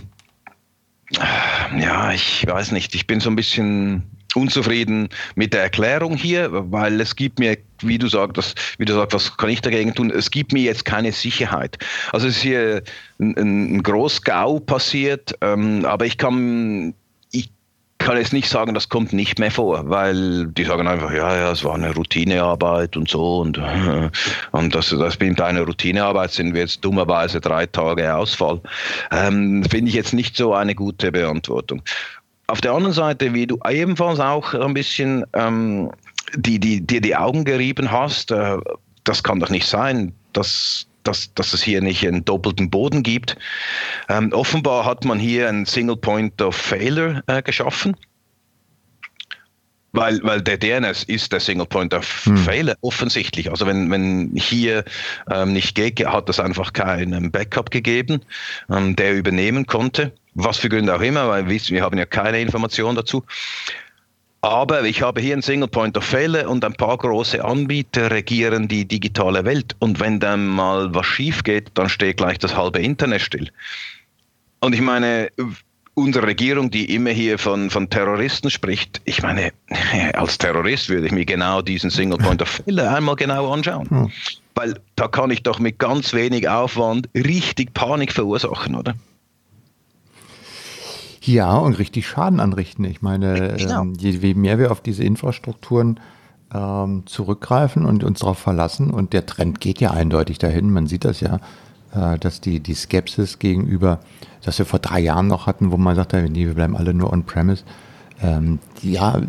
ja, 1.78 2.12
ich 2.12 2.46
weiß 2.46 2.72
nicht, 2.72 2.94
ich 2.94 3.06
bin 3.06 3.20
so 3.20 3.30
ein 3.30 3.36
bisschen 3.36 4.02
unzufrieden 4.34 5.08
mit 5.34 5.52
der 5.52 5.62
Erklärung 5.62 6.16
hier, 6.16 6.48
weil 6.52 7.00
es 7.00 7.16
gibt 7.16 7.38
mir, 7.38 7.58
wie 7.80 7.98
du 7.98 8.06
sagst, 8.06 8.76
wie 8.78 8.84
du 8.84 8.94
sagst, 8.94 9.14
was 9.14 9.36
kann 9.36 9.48
ich 9.48 9.60
dagegen 9.60 9.94
tun? 9.94 10.10
Es 10.10 10.30
gibt 10.30 10.52
mir 10.52 10.62
jetzt 10.62 10.84
keine 10.84 11.10
Sicherheit. 11.12 11.78
Also 12.12 12.28
es 12.28 12.36
ist 12.36 12.42
hier 12.42 12.82
ein, 13.18 13.36
ein 13.36 13.82
Großgau 13.82 14.60
passiert, 14.60 15.34
ähm, 15.40 15.84
aber 15.84 16.06
ich 16.06 16.16
kann 16.16 16.94
kann 18.00 18.16
jetzt 18.16 18.32
nicht 18.32 18.48
sagen, 18.48 18.74
das 18.74 18.88
kommt 18.88 19.12
nicht 19.12 19.38
mehr 19.38 19.50
vor, 19.50 19.88
weil 19.88 20.46
die 20.46 20.64
sagen 20.64 20.88
einfach, 20.88 21.12
ja, 21.12 21.36
ja, 21.36 21.52
es 21.52 21.62
war 21.62 21.74
eine 21.74 21.94
Routinearbeit 21.94 22.96
und 22.96 23.08
so 23.08 23.40
und, 23.40 23.60
und 24.50 24.74
das, 24.74 24.88
das 24.90 25.18
mit 25.20 25.40
einer 25.40 25.62
Routinearbeit 25.62 26.32
sind 26.32 26.54
wir 26.54 26.62
jetzt 26.62 26.84
dummerweise 26.84 27.40
drei 27.40 27.66
Tage 27.66 28.12
Ausfall. 28.12 28.60
Ähm, 29.12 29.62
Finde 29.70 29.90
ich 29.90 29.94
jetzt 29.94 30.14
nicht 30.14 30.36
so 30.36 30.54
eine 30.54 30.74
gute 30.74 31.12
Beantwortung. 31.12 31.82
Auf 32.46 32.60
der 32.60 32.72
anderen 32.72 32.94
Seite, 32.94 33.32
wie 33.34 33.46
du 33.46 33.60
ebenfalls 33.68 34.18
auch 34.18 34.54
ein 34.54 34.74
bisschen 34.74 35.24
ähm, 35.34 35.92
die, 36.34 36.58
die, 36.58 36.80
dir 36.80 37.00
die 37.00 37.14
Augen 37.14 37.44
gerieben 37.44 37.92
hast, 37.92 38.30
äh, 38.30 38.56
das 39.04 39.22
kann 39.22 39.40
doch 39.40 39.50
nicht 39.50 39.66
sein, 39.66 40.12
dass 40.32 40.86
dass, 41.02 41.32
dass 41.34 41.52
es 41.52 41.62
hier 41.62 41.80
nicht 41.80 42.06
einen 42.06 42.24
doppelten 42.24 42.70
Boden 42.70 43.02
gibt. 43.02 43.36
Ähm, 44.08 44.32
offenbar 44.32 44.84
hat 44.84 45.04
man 45.04 45.18
hier 45.18 45.48
einen 45.48 45.66
Single 45.66 45.96
Point 45.96 46.40
of 46.42 46.56
Failure 46.56 47.22
äh, 47.26 47.42
geschaffen. 47.42 47.96
Weil, 49.92 50.20
weil 50.22 50.40
der 50.40 50.56
DNS 50.56 51.02
ist 51.04 51.32
der 51.32 51.40
Single 51.40 51.66
Point 51.66 51.92
of 51.94 52.24
hm. 52.24 52.36
Failure, 52.36 52.76
offensichtlich. 52.80 53.50
Also 53.50 53.66
wenn, 53.66 53.90
wenn 53.90 54.30
hier 54.36 54.84
ähm, 55.28 55.52
nicht 55.52 55.74
geht, 55.74 56.04
hat 56.06 56.28
es 56.28 56.38
einfach 56.38 56.72
keinen 56.72 57.32
Backup 57.32 57.72
gegeben, 57.72 58.20
ähm, 58.70 58.94
der 58.94 59.16
übernehmen 59.16 59.66
konnte. 59.66 60.12
Was 60.34 60.58
für 60.58 60.68
Gründe 60.68 60.94
auch 60.94 61.00
immer, 61.00 61.28
weil 61.28 61.48
wir, 61.48 61.60
wir 61.60 61.82
haben 61.82 61.98
ja 61.98 62.06
keine 62.06 62.40
Information 62.40 62.94
dazu. 62.94 63.24
Aber 64.42 64.84
ich 64.84 65.02
habe 65.02 65.20
hier 65.20 65.34
einen 65.34 65.42
Single 65.42 65.68
Point 65.68 65.98
of 65.98 66.04
Failure 66.04 66.48
und 66.48 66.64
ein 66.64 66.72
paar 66.72 66.96
große 66.96 67.44
Anbieter 67.44 68.10
regieren 68.10 68.68
die 68.68 68.86
digitale 68.86 69.44
Welt. 69.44 69.76
Und 69.80 70.00
wenn 70.00 70.18
dann 70.18 70.46
mal 70.46 70.94
was 70.94 71.06
schief 71.06 71.44
geht, 71.44 71.70
dann 71.74 71.90
steht 71.90 72.16
gleich 72.16 72.38
das 72.38 72.56
halbe 72.56 72.78
Internet 72.80 73.20
still. 73.20 73.50
Und 74.60 74.74
ich 74.74 74.80
meine, 74.80 75.30
unsere 75.92 76.26
Regierung, 76.26 76.70
die 76.70 76.94
immer 76.94 77.10
hier 77.10 77.38
von, 77.38 77.68
von 77.68 77.90
Terroristen 77.90 78.50
spricht, 78.50 79.02
ich 79.04 79.22
meine, 79.22 79.52
als 80.14 80.38
Terrorist 80.38 80.88
würde 80.88 81.06
ich 81.06 81.12
mir 81.12 81.26
genau 81.26 81.60
diesen 81.60 81.90
Single 81.90 82.18
Point 82.18 82.40
of 82.40 82.48
Failure 82.48 82.94
einmal 82.94 83.16
genau 83.16 83.52
anschauen. 83.52 83.90
Hm. 83.90 84.12
Weil 84.54 84.80
da 84.96 85.08
kann 85.08 85.30
ich 85.30 85.42
doch 85.42 85.58
mit 85.58 85.78
ganz 85.78 86.14
wenig 86.14 86.48
Aufwand 86.48 87.08
richtig 87.14 87.74
Panik 87.74 88.12
verursachen, 88.12 88.74
oder? 88.74 88.94
Ja, 91.22 91.56
und 91.56 91.78
richtig 91.78 92.06
Schaden 92.06 92.40
anrichten. 92.40 92.84
Ich 92.84 93.02
meine, 93.02 93.56
genau. 93.58 93.82
ähm, 93.82 93.94
je 93.98 94.34
mehr 94.34 94.58
wir 94.58 94.72
auf 94.72 94.80
diese 94.80 95.04
Infrastrukturen 95.04 96.00
ähm, 96.52 97.02
zurückgreifen 97.06 97.84
und 97.84 98.04
uns 98.04 98.20
darauf 98.20 98.38
verlassen, 98.38 98.90
und 98.90 99.12
der 99.12 99.26
Trend 99.26 99.60
geht 99.60 99.80
ja 99.80 99.90
eindeutig 99.90 100.38
dahin, 100.38 100.70
man 100.70 100.86
sieht 100.86 101.04
das 101.04 101.20
ja, 101.20 101.40
äh, 101.94 102.18
dass 102.18 102.40
die, 102.40 102.60
die 102.60 102.74
Skepsis 102.74 103.38
gegenüber, 103.38 104.00
dass 104.42 104.58
wir 104.58 104.66
vor 104.66 104.78
drei 104.78 105.00
Jahren 105.00 105.26
noch 105.26 105.46
hatten, 105.46 105.70
wo 105.70 105.76
man 105.76 105.94
sagte, 105.94 106.22
nee, 106.22 106.46
wir 106.46 106.54
bleiben 106.54 106.76
alle 106.76 106.94
nur 106.94 107.12
on-premise, 107.12 107.64
ähm, 108.22 108.58
ja, 108.82 109.20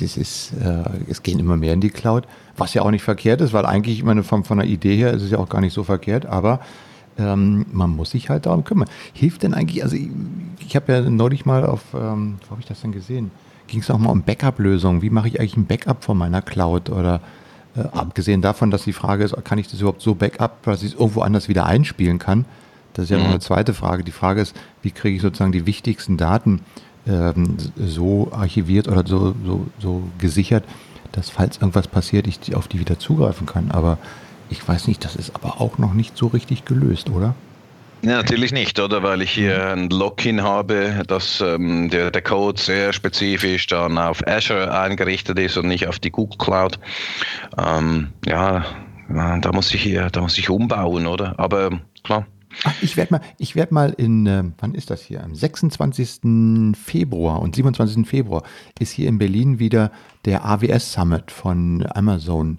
es, 0.00 0.16
ist, 0.16 0.52
äh, 0.60 0.82
es 1.08 1.22
gehen 1.22 1.38
immer 1.38 1.56
mehr 1.56 1.72
in 1.72 1.80
die 1.80 1.90
Cloud, 1.90 2.24
was 2.56 2.74
ja 2.74 2.82
auch 2.82 2.90
nicht 2.90 3.02
verkehrt 3.02 3.40
ist, 3.40 3.52
weil 3.52 3.64
eigentlich, 3.64 3.98
ich 3.98 4.04
meine, 4.04 4.22
von, 4.22 4.44
von 4.44 4.58
der 4.58 4.66
Idee 4.66 4.96
her 4.96 5.12
ist 5.12 5.22
es 5.22 5.30
ja 5.30 5.38
auch 5.38 5.48
gar 5.48 5.60
nicht 5.60 5.72
so 5.72 5.84
verkehrt, 5.84 6.26
aber 6.26 6.60
ähm, 7.20 7.66
man 7.72 7.90
muss 7.90 8.10
sich 8.10 8.30
halt 8.30 8.46
darum 8.46 8.64
kümmern. 8.64 8.88
Hilft 9.12 9.42
denn 9.42 9.54
eigentlich, 9.54 9.82
also 9.82 9.96
ich, 9.96 10.08
ich 10.60 10.74
habe 10.76 10.92
ja 10.92 11.00
neulich 11.02 11.44
mal 11.44 11.66
auf, 11.66 11.82
ähm, 11.94 12.38
wo 12.46 12.52
habe 12.52 12.60
ich 12.60 12.66
das 12.66 12.80
denn 12.80 12.92
gesehen? 12.92 13.30
Ging 13.66 13.80
es 13.80 13.90
auch 13.90 13.98
mal 13.98 14.10
um 14.10 14.22
Backup-Lösungen? 14.22 15.02
Wie 15.02 15.10
mache 15.10 15.28
ich 15.28 15.38
eigentlich 15.38 15.56
ein 15.56 15.66
Backup 15.66 16.02
von 16.02 16.16
meiner 16.16 16.42
Cloud? 16.42 16.90
Oder 16.90 17.20
äh, 17.76 17.82
abgesehen 17.92 18.42
davon, 18.42 18.70
dass 18.70 18.84
die 18.84 18.92
Frage 18.92 19.24
ist, 19.24 19.36
kann 19.44 19.58
ich 19.58 19.68
das 19.68 19.80
überhaupt 19.80 20.02
so 20.02 20.14
Backup, 20.14 20.62
dass 20.64 20.82
ich 20.82 20.94
es 20.94 20.98
irgendwo 20.98 21.20
anders 21.20 21.48
wieder 21.48 21.66
einspielen 21.66 22.18
kann? 22.18 22.46
Das 22.94 23.04
ist 23.04 23.10
ja 23.10 23.18
mhm. 23.18 23.24
noch 23.24 23.30
eine 23.30 23.40
zweite 23.40 23.74
Frage. 23.74 24.02
Die 24.02 24.12
Frage 24.12 24.40
ist, 24.40 24.56
wie 24.82 24.90
kriege 24.90 25.16
ich 25.16 25.22
sozusagen 25.22 25.52
die 25.52 25.66
wichtigsten 25.66 26.16
Daten 26.16 26.62
ähm, 27.06 27.56
so 27.76 28.30
archiviert 28.32 28.88
oder 28.88 29.06
so, 29.06 29.34
so, 29.44 29.66
so 29.78 30.02
gesichert, 30.18 30.64
dass 31.12 31.30
falls 31.30 31.58
irgendwas 31.58 31.88
passiert, 31.88 32.26
ich 32.26 32.54
auf 32.54 32.68
die 32.68 32.80
wieder 32.80 32.98
zugreifen 32.98 33.46
kann. 33.46 33.70
Aber 33.70 33.98
ich 34.50 34.66
weiß 34.66 34.88
nicht, 34.88 35.04
das 35.04 35.16
ist 35.16 35.34
aber 35.34 35.60
auch 35.60 35.78
noch 35.78 35.94
nicht 35.94 36.16
so 36.16 36.26
richtig 36.26 36.64
gelöst, 36.64 37.08
oder? 37.10 37.34
Ja, 38.02 38.16
natürlich 38.16 38.52
nicht, 38.52 38.78
oder? 38.80 39.02
Weil 39.02 39.20
ich 39.20 39.30
hier 39.30 39.72
ein 39.72 39.90
Login 39.90 40.42
habe, 40.42 41.02
dass 41.06 41.40
ähm, 41.42 41.90
der, 41.90 42.10
der 42.10 42.22
Code 42.22 42.60
sehr 42.60 42.94
spezifisch 42.94 43.66
dann 43.66 43.98
auf 43.98 44.26
Azure 44.26 44.72
eingerichtet 44.72 45.38
ist 45.38 45.58
und 45.58 45.68
nicht 45.68 45.86
auf 45.86 45.98
die 45.98 46.10
Google 46.10 46.38
Cloud. 46.38 46.78
Ähm, 47.58 48.08
ja, 48.26 48.64
da 49.08 49.52
muss 49.52 49.74
ich 49.74 49.82
hier, 49.82 50.08
da 50.08 50.22
muss 50.22 50.38
ich 50.38 50.48
umbauen, 50.48 51.06
oder? 51.06 51.34
Aber 51.38 51.80
klar. 52.02 52.26
Ach, 52.64 52.74
ich 52.80 52.96
werde 52.96 53.14
mal, 53.14 53.20
ich 53.38 53.54
werde 53.54 53.74
mal 53.74 53.94
in, 53.96 54.26
äh, 54.26 54.44
wann 54.58 54.74
ist 54.74 54.90
das 54.90 55.02
hier? 55.02 55.22
Am 55.22 55.34
26. 55.34 56.76
Februar 56.82 57.40
und 57.40 57.54
27. 57.54 58.08
Februar 58.08 58.42
ist 58.78 58.92
hier 58.92 59.08
in 59.08 59.18
Berlin 59.18 59.58
wieder 59.58 59.92
der 60.24 60.44
AWS 60.44 60.94
Summit 60.94 61.30
von 61.30 61.86
Amazon 61.94 62.58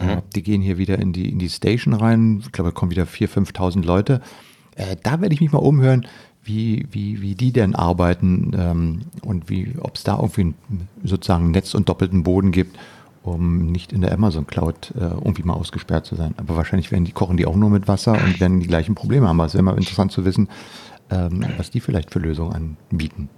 Mhm. 0.00 0.22
Die 0.34 0.42
gehen 0.42 0.62
hier 0.62 0.78
wieder 0.78 0.98
in 0.98 1.12
die, 1.12 1.28
in 1.30 1.38
die 1.38 1.48
Station 1.48 1.94
rein. 1.94 2.40
Ich 2.44 2.52
glaube, 2.52 2.70
da 2.70 2.74
kommen 2.74 2.90
wieder 2.90 3.04
4.000, 3.04 3.52
5.000 3.52 3.84
Leute. 3.84 4.20
Äh, 4.76 4.96
da 5.02 5.20
werde 5.20 5.34
ich 5.34 5.40
mich 5.40 5.52
mal 5.52 5.58
umhören, 5.58 6.06
wie, 6.44 6.86
wie, 6.90 7.20
wie 7.20 7.34
die 7.34 7.52
denn 7.52 7.74
arbeiten 7.74 8.52
ähm, 8.56 9.00
und 9.22 9.50
wie, 9.50 9.74
ob 9.80 9.96
es 9.96 10.04
da 10.04 10.16
irgendwie 10.16 10.44
ein, 10.44 10.54
sozusagen 11.04 11.50
Netz 11.50 11.74
und 11.74 11.88
doppelten 11.88 12.22
Boden 12.22 12.52
gibt, 12.52 12.78
um 13.22 13.70
nicht 13.70 13.92
in 13.92 14.00
der 14.00 14.12
Amazon 14.12 14.46
Cloud 14.46 14.94
äh, 14.96 15.00
irgendwie 15.00 15.42
mal 15.42 15.54
ausgesperrt 15.54 16.06
zu 16.06 16.14
sein. 16.14 16.34
Aber 16.38 16.56
wahrscheinlich 16.56 16.90
werden 16.90 17.04
die, 17.04 17.12
kochen 17.12 17.36
die 17.36 17.46
auch 17.46 17.56
nur 17.56 17.70
mit 17.70 17.88
Wasser 17.88 18.12
und 18.12 18.40
werden 18.40 18.60
die 18.60 18.66
gleichen 18.66 18.94
Probleme 18.94 19.28
haben. 19.28 19.40
Also 19.40 19.50
es 19.50 19.54
wäre 19.54 19.64
mal 19.64 19.76
interessant 19.76 20.12
zu 20.12 20.24
wissen, 20.24 20.48
ähm, 21.10 21.44
was 21.56 21.70
die 21.70 21.80
vielleicht 21.80 22.10
für 22.10 22.18
Lösungen 22.18 22.76
anbieten. 22.90 23.28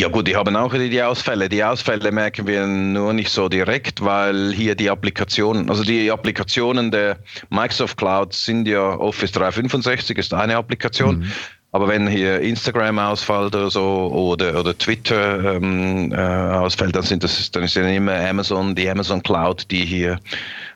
Ja 0.00 0.08
gut, 0.08 0.26
die 0.26 0.34
haben 0.34 0.56
auch 0.56 0.72
die 0.72 1.02
Ausfälle. 1.02 1.50
Die 1.50 1.62
Ausfälle 1.62 2.10
merken 2.10 2.46
wir 2.46 2.66
nur 2.66 3.12
nicht 3.12 3.28
so 3.28 3.50
direkt, 3.50 4.02
weil 4.02 4.50
hier 4.50 4.74
die 4.74 4.88
Applikationen, 4.88 5.68
also 5.68 5.84
die 5.84 6.10
Applikationen 6.10 6.90
der 6.90 7.18
Microsoft 7.50 7.98
Cloud 7.98 8.32
sind 8.32 8.66
ja 8.66 8.98
Office 8.98 9.32
365 9.32 10.16
ist 10.16 10.32
eine 10.32 10.56
Applikation. 10.56 11.18
Mhm. 11.18 11.32
Aber 11.72 11.86
wenn 11.86 12.08
hier 12.08 12.40
Instagram 12.40 12.98
ausfällt 12.98 13.54
oder 13.54 13.70
so 13.70 14.10
oder, 14.10 14.58
oder 14.58 14.76
Twitter 14.76 15.56
ähm, 15.56 16.12
äh, 16.12 16.16
ausfällt, 16.16 16.96
dann 16.96 17.02
sind 17.02 17.22
das 17.22 17.50
dann 17.50 17.64
ist 17.64 17.76
ja 17.76 17.86
immer 17.86 18.14
Amazon, 18.14 18.74
die 18.74 18.88
Amazon 18.88 19.22
Cloud, 19.22 19.70
die 19.70 19.84
hier 19.84 20.18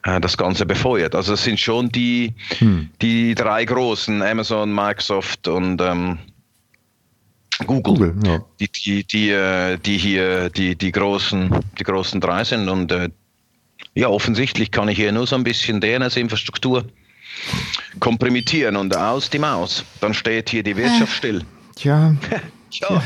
äh, 0.03 0.21
das 0.21 0.37
Ganze 0.37 0.67
befeuert. 0.67 1.15
Also 1.15 1.33
es 1.33 1.43
sind 1.43 1.59
schon 1.59 1.89
die, 1.89 2.31
hm. 2.59 2.89
die 3.01 3.33
drei 3.33 3.65
großen, 3.65 4.21
Amazon, 4.21 4.71
Microsoft 4.71 5.47
und 5.47 5.81
ähm, 5.81 6.19
Google, 7.59 8.11
Google 8.11 8.15
ja. 8.25 8.39
die, 8.59 8.69
die, 8.69 9.03
die, 9.05 9.29
äh, 9.29 9.77
die 9.77 9.97
hier 9.97 10.49
die, 10.49 10.75
die, 10.75 10.91
großen, 10.91 11.49
die 11.79 11.83
großen 11.83 12.19
drei 12.19 12.43
sind. 12.43 12.69
Und 12.69 12.91
äh, 12.91 13.09
ja, 13.93 14.09
offensichtlich 14.09 14.71
kann 14.71 14.89
ich 14.89 14.97
hier 14.97 15.11
nur 15.11 15.25
so 15.25 15.35
ein 15.35 15.43
bisschen 15.43 15.79
DNS-Infrastruktur 15.79 16.85
komprimieren 17.99 18.75
und 18.75 18.95
aus 18.95 19.29
die 19.29 19.39
Maus. 19.39 19.85
Dann 20.01 20.13
steht 20.13 20.49
hier 20.49 20.63
die 20.63 20.75
Wirtschaft 20.75 21.13
äh, 21.13 21.17
still. 21.17 21.41
Tja. 21.75 22.15
ja, 22.71 23.01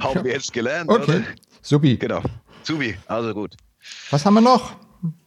haben 0.00 0.24
wir 0.24 0.32
jetzt 0.32 0.52
gelernt, 0.52 0.90
okay. 0.90 1.02
oder? 1.02 1.22
Subi. 1.62 1.96
Genau. 1.96 2.22
Subi, 2.64 2.96
also 3.06 3.32
gut. 3.32 3.56
Was 4.10 4.26
haben 4.26 4.34
wir 4.34 4.40
noch? 4.40 4.72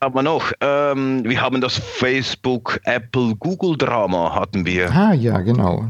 Haben 0.01 0.15
wir 0.15 0.23
noch? 0.23 0.51
Ähm, 0.61 1.23
wir 1.25 1.41
haben 1.41 1.59
das 1.59 1.77
Facebook, 1.77 2.79
Apple, 2.83 3.35
Google 3.35 3.77
Drama 3.77 4.33
hatten 4.33 4.65
wir. 4.65 4.89
Ah 4.91 5.13
ja, 5.13 5.39
genau 5.41 5.85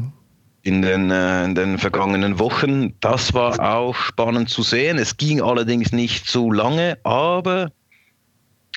in 0.66 0.82
den, 0.82 1.10
äh, 1.10 1.44
in 1.44 1.54
den 1.54 1.78
vergangenen 1.78 2.38
Wochen. 2.38 2.94
Das 3.00 3.32
war 3.34 3.60
auch 3.60 3.94
spannend 3.94 4.50
zu 4.50 4.62
sehen. 4.62 4.98
Es 4.98 5.16
ging 5.16 5.40
allerdings 5.40 5.92
nicht 5.92 6.28
so 6.28 6.50
lange, 6.50 6.98
aber 7.04 7.70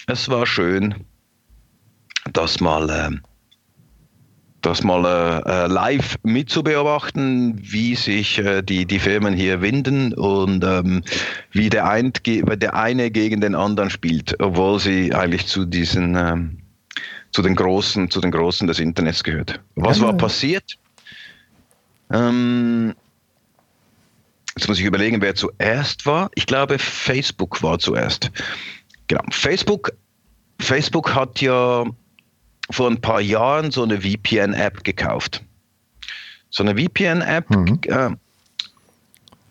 es 0.07 0.29
war 0.29 0.45
schön, 0.45 0.93
das 2.31 2.59
mal 2.59 2.89
äh, 2.89 3.17
das 4.61 4.83
mal 4.83 5.05
äh, 5.05 5.49
äh, 5.49 5.67
live 5.67 6.17
mitzubeobachten, 6.23 7.59
wie 7.61 7.95
sich 7.95 8.39
äh, 8.39 8.61
die, 8.61 8.85
die 8.85 8.99
Firmen 8.99 9.33
hier 9.33 9.61
winden 9.61 10.13
und 10.13 10.63
ähm, 10.65 11.01
wie 11.51 11.69
der, 11.69 11.87
ein, 11.89 12.11
der 12.25 12.73
eine 12.73 13.09
gegen 13.09 13.39
den 13.39 13.55
anderen 13.55 13.89
spielt, 13.89 14.37
obwohl 14.41 14.79
sie 14.79 15.13
eigentlich 15.13 15.47
zu 15.47 15.65
diesen 15.65 16.15
ähm, 16.15 16.57
zu 17.31 17.41
den 17.41 17.55
Großen, 17.55 18.09
zu 18.09 18.21
den 18.21 18.31
Großen 18.31 18.67
des 18.67 18.79
Internets 18.79 19.23
gehört. 19.23 19.61
Was 19.75 20.01
war 20.01 20.13
passiert? 20.13 20.77
Ähm, 22.11 22.95
jetzt 24.55 24.67
muss 24.67 24.79
ich 24.79 24.85
überlegen, 24.85 25.21
wer 25.21 25.35
zuerst 25.35 26.05
war. 26.05 26.29
Ich 26.35 26.45
glaube, 26.45 26.79
Facebook 26.79 27.61
war 27.63 27.79
zuerst. 27.79 28.31
Genau. 29.07 29.23
Facebook, 29.31 29.91
Facebook 30.59 31.13
hat 31.15 31.41
ja 31.41 31.85
vor 32.71 32.89
ein 32.89 33.01
paar 33.01 33.21
Jahren 33.21 33.71
so 33.71 33.83
eine 33.83 34.01
VPN-App 34.01 34.83
gekauft. 34.83 35.43
So 36.49 36.63
eine 36.63 36.75
VPN-App, 36.75 37.49
mhm. 37.49 37.79
äh, 37.87 38.09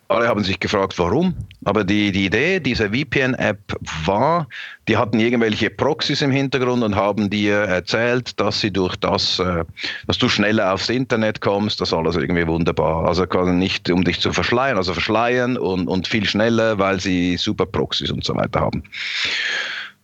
alle 0.09 0.27
haben 0.27 0.43
sich 0.43 0.59
gefragt, 0.59 0.99
warum. 0.99 1.35
Aber 1.65 1.85
die, 1.85 2.13
die 2.13 2.27
Idee 2.27 2.61
dieser 2.61 2.91
VPN-App 2.91 3.61
war, 4.07 4.49
die 4.89 4.97
hatten 4.97 5.21
irgendwelche 5.21 5.69
Proxys 5.69 6.23
im 6.23 6.31
Hintergrund 6.31 6.83
und 6.83 6.97
haben 6.97 7.29
dir 7.29 7.57
erzählt, 7.57 8.41
dass 8.41 8.61
sie 8.61 8.71
durch 8.71 8.97
das, 8.97 9.39
äh, 9.39 9.65
dass 10.07 10.17
du 10.17 10.31
schneller 10.31 10.73
aufs 10.73 10.89
Internet 10.89 11.43
kommst, 11.43 11.83
das 11.83 11.93
alles 11.93 12.17
irgendwie 12.17 12.47
wunderbar. 12.47 13.07
Also 13.07 13.25
nicht 13.53 13.91
um 13.91 14.03
dich 14.03 14.21
zu 14.21 14.33
verschleiern, 14.33 14.79
also 14.79 14.95
verschleiern 14.95 15.59
und, 15.59 15.89
und 15.89 16.09
viel 16.09 16.25
schneller, 16.25 16.79
weil 16.79 16.99
sie 17.01 17.37
super 17.37 17.67
Proxys 17.67 18.11
und 18.11 18.25
so 18.25 18.35
weiter 18.35 18.61
haben. 18.61 18.83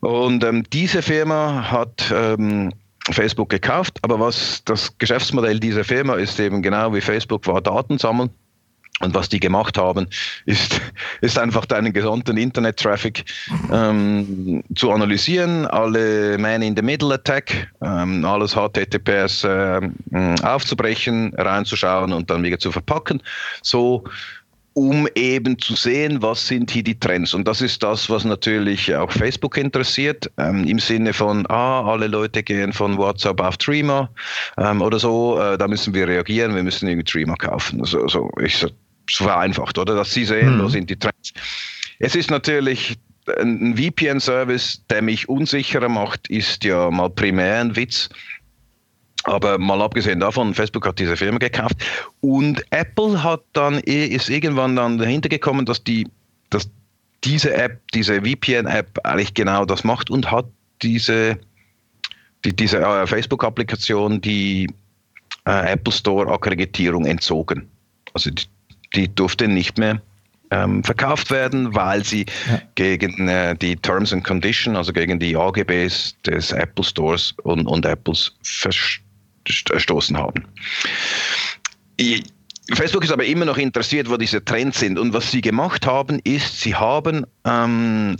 Und 0.01 0.43
ähm, 0.43 0.63
diese 0.71 1.01
Firma 1.01 1.71
hat 1.71 2.13
ähm, 2.13 2.71
Facebook 3.09 3.49
gekauft, 3.49 3.97
aber 4.03 4.19
was 4.19 4.63
das 4.65 4.95
Geschäftsmodell 4.99 5.59
dieser 5.59 5.83
Firma 5.83 6.13
ist 6.15 6.39
eben 6.39 6.61
genau 6.61 6.93
wie 6.93 7.01
Facebook 7.01 7.47
war 7.47 7.61
Daten 7.61 7.97
sammeln 7.97 8.29
und 9.01 9.13
was 9.13 9.27
die 9.27 9.39
gemacht 9.39 9.77
haben, 9.77 10.07
ist, 10.45 10.79
ist 11.21 11.37
einfach 11.37 11.65
deinen 11.65 11.91
gesamten 11.91 12.37
Internet-Traffic 12.37 13.25
ähm, 13.71 14.63
zu 14.75 14.91
analysieren, 14.91 15.65
alle 15.65 16.37
Man-in-the-Middle-Attack, 16.37 17.69
ähm, 17.81 18.23
alles 18.23 18.55
HTTPS 18.55 19.43
äh, 19.43 19.81
aufzubrechen, 20.43 21.33
reinzuschauen 21.35 22.13
und 22.13 22.29
dann 22.29 22.43
wieder 22.43 22.59
zu 22.59 22.71
verpacken, 22.71 23.21
so 23.61 24.05
um 24.75 25.07
eben 25.15 25.57
zu 25.57 25.73
sehen, 25.73 26.21
was 26.21 26.47
sind 26.47 26.69
hier 26.69 26.83
die 26.83 26.99
Trends. 26.99 27.33
Und 27.33 27.47
das 27.47 27.61
ist 27.61 27.81
das, 27.81 28.09
was 28.09 28.25
natürlich 28.25 28.93
auch 28.93 29.09
Facebook 29.09 29.57
interessiert, 29.57 30.29
ähm, 30.37 30.65
im 30.65 30.79
Sinne 30.79 31.13
von, 31.13 31.45
ah, 31.47 31.81
alle 31.89 32.07
Leute 32.07 32.43
gehen 32.43 32.73
von 32.73 32.97
WhatsApp 32.97 33.39
auf 33.39 33.55
Dreamer 33.55 34.09
ähm, 34.57 34.81
oder 34.81 34.99
so, 34.99 35.39
äh, 35.39 35.57
da 35.57 35.69
müssen 35.69 35.93
wir 35.93 36.09
reagieren, 36.09 36.55
wir 36.55 36.63
müssen 36.63 36.89
irgendwie 36.89 37.09
Dreamer 37.09 37.37
kaufen. 37.37 37.79
Also, 37.79 38.05
so, 38.09 38.29
ich, 38.41 38.57
so 38.57 38.67
vereinfacht, 39.09 39.77
oder? 39.77 39.95
Dass 39.95 40.11
Sie 40.11 40.25
sehen, 40.25 40.57
mhm. 40.57 40.63
wo 40.63 40.67
sind 40.69 40.89
die 40.89 40.97
Trends. 40.97 41.33
Es 41.99 42.15
ist 42.15 42.29
natürlich 42.29 42.97
ein 43.39 43.75
VPN-Service, 43.75 44.83
der 44.89 45.01
mich 45.01 45.27
unsicherer 45.29 45.89
macht, 45.89 46.27
ist 46.29 46.63
ja 46.63 46.91
mal 46.91 47.09
primär 47.09 47.61
ein 47.61 47.75
Witz. 47.75 48.09
Aber 49.23 49.57
mal 49.57 49.81
abgesehen 49.81 50.19
davon, 50.19 50.53
Facebook 50.53 50.85
hat 50.85 50.99
diese 50.99 51.17
Firma 51.17 51.39
gekauft 51.39 51.77
und 52.21 52.63
Apple 52.69 53.23
hat 53.23 53.41
dann 53.53 53.79
eh, 53.85 54.05
ist 54.05 54.29
irgendwann 54.29 54.75
dann 54.75 54.99
dahinter 54.99 55.29
gekommen, 55.29 55.65
dass 55.65 55.83
die, 55.83 56.07
dass 56.51 56.69
diese 57.23 57.51
App, 57.55 57.81
diese 57.95 58.21
VPN-App 58.21 58.99
eigentlich 59.03 59.33
genau 59.33 59.65
das 59.65 59.83
macht 59.83 60.11
und 60.11 60.29
hat 60.29 60.45
diese, 60.83 61.39
die, 62.43 62.55
diese 62.55 62.79
äh, 62.79 63.07
Facebook-Applikation 63.07 64.21
die 64.21 64.69
äh, 65.47 65.73
Apple 65.73 65.91
Store-Akkreditierung 65.93 67.05
entzogen. 67.05 67.67
Also 68.13 68.29
die, 68.29 68.45
die 68.95 69.13
durfte 69.13 69.47
nicht 69.47 69.77
mehr 69.77 70.01
ähm, 70.51 70.83
verkauft 70.83 71.31
werden, 71.31 71.73
weil 71.73 72.03
sie 72.03 72.25
ja. 72.49 72.61
gegen 72.75 73.27
äh, 73.27 73.55
die 73.55 73.75
Terms 73.75 74.13
and 74.13 74.23
Conditions, 74.23 74.77
also 74.77 74.93
gegen 74.93 75.19
die 75.19 75.35
AGBs 75.35 76.15
des 76.25 76.51
Apple 76.51 76.83
Stores 76.83 77.33
und, 77.43 77.65
und 77.67 77.85
Apples 77.85 78.31
verstoßen 79.43 80.17
haben. 80.17 80.45
Facebook 82.73 83.03
ist 83.03 83.11
aber 83.11 83.25
immer 83.25 83.45
noch 83.45 83.57
interessiert, 83.57 84.09
wo 84.09 84.17
diese 84.17 84.43
Trends 84.43 84.79
sind. 84.79 84.97
Und 84.97 85.13
was 85.13 85.31
sie 85.31 85.41
gemacht 85.41 85.85
haben, 85.85 86.19
ist, 86.23 86.61
sie 86.61 86.75
haben 86.75 87.25
ähm, 87.45 88.17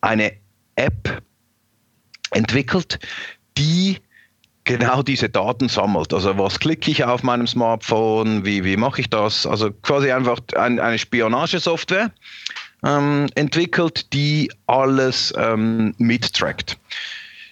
eine 0.00 0.32
App 0.76 1.22
entwickelt, 2.32 2.98
die 3.56 3.98
genau 4.68 5.02
diese 5.02 5.30
Daten 5.30 5.68
sammelt. 5.68 6.12
Also 6.12 6.36
was 6.38 6.60
klicke 6.60 6.90
ich 6.90 7.02
auf 7.02 7.22
meinem 7.22 7.46
Smartphone, 7.46 8.44
wie, 8.44 8.64
wie 8.64 8.76
mache 8.76 9.00
ich 9.00 9.08
das? 9.08 9.46
Also 9.46 9.72
quasi 9.72 10.12
einfach 10.12 10.38
ein, 10.56 10.78
eine 10.78 10.98
Spionagesoftware 10.98 12.12
ähm, 12.84 13.26
entwickelt, 13.34 14.12
die 14.12 14.52
alles 14.66 15.32
ähm, 15.38 15.94
mittrackt. 15.96 16.76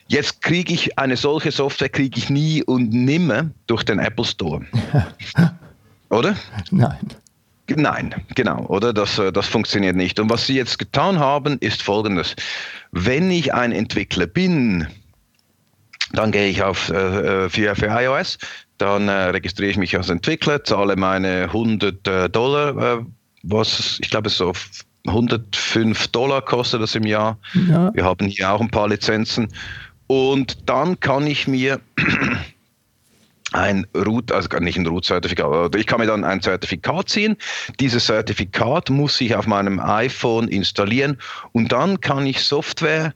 Jetzt 0.09 0.43
kriege 0.43 0.75
ich 0.75 0.99
eine 0.99 1.17
solche 1.17 1.51
Software 1.51 1.89
kriege 1.89 2.19
ich 2.19 2.29
nie 2.29 2.63
und 2.63 2.93
nimmer 2.93 3.51
durch 3.67 3.83
den 3.83 3.99
Apple 3.99 4.27
Store. 4.27 4.65
Oder? 6.11 6.37
Nein. 6.71 6.99
Nein, 7.69 8.15
genau, 8.37 8.65
oder? 8.67 8.93
Das, 8.93 9.19
äh, 9.19 9.33
das 9.33 9.49
funktioniert 9.49 9.97
nicht. 9.97 10.21
Und 10.21 10.31
was 10.31 10.47
sie 10.47 10.55
jetzt 10.55 10.79
getan 10.79 11.19
haben, 11.19 11.59
ist 11.59 11.83
folgendes. 11.83 12.37
Wenn 12.93 13.29
ich 13.29 13.53
ein 13.55 13.73
Entwickler 13.73 14.29
bin, 14.29 14.87
dann 16.13 16.33
gehe 16.33 16.49
ich 16.49 16.63
auf 16.63 16.89
äh, 16.91 17.49
für, 17.49 17.75
für 17.75 17.87
iOS, 17.87 18.39
dann 18.79 19.09
äh, 19.09 19.13
registriere 19.31 19.71
ich 19.71 19.77
mich 19.77 19.97
als 19.97 20.09
Entwickler, 20.09 20.63
zahle 20.65 20.97
meine 20.97 21.45
100 21.45 22.07
äh, 22.07 22.29
Dollar, 22.29 22.99
äh, 22.99 23.05
was 23.43 23.99
ich 24.01 24.11
glaube 24.11 24.29
so 24.29 24.53
105 25.07 26.09
Dollar 26.09 26.43
kostet 26.43 26.83
das 26.83 26.95
im 26.95 27.05
Jahr. 27.05 27.39
Ja. 27.69 27.95
Wir 27.95 28.05
haben 28.05 28.27
hier 28.27 28.51
auch 28.51 28.61
ein 28.61 28.71
paar 28.71 28.89
Lizenzen. 28.89 29.49
Und 30.09 30.69
dann 30.69 30.99
kann 31.01 31.27
ich 31.27 31.49
mir 31.49 31.81
ein 33.53 33.87
Root, 33.95 34.31
also 34.31 34.49
nicht 34.59 34.79
ein 34.79 34.87
Root-Zertifikat, 34.87 35.75
ich 35.75 35.87
kann 35.87 36.01
mir 36.01 36.07
dann 36.07 36.25
ein 36.25 36.43
Zertifikat 36.43 37.09
ziehen. 37.09 37.37
Dieses 37.81 38.07
Zertifikat 38.07 38.91
muss 38.91 39.21
ich 39.21 39.35
auf 39.35 39.47
meinem 39.47 39.81
iPhone 39.81 40.49
installieren 40.49 41.19
und 41.53 41.73
dann 41.73 42.01
kann 42.01 42.27
ich 42.27 42.41
Software 42.41 43.15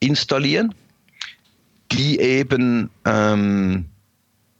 installieren 0.00 0.74
die 1.92 2.18
eben 2.20 2.90
ähm, 3.04 3.86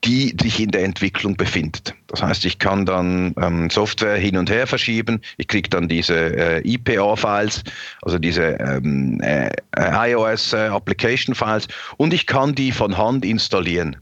die 0.04 0.34
sich 0.40 0.60
in 0.60 0.70
der 0.70 0.84
Entwicklung 0.84 1.36
befindet. 1.36 1.94
Das 2.08 2.22
heißt, 2.22 2.44
ich 2.44 2.58
kann 2.58 2.84
dann 2.86 3.34
ähm, 3.40 3.70
Software 3.70 4.16
hin 4.16 4.36
und 4.36 4.50
her 4.50 4.66
verschieben, 4.66 5.20
ich 5.36 5.46
kriege 5.46 5.68
dann 5.68 5.88
diese 5.88 6.14
äh, 6.14 6.68
IPA-Files, 6.68 7.62
also 8.02 8.18
diese 8.18 8.42
ähm, 8.58 9.20
äh, 9.20 9.50
iOS-Application-Files 9.76 11.66
äh, 11.66 11.70
und 11.98 12.12
ich 12.12 12.26
kann 12.26 12.54
die 12.54 12.72
von 12.72 12.98
Hand 12.98 13.24
installieren. 13.24 13.96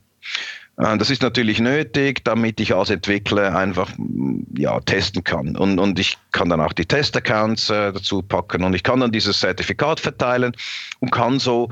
Äh, 0.78 0.96
das 0.96 1.10
ist 1.10 1.20
natürlich 1.20 1.60
nötig, 1.60 2.24
damit 2.24 2.60
ich 2.60 2.74
als 2.74 2.88
Entwickler 2.88 3.54
einfach 3.54 3.92
ja, 4.56 4.80
testen 4.80 5.22
kann. 5.22 5.54
Und, 5.54 5.78
und 5.78 5.98
ich 5.98 6.16
kann 6.32 6.48
dann 6.48 6.62
auch 6.62 6.72
die 6.72 6.86
Test-Accounts 6.86 7.68
äh, 7.68 7.92
dazu 7.92 8.22
packen 8.22 8.64
und 8.64 8.74
ich 8.74 8.82
kann 8.82 9.00
dann 9.00 9.12
dieses 9.12 9.40
Zertifikat 9.40 10.00
verteilen 10.00 10.56
und 11.00 11.12
kann 11.12 11.38
so 11.38 11.68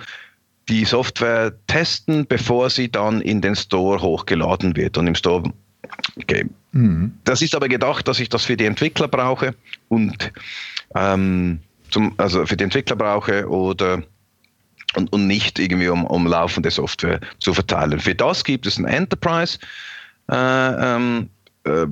die 0.68 0.84
Software 0.84 1.52
testen, 1.66 2.26
bevor 2.26 2.70
sie 2.70 2.90
dann 2.90 3.20
in 3.20 3.40
den 3.40 3.56
Store 3.56 4.00
hochgeladen 4.00 4.76
wird 4.76 4.98
und 4.98 5.06
im 5.06 5.14
Store 5.14 5.52
Okay. 6.16 6.44
Mhm. 6.72 7.12
Das 7.24 7.40
ist 7.40 7.54
aber 7.54 7.68
gedacht, 7.68 8.08
dass 8.08 8.20
ich 8.20 8.28
das 8.28 8.44
für 8.44 8.56
die 8.56 8.66
Entwickler 8.66 9.08
brauche 9.08 9.54
und 9.88 10.32
ähm, 10.94 11.60
zum, 11.90 12.12
also 12.18 12.44
für 12.44 12.56
die 12.56 12.64
Entwickler 12.64 12.96
brauche 12.96 13.48
oder 13.48 14.02
und, 14.94 15.12
und 15.12 15.26
nicht 15.26 15.58
irgendwie 15.58 15.88
um, 15.88 16.04
um 16.04 16.26
laufende 16.26 16.70
Software 16.70 17.20
zu 17.38 17.54
verteilen. 17.54 18.00
Für 18.00 18.14
das 18.14 18.44
gibt 18.44 18.66
es 18.66 18.78
ein 18.78 18.84
Enterprise 18.84 19.58
äh, 20.30 20.34
ähm, 20.34 21.30
äh, 21.64 21.86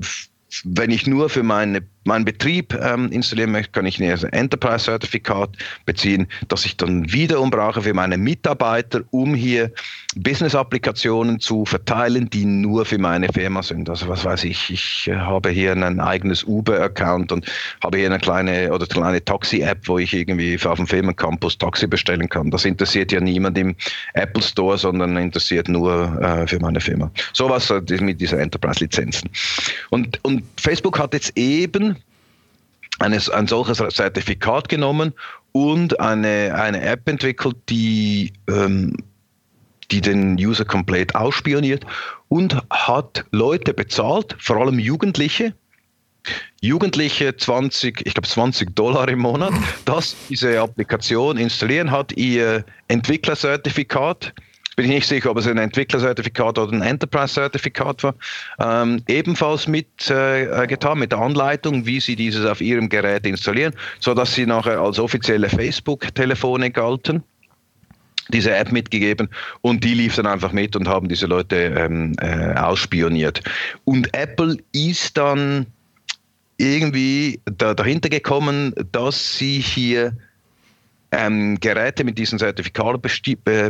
wenn 0.63 0.91
ich 0.91 1.05
nur 1.05 1.29
für 1.29 1.43
meine, 1.43 1.83
meinen 2.07 2.25
Betrieb 2.25 2.73
ähm, 2.81 3.11
installieren 3.11 3.51
möchte, 3.51 3.71
kann 3.73 3.85
ich 3.85 4.01
ein 4.01 4.09
Enterprise-Zertifikat 4.09 5.49
beziehen, 5.85 6.27
das 6.47 6.65
ich 6.65 6.77
dann 6.77 7.11
wiederum 7.11 7.49
brauche 7.49 7.81
für 7.81 7.93
meine 7.93 8.17
Mitarbeiter, 8.17 9.01
um 9.11 9.35
hier 9.35 9.71
Business-Applikationen 10.15 11.39
zu 11.39 11.65
verteilen, 11.65 12.29
die 12.29 12.45
nur 12.45 12.85
für 12.85 12.97
meine 12.97 13.27
Firma 13.27 13.61
sind. 13.61 13.89
Also 13.89 14.07
was 14.07 14.25
weiß 14.25 14.45
ich, 14.45 14.69
ich 14.69 15.11
habe 15.13 15.49
hier 15.49 15.73
ein 15.73 15.99
eigenes 15.99 16.43
Uber-Account 16.43 17.31
und 17.31 17.45
habe 17.83 17.97
hier 17.97 18.07
eine 18.07 18.17
kleine 18.17 18.71
oder 18.71 18.85
kleine 18.87 19.23
Taxi-App, 19.23 19.87
wo 19.87 19.99
ich 19.99 20.13
irgendwie 20.13 20.57
auf 20.65 20.77
dem 20.77 20.87
Firmencampus 20.87 21.57
Taxi 21.57 21.87
bestellen 21.87 22.29
kann. 22.29 22.49
Das 22.51 22.65
interessiert 22.65 23.11
ja 23.11 23.19
niemand 23.19 23.57
im 23.57 23.75
Apple 24.13 24.41
Store, 24.41 24.77
sondern 24.77 25.17
interessiert 25.17 25.67
nur 25.67 26.19
äh, 26.21 26.47
für 26.47 26.59
meine 26.59 26.79
Firma. 26.79 27.11
Sowas 27.33 27.69
äh, 27.69 27.81
mit 28.01 28.21
dieser 28.21 28.39
Enterprise-Lizenzen. 28.39 29.29
Und, 29.89 30.23
und 30.23 30.43
Facebook 30.57 30.97
hat 30.99 31.13
jetzt 31.13 31.37
eben 31.37 31.96
eines, 32.99 33.29
ein 33.29 33.47
solches 33.47 33.77
Zertifikat 33.93 34.69
genommen 34.69 35.13
und 35.51 35.99
eine, 35.99 36.55
eine 36.55 36.81
App 36.81 37.07
entwickelt, 37.07 37.55
die 37.69 38.33
ähm, 38.49 38.95
die 39.91 40.01
den 40.01 40.35
User 40.37 40.65
komplett 40.65 41.15
ausspioniert 41.15 41.85
und 42.27 42.61
hat 42.69 43.25
Leute 43.31 43.73
bezahlt, 43.73 44.35
vor 44.39 44.57
allem 44.57 44.79
Jugendliche, 44.79 45.53
Jugendliche 46.61 47.37
20, 47.37 48.05
ich 48.05 48.13
glaube 48.13 48.27
20 48.27 48.75
Dollar 48.75 49.07
im 49.07 49.19
Monat, 49.19 49.53
dass 49.85 50.15
diese 50.29 50.59
Applikation 50.59 51.37
installieren, 51.37 51.91
hat 51.91 52.11
ihr 52.13 52.65
Entwicklerzertifikat, 52.89 54.33
bin 54.77 54.85
ich 54.85 54.91
nicht 54.91 55.07
sicher, 55.07 55.31
ob 55.31 55.37
es 55.37 55.47
ein 55.47 55.57
Entwicklerzertifikat 55.57 56.59
oder 56.59 56.71
ein 56.71 56.83
Enterprise-Zertifikat 56.83 58.03
war, 58.03 58.13
ähm, 58.59 59.01
ebenfalls 59.07 59.67
mit 59.67 59.87
äh, 60.09 60.67
getan, 60.67 60.99
mit 60.99 61.11
der 61.11 61.19
Anleitung, 61.19 61.87
wie 61.87 61.99
sie 61.99 62.15
dieses 62.15 62.45
auf 62.45 62.61
ihrem 62.61 62.87
Gerät 62.87 63.25
installieren, 63.25 63.73
sodass 63.99 64.35
sie 64.35 64.45
nachher 64.45 64.79
als 64.79 64.99
offizielle 64.99 65.49
Facebook-Telefone 65.49 66.69
galten 66.69 67.23
diese 68.29 68.53
App 68.53 68.71
mitgegeben 68.71 69.29
und 69.61 69.83
die 69.83 69.93
lief 69.93 70.15
dann 70.15 70.27
einfach 70.27 70.51
mit 70.51 70.75
und 70.75 70.87
haben 70.87 71.07
diese 71.07 71.27
Leute 71.27 71.55
ähm, 71.55 72.13
äh, 72.19 72.53
ausspioniert. 72.55 73.41
Und 73.85 74.13
Apple 74.13 74.57
ist 74.73 75.17
dann 75.17 75.65
irgendwie 76.57 77.39
da, 77.45 77.73
dahinter 77.73 78.09
gekommen, 78.09 78.73
dass 78.91 79.37
sie 79.37 79.59
hier 79.59 80.11
ähm, 81.11 81.59
Geräte 81.59 82.03
mit 82.03 82.17
diesen 82.17 82.39
Zertifikaten 82.39 83.01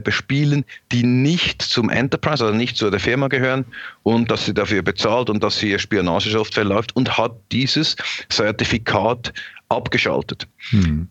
bespielen, 0.04 0.66
die 0.92 1.04
nicht 1.04 1.62
zum 1.62 1.90
Enterprise, 1.90 2.44
also 2.44 2.58
nicht 2.58 2.78
zu 2.78 2.90
der 2.90 3.00
Firma 3.00 3.28
gehören 3.28 3.66
und 4.04 4.32
dass 4.32 4.46
sie 4.46 4.54
dafür 4.54 4.82
bezahlt 4.82 5.30
und 5.30 5.44
dass 5.44 5.60
hier 5.60 5.80
Spionagesoftware 5.80 6.64
läuft 6.64 6.96
und 6.96 7.18
hat 7.18 7.36
dieses 7.52 7.96
Zertifikat 8.30 9.34
abgeschaltet. 9.70 10.48
Hm. 10.70 11.08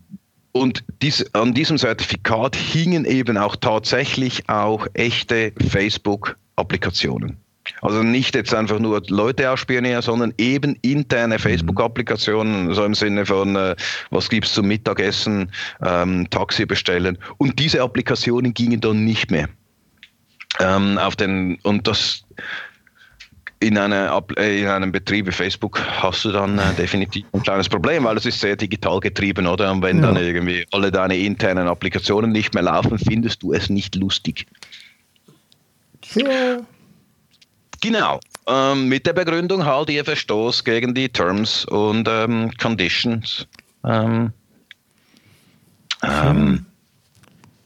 Und 0.52 0.84
dies, 1.02 1.22
an 1.34 1.52
diesem 1.52 1.76
Zertifikat 1.76 2.56
hingen 2.56 3.04
eben 3.04 3.36
auch 3.36 3.56
tatsächlich 3.56 4.48
auch 4.48 4.86
echte 4.94 5.52
Facebook-Applikationen. 5.68 7.36
Also 7.82 8.02
nicht 8.02 8.34
jetzt 8.34 8.54
einfach 8.54 8.78
nur 8.78 9.02
Leute 9.08 9.50
ausspionieren, 9.50 10.02
sondern 10.02 10.32
eben 10.38 10.76
interne 10.82 11.38
Facebook-Applikationen, 11.38 12.72
so 12.74 12.84
im 12.84 12.94
Sinne 12.94 13.26
von, 13.26 13.56
äh, 13.56 13.76
was 14.10 14.28
es 14.30 14.52
zum 14.52 14.68
Mittagessen, 14.68 15.50
ähm, 15.84 16.28
Taxi 16.30 16.66
bestellen. 16.66 17.18
Und 17.38 17.58
diese 17.58 17.82
Applikationen 17.82 18.54
gingen 18.54 18.80
dann 18.80 19.04
nicht 19.04 19.30
mehr. 19.30 19.48
Ähm, 20.60 20.98
auf 20.98 21.16
den, 21.16 21.58
und 21.62 21.86
das, 21.86 22.24
in, 23.60 23.78
eine, 23.78 24.10
äh, 24.36 24.60
in 24.60 24.68
einem 24.68 24.92
Betrieb 24.92 25.26
wie 25.26 25.32
Facebook 25.32 25.80
hast 25.80 26.24
du 26.24 26.32
dann 26.32 26.58
äh, 26.58 26.74
definitiv 26.78 27.24
ein 27.32 27.42
kleines 27.42 27.68
Problem, 27.68 28.04
weil 28.04 28.16
es 28.16 28.26
ist 28.26 28.40
sehr 28.40 28.56
digital 28.56 29.00
getrieben, 29.00 29.46
oder? 29.46 29.70
Und 29.72 29.82
wenn 29.82 29.98
ja. 29.98 30.06
dann 30.06 30.16
irgendwie 30.16 30.66
alle 30.72 30.90
deine 30.90 31.16
internen 31.16 31.68
Applikationen 31.68 32.32
nicht 32.32 32.54
mehr 32.54 32.64
laufen, 32.64 32.98
findest 32.98 33.42
du 33.42 33.52
es 33.52 33.70
nicht 33.70 33.94
lustig. 33.96 34.46
Ja. 36.14 36.58
Genau. 37.80 38.20
Ähm, 38.46 38.88
mit 38.88 39.06
der 39.06 39.12
Begründung 39.12 39.64
halt 39.64 39.90
ihr 39.90 40.04
Verstoß 40.04 40.64
gegen 40.64 40.94
die 40.94 41.08
Terms 41.08 41.64
und 41.66 42.08
ähm, 42.08 42.50
Conditions. 42.58 43.46
Ähm, 43.84 44.32
ähm 46.02 46.66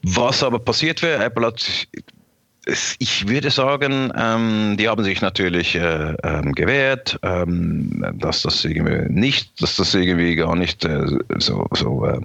was 0.02 0.42
aber 0.42 0.58
passiert 0.58 1.02
wäre, 1.02 1.22
Apple 1.24 1.46
hat 1.46 1.86
ich 2.99 3.29
würde 3.29 3.51
sagen, 3.51 4.12
ähm, 4.16 4.77
die 4.79 4.89
haben 4.89 5.03
sich 5.05 5.21
natürlich 5.21 5.75
äh, 5.75 6.14
ähm, 6.23 6.53
gewehrt, 6.53 7.18
ähm, 7.23 8.05
dass 8.18 8.43
das 8.43 8.64
irgendwie 8.64 9.12
nicht, 9.12 9.62
dass 9.62 9.77
das 9.77 9.95
irgendwie 9.95 10.37
gar 10.37 10.57
nicht 10.57 10.85
äh, 10.85 11.07
so, 11.39 11.66
so 11.73 12.07
äh, 12.07 12.21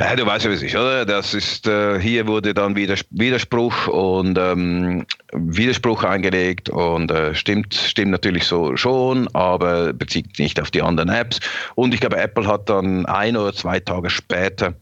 ja, 0.00 0.16
du 0.16 0.26
weißt 0.26 0.44
ja, 0.44 0.50
wie 0.50 0.66
ist, 0.66 0.74
oder? 0.74 1.04
Das 1.04 1.34
ist, 1.34 1.66
äh, 1.66 2.00
hier 2.00 2.26
wurde 2.26 2.54
dann 2.54 2.74
Widerspruch 2.76 3.86
und 3.88 4.38
ähm, 4.38 5.06
Widerspruch 5.32 6.04
eingelegt 6.04 6.68
und 6.68 7.10
äh, 7.10 7.34
stimmt, 7.34 7.74
stimmt 7.74 8.10
natürlich 8.10 8.44
so 8.44 8.76
schon, 8.76 9.28
aber 9.34 9.92
bezieht 9.92 10.38
nicht 10.38 10.60
auf 10.60 10.70
die 10.70 10.82
anderen 10.82 11.08
Apps. 11.10 11.40
Und 11.74 11.94
ich 11.94 12.00
glaube, 12.00 12.16
Apple 12.16 12.46
hat 12.46 12.68
dann 12.68 13.06
ein 13.06 13.36
oder 13.36 13.52
zwei 13.52 13.80
Tage 13.80 14.10
später 14.10 14.74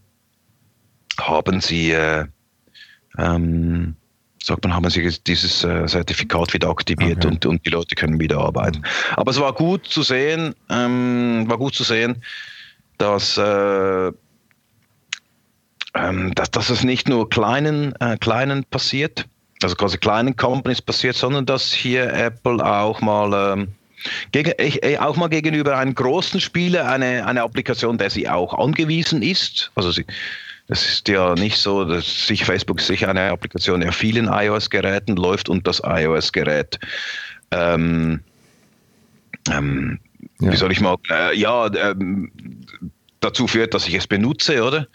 haben 1.20 1.60
sie 1.60 1.92
äh, 1.92 2.24
ähm, 3.18 3.96
sagt 4.42 4.64
man, 4.64 4.74
haben 4.74 4.88
sie 4.90 5.08
dieses 5.26 5.64
äh, 5.64 5.86
Zertifikat 5.86 6.52
wieder 6.52 6.68
aktiviert 6.68 7.24
okay. 7.24 7.28
und, 7.28 7.46
und 7.46 7.66
die 7.66 7.70
Leute 7.70 7.94
können 7.94 8.18
wieder 8.18 8.38
arbeiten. 8.38 8.78
Mhm. 8.78 9.16
Aber 9.16 9.30
es 9.30 9.40
war 9.40 9.52
gut 9.52 9.86
zu 9.86 10.02
sehen, 10.02 10.54
ähm, 10.70 11.44
war 11.48 11.58
gut 11.58 11.74
zu 11.74 11.84
sehen, 11.84 12.22
dass, 12.98 13.38
äh, 13.38 14.12
ähm, 15.94 16.34
dass, 16.34 16.50
dass 16.50 16.70
es 16.70 16.82
nicht 16.84 17.08
nur 17.08 17.28
kleinen, 17.28 17.94
äh, 18.00 18.16
kleinen 18.18 18.64
passiert, 18.64 19.26
also 19.62 19.76
quasi 19.76 19.98
kleinen 19.98 20.36
Companies 20.36 20.82
passiert, 20.82 21.16
sondern 21.16 21.46
dass 21.46 21.72
hier 21.72 22.12
Apple 22.12 22.64
auch 22.64 23.00
mal 23.00 23.52
ähm, 23.54 23.68
gegen, 24.32 24.52
äh, 24.58 24.98
auch 24.98 25.16
mal 25.16 25.28
gegenüber 25.28 25.78
einem 25.78 25.94
großen 25.94 26.40
Spieler 26.40 26.88
eine, 26.88 27.26
eine 27.26 27.42
Applikation, 27.42 27.98
der 27.98 28.10
sie 28.10 28.28
auch 28.28 28.54
angewiesen 28.54 29.22
ist. 29.22 29.70
Also 29.74 29.92
sie, 29.92 30.04
es 30.72 30.88
ist 30.88 31.08
ja 31.08 31.34
nicht 31.34 31.58
so, 31.58 31.84
dass 31.84 32.26
sich 32.26 32.44
Facebook 32.44 32.80
sicher 32.80 33.08
eine 33.08 33.30
Applikation 33.30 33.80
der 33.80 33.92
vielen 33.92 34.26
iOS-Geräten 34.26 35.16
läuft 35.16 35.48
und 35.48 35.66
das 35.66 35.82
iOS-Gerät 35.84 36.78
ähm, 37.50 38.20
ähm, 39.50 39.98
ja. 40.40 40.52
wie 40.52 40.56
soll 40.56 40.72
ich 40.72 40.80
mal, 40.80 40.96
äh, 41.10 41.36
ja, 41.36 41.66
ähm, 41.74 42.30
dazu 43.20 43.46
führt, 43.46 43.74
dass 43.74 43.86
ich 43.86 43.94
es 43.94 44.06
benutze, 44.06 44.62
oder? 44.62 44.86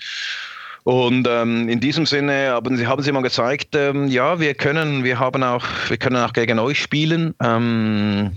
Und 0.84 1.28
ähm, 1.30 1.68
in 1.68 1.80
diesem 1.80 2.06
Sinne 2.06 2.50
haben 2.52 2.78
sie, 2.78 2.88
haben 2.88 3.04
sie 3.04 3.12
mal 3.12 3.22
gezeigt, 3.22 3.76
ähm, 3.76 4.08
ja, 4.08 4.40
wir 4.40 4.54
können, 4.54 5.04
wir 5.04 5.20
haben 5.20 5.44
auch, 5.44 5.66
wir 5.90 5.98
können 5.98 6.16
auch 6.16 6.34
gegen 6.34 6.60
euch 6.60 6.82
spielen. 6.82 7.34
Ähm, 7.42 8.32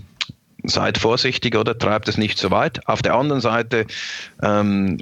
seid 0.63 0.97
vorsichtig 0.97 1.55
oder 1.55 1.77
treibt 1.77 2.07
es 2.07 2.17
nicht 2.17 2.37
so 2.37 2.51
weit. 2.51 2.85
Auf 2.87 3.01
der 3.01 3.15
anderen 3.15 3.41
Seite 3.41 3.85
ähm, 4.43 4.97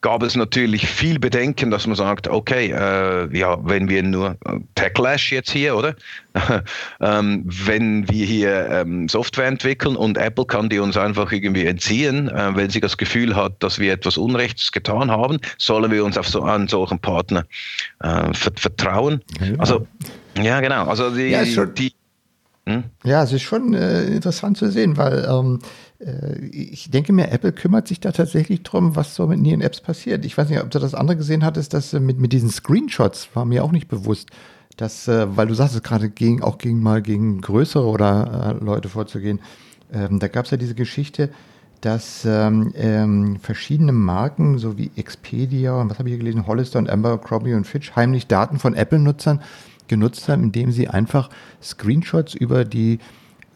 gab 0.00 0.22
es 0.22 0.36
natürlich 0.36 0.86
viel 0.86 1.18
Bedenken, 1.18 1.70
dass 1.70 1.86
man 1.86 1.96
sagt, 1.96 2.28
okay, 2.28 2.70
äh, 2.70 3.36
ja, 3.36 3.58
wenn 3.64 3.88
wir 3.88 4.02
nur 4.02 4.36
äh, 4.44 4.60
Techlash 4.74 5.32
jetzt 5.32 5.50
hier, 5.50 5.76
oder? 5.76 5.94
ähm, 7.00 7.44
wenn 7.46 8.08
wir 8.08 8.24
hier 8.24 8.68
ähm, 8.70 9.08
Software 9.08 9.46
entwickeln 9.46 9.96
und 9.96 10.16
Apple 10.16 10.44
kann 10.44 10.68
die 10.68 10.78
uns 10.78 10.96
einfach 10.96 11.32
irgendwie 11.32 11.66
entziehen, 11.66 12.28
äh, 12.28 12.54
wenn 12.54 12.70
sie 12.70 12.80
das 12.80 12.96
Gefühl 12.96 13.34
hat, 13.34 13.60
dass 13.62 13.78
wir 13.78 13.92
etwas 13.92 14.16
Unrechts 14.16 14.70
getan 14.70 15.10
haben, 15.10 15.38
sollen 15.58 15.90
wir 15.90 16.04
uns 16.04 16.16
auf 16.16 16.28
so 16.28 16.42
einen 16.42 16.68
solchen 16.68 17.00
Partner 17.00 17.44
äh, 18.00 18.32
vertrauen. 18.34 19.22
Ja. 19.40 19.58
Also 19.58 19.86
ja, 20.40 20.60
genau. 20.60 20.84
Also 20.84 21.10
die, 21.10 21.28
ja, 21.28 21.44
die 21.44 21.92
hm? 22.68 22.84
ja, 23.02 23.22
es 23.22 23.32
ist 23.32 23.42
schon 23.42 23.72
äh, 23.72 24.04
interessant 24.04 24.58
zu 24.58 24.70
sehen, 24.70 24.98
weil 24.98 25.26
ähm, 25.26 25.58
äh, 25.60 25.64
ich 26.00 26.90
denke 26.90 27.12
mir, 27.12 27.32
Apple 27.32 27.52
kümmert 27.52 27.88
sich 27.88 27.98
da 27.98 28.12
tatsächlich 28.12 28.62
drum, 28.62 28.94
was 28.94 29.16
so 29.16 29.26
mit 29.26 29.44
ihren 29.44 29.60
Apps 29.60 29.80
passiert. 29.80 30.24
Ich 30.24 30.38
weiß 30.38 30.48
nicht, 30.48 30.62
ob 30.62 30.70
du 30.70 30.78
das 30.78 30.94
andere 30.94 31.16
gesehen 31.16 31.44
hattest, 31.44 31.74
dass 31.74 31.92
äh, 31.92 31.98
mit, 31.98 32.18
mit 32.18 32.32
diesen 32.32 32.50
Screenshots 32.50 33.28
war 33.34 33.44
mir 33.44 33.64
auch 33.64 33.72
nicht 33.72 33.88
bewusst, 33.88 34.30
dass, 34.76 35.08
äh, 35.08 35.36
weil 35.36 35.48
du 35.48 35.54
sagst 35.54 35.74
es 35.74 35.82
gerade, 35.82 36.08
gegen, 36.08 36.42
auch 36.42 36.58
gegen 36.58 36.82
mal 36.82 37.02
gegen 37.02 37.40
größere 37.40 37.84
oder 37.84 38.56
äh, 38.60 38.64
Leute 38.64 38.88
vorzugehen. 38.88 39.40
Ähm, 39.92 40.20
da 40.20 40.28
gab 40.28 40.44
es 40.44 40.52
ja 40.52 40.56
diese 40.56 40.76
Geschichte, 40.76 41.30
dass 41.80 42.24
ähm, 42.24 42.72
ähm, 42.76 43.38
verschiedene 43.40 43.92
Marken, 43.92 44.58
so 44.58 44.78
wie 44.78 44.92
Expedia 44.94 45.80
und 45.80 45.90
was 45.90 45.98
habe 45.98 46.08
ich 46.08 46.12
hier 46.12 46.18
gelesen, 46.18 46.46
Hollister 46.46 46.78
und 46.78 46.90
Amber, 46.90 47.18
Crombie 47.18 47.54
und 47.54 47.66
Fitch, 47.66 47.96
heimlich 47.96 48.28
Daten 48.28 48.60
von 48.60 48.74
Apple-Nutzern 48.74 49.40
genutzt 49.88 50.28
haben, 50.28 50.44
indem 50.44 50.70
sie 50.70 50.86
einfach 50.86 51.30
Screenshots 51.60 52.34
über 52.34 52.64
die 52.64 53.00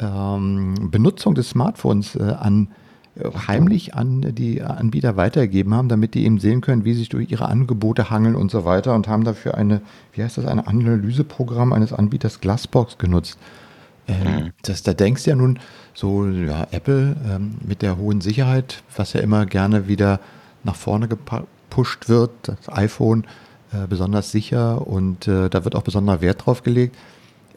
ähm, 0.03 0.90
Benutzung 0.90 1.34
des 1.34 1.50
Smartphones 1.50 2.16
äh, 2.16 2.22
an 2.22 2.68
äh, 3.14 3.30
heimlich 3.46 3.94
an 3.94 4.34
die 4.34 4.62
Anbieter 4.62 5.16
weitergegeben 5.16 5.74
haben, 5.74 5.88
damit 5.88 6.14
die 6.14 6.24
eben 6.24 6.38
sehen 6.38 6.61
können, 6.61 6.84
wie 6.84 6.94
sich 6.94 7.09
durch 7.09 7.30
ihre 7.30 7.46
Angebote 7.46 8.11
hangeln 8.11 8.34
und 8.34 8.50
so 8.50 8.64
weiter 8.64 8.94
und 8.94 9.09
haben 9.09 9.24
dafür 9.24 9.55
eine, 9.57 9.82
wie 10.12 10.22
heißt 10.22 10.38
das, 10.38 10.46
ein 10.46 10.61
Analyseprogramm 10.61 11.72
eines 11.72 11.92
Anbieters 11.92 12.40
Glassbox 12.40 12.98
genutzt. 12.98 13.38
Ähm, 14.09 14.44
mhm. 14.44 14.50
das, 14.62 14.82
da 14.82 14.94
denkst 14.94 15.24
du 15.24 15.30
ja 15.30 15.36
nun 15.36 15.59
so, 15.94 16.26
ja, 16.26 16.66
Apple 16.70 17.16
ähm, 17.28 17.57
mit 17.64 17.82
der 17.82 17.98
hohen 17.98 18.20
Sicherheit, 18.20 18.82
was 18.96 19.12
ja 19.12 19.20
immer 19.20 19.46
gerne 19.46 19.86
wieder 19.86 20.18
nach 20.64 20.74
vorne 20.74 21.07
gepusht 21.07 22.09
wird, 22.09 22.30
das 22.42 22.68
iPhone 22.68 23.24
äh, 23.72 23.86
besonders 23.86 24.32
sicher 24.32 24.86
und 24.86 25.28
äh, 25.28 25.48
da 25.48 25.64
wird 25.64 25.76
auch 25.76 25.82
besonderer 25.82 26.20
Wert 26.20 26.46
drauf 26.46 26.62
gelegt 26.62 26.96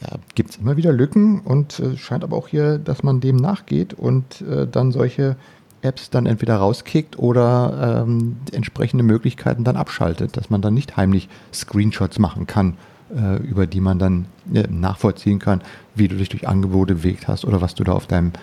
ja, 0.06 0.18
gibt 0.36 0.51
es 0.51 0.58
immer 0.58 0.78
wieder 0.78 0.91
Lücken 0.91 1.39
und 1.41 1.80
äh, 1.80 1.97
scheint 1.97 2.24
aber 2.24 2.38
auch 2.38 2.47
hier, 2.47 2.78
dass 2.78 3.03
man 3.03 3.22
dem 3.22 3.38
nachgeht 3.38 3.93
und 3.93 4.41
äh, 4.41 4.68
dann 4.68 4.91
solche 4.91 5.36
Apps 5.82 6.10
dann 6.10 6.26
entweder 6.26 6.58
rauskickt 6.58 7.20
oder 7.20 8.03
ähm, 8.06 8.38
entsprechende 8.51 9.03
Möglichkeiten 9.03 9.64
dann 9.64 9.78
abschaltet, 9.78 10.36
dass 10.36 10.49
man 10.49 10.62
dann 10.62 10.74
nicht 10.74 10.97
heimlich 10.97 11.30
Screenshots 11.53 12.20
machen 12.20 12.47
kann, 12.47 12.78
äh, 13.16 13.38
über 13.38 13.68
die 13.68 13.82
man 13.82 13.99
dann 13.99 14.26
äh, 14.53 14.64
nachvollziehen 14.70 15.39
kann, 15.39 15.62
wie 15.93 16.08
du 16.08 16.16
dich 16.16 16.30
durch 16.30 16.47
Angebote 16.47 16.95
bewegt 16.95 17.28
hast 17.28 17.45
oder 17.45 17.62
was 17.62 17.76
du 17.76 17.84
da 17.84 17.93
auf 17.93 18.08
deinem 18.08 18.34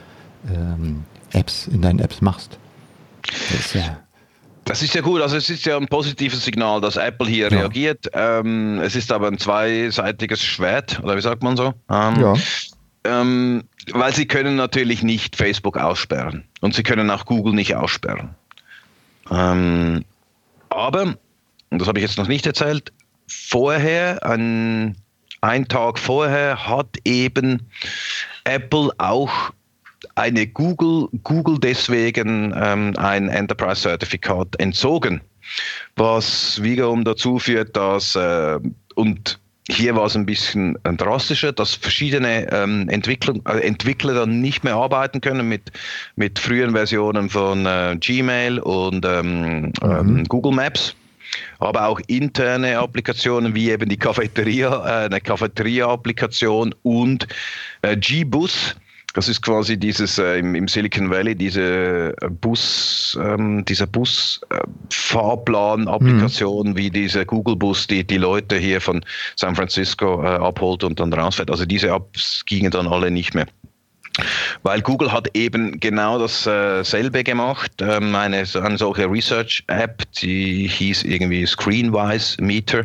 ähm, 0.48 1.04
Apps, 1.32 1.66
in 1.66 1.82
deinen 1.82 1.98
Apps 1.98 2.20
machst. 2.20 2.58
Das 3.22 3.60
ist 3.60 3.74
ja 3.74 4.01
Das 4.64 4.82
ist 4.82 4.94
ja 4.94 5.00
gut. 5.00 5.20
Also 5.20 5.36
es 5.36 5.50
ist 5.50 5.64
ja 5.66 5.76
ein 5.76 5.88
positives 5.88 6.44
Signal, 6.44 6.80
dass 6.80 6.96
Apple 6.96 7.26
hier 7.26 7.50
ja. 7.50 7.58
reagiert. 7.58 8.08
Ähm, 8.12 8.80
es 8.80 8.94
ist 8.94 9.10
aber 9.10 9.28
ein 9.28 9.38
zweiseitiges 9.38 10.42
Schwert, 10.42 11.00
oder 11.02 11.16
wie 11.16 11.20
sagt 11.20 11.42
man 11.42 11.56
so? 11.56 11.74
Ähm, 11.90 12.20
ja. 12.20 12.34
Ähm, 13.04 13.64
weil 13.92 14.14
sie 14.14 14.26
können 14.26 14.54
natürlich 14.54 15.02
nicht 15.02 15.34
Facebook 15.34 15.76
aussperren 15.76 16.44
und 16.60 16.74
sie 16.74 16.84
können 16.84 17.10
auch 17.10 17.26
Google 17.26 17.52
nicht 17.52 17.74
aussperren. 17.74 18.34
Ähm, 19.30 20.04
aber, 20.68 21.16
und 21.70 21.78
das 21.80 21.88
habe 21.88 21.98
ich 21.98 22.04
jetzt 22.04 22.18
noch 22.18 22.28
nicht 22.28 22.46
erzählt, 22.46 22.92
vorher, 23.26 24.24
ein, 24.24 24.96
ein 25.40 25.66
Tag 25.66 25.98
vorher, 25.98 26.68
hat 26.68 26.96
eben 27.04 27.66
Apple 28.44 28.90
auch 28.98 29.52
eine 30.14 30.46
Google, 30.46 31.08
Google 31.22 31.58
deswegen 31.58 32.54
ähm, 32.56 32.94
ein 32.96 33.28
Enterprise-Zertifikat 33.28 34.58
entzogen, 34.58 35.20
was 35.96 36.62
wiederum 36.62 37.04
dazu 37.04 37.38
führt, 37.38 37.76
dass, 37.76 38.16
äh, 38.16 38.58
und 38.94 39.38
hier 39.68 39.94
war 39.94 40.06
es 40.06 40.16
ein 40.16 40.26
bisschen 40.26 40.76
drastischer, 40.82 41.52
dass 41.52 41.74
verschiedene 41.74 42.50
ähm, 42.52 42.88
Entwicklung, 42.88 43.42
äh, 43.46 43.60
Entwickler 43.60 44.14
dann 44.14 44.40
nicht 44.40 44.64
mehr 44.64 44.74
arbeiten 44.74 45.20
können 45.20 45.48
mit, 45.48 45.70
mit 46.16 46.38
früheren 46.38 46.72
Versionen 46.72 47.30
von 47.30 47.64
äh, 47.64 47.96
Gmail 47.98 48.58
und 48.58 49.04
ähm, 49.06 49.60
mhm. 49.60 49.72
ähm, 49.82 50.24
Google 50.24 50.52
Maps 50.52 50.94
aber 51.60 51.86
auch 51.86 52.00
interne 52.08 52.78
Applikationen 52.78 53.54
wie 53.54 53.70
eben 53.70 53.88
die 53.88 53.96
Cafeteria, 53.96 55.04
äh, 55.04 55.06
eine 55.06 55.20
Cafeteria-Applikation 55.20 56.74
und 56.82 57.26
äh, 57.82 57.96
G-Bus 57.96 58.76
das 59.14 59.28
ist 59.28 59.42
quasi 59.42 59.76
dieses 59.76 60.18
äh, 60.18 60.38
im, 60.38 60.54
im, 60.54 60.68
Silicon 60.68 61.10
Valley 61.10 61.34
diese 61.34 62.14
äh, 62.20 62.28
Bus, 62.28 63.18
ähm, 63.22 63.64
dieser 63.64 63.86
Bus-Fahrplan-Applikation 63.86 66.66
äh, 66.66 66.70
mhm. 66.70 66.76
wie 66.76 66.90
diese 66.90 67.24
Google 67.26 67.56
Bus, 67.56 67.86
die 67.86 68.04
die 68.04 68.18
Leute 68.18 68.56
hier 68.56 68.80
von 68.80 69.04
San 69.36 69.54
Francisco 69.54 70.22
äh, 70.22 70.26
abholt 70.26 70.82
und 70.84 71.00
dann 71.00 71.12
rausfährt. 71.12 71.50
Also 71.50 71.66
diese 71.66 71.88
Apps 71.88 72.42
gingen 72.46 72.70
dann 72.70 72.88
alle 72.88 73.10
nicht 73.10 73.34
mehr. 73.34 73.46
Weil 74.62 74.82
Google 74.82 75.10
hat 75.10 75.34
eben 75.34 75.80
genau 75.80 76.18
dasselbe 76.18 77.20
äh, 77.20 77.24
gemacht. 77.24 77.72
Ähm, 77.80 78.14
eine, 78.14 78.44
eine 78.54 78.78
solche 78.78 79.10
Research-App, 79.10 80.02
die 80.20 80.68
hieß 80.68 81.04
irgendwie 81.04 81.46
Screenwise 81.46 82.42
Meter. 82.42 82.84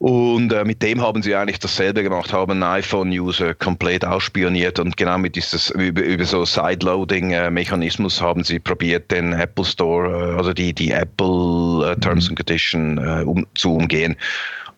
Und 0.00 0.50
äh, 0.54 0.64
mit 0.64 0.82
dem 0.82 1.02
haben 1.02 1.22
sie 1.22 1.34
eigentlich 1.34 1.58
dasselbe 1.58 2.02
gemacht, 2.02 2.32
haben 2.32 2.62
iPhone-User 2.62 3.52
komplett 3.52 4.02
ausspioniert 4.02 4.78
und 4.78 4.96
genau 4.96 5.18
mit 5.18 5.36
dieses 5.36 5.68
über, 5.68 6.00
über 6.00 6.24
so 6.24 6.46
Sideloading-Mechanismus 6.46 8.18
haben 8.18 8.42
sie 8.42 8.58
probiert, 8.58 9.10
den 9.10 9.34
Apple 9.34 9.66
Store, 9.66 10.08
äh, 10.08 10.36
also 10.38 10.54
die, 10.54 10.72
die 10.72 10.90
Apple 10.90 11.92
äh, 11.92 12.00
Terms 12.00 12.30
and 12.30 12.38
Conditions 12.38 12.98
äh, 12.98 13.24
um, 13.24 13.46
zu 13.54 13.74
umgehen. 13.74 14.16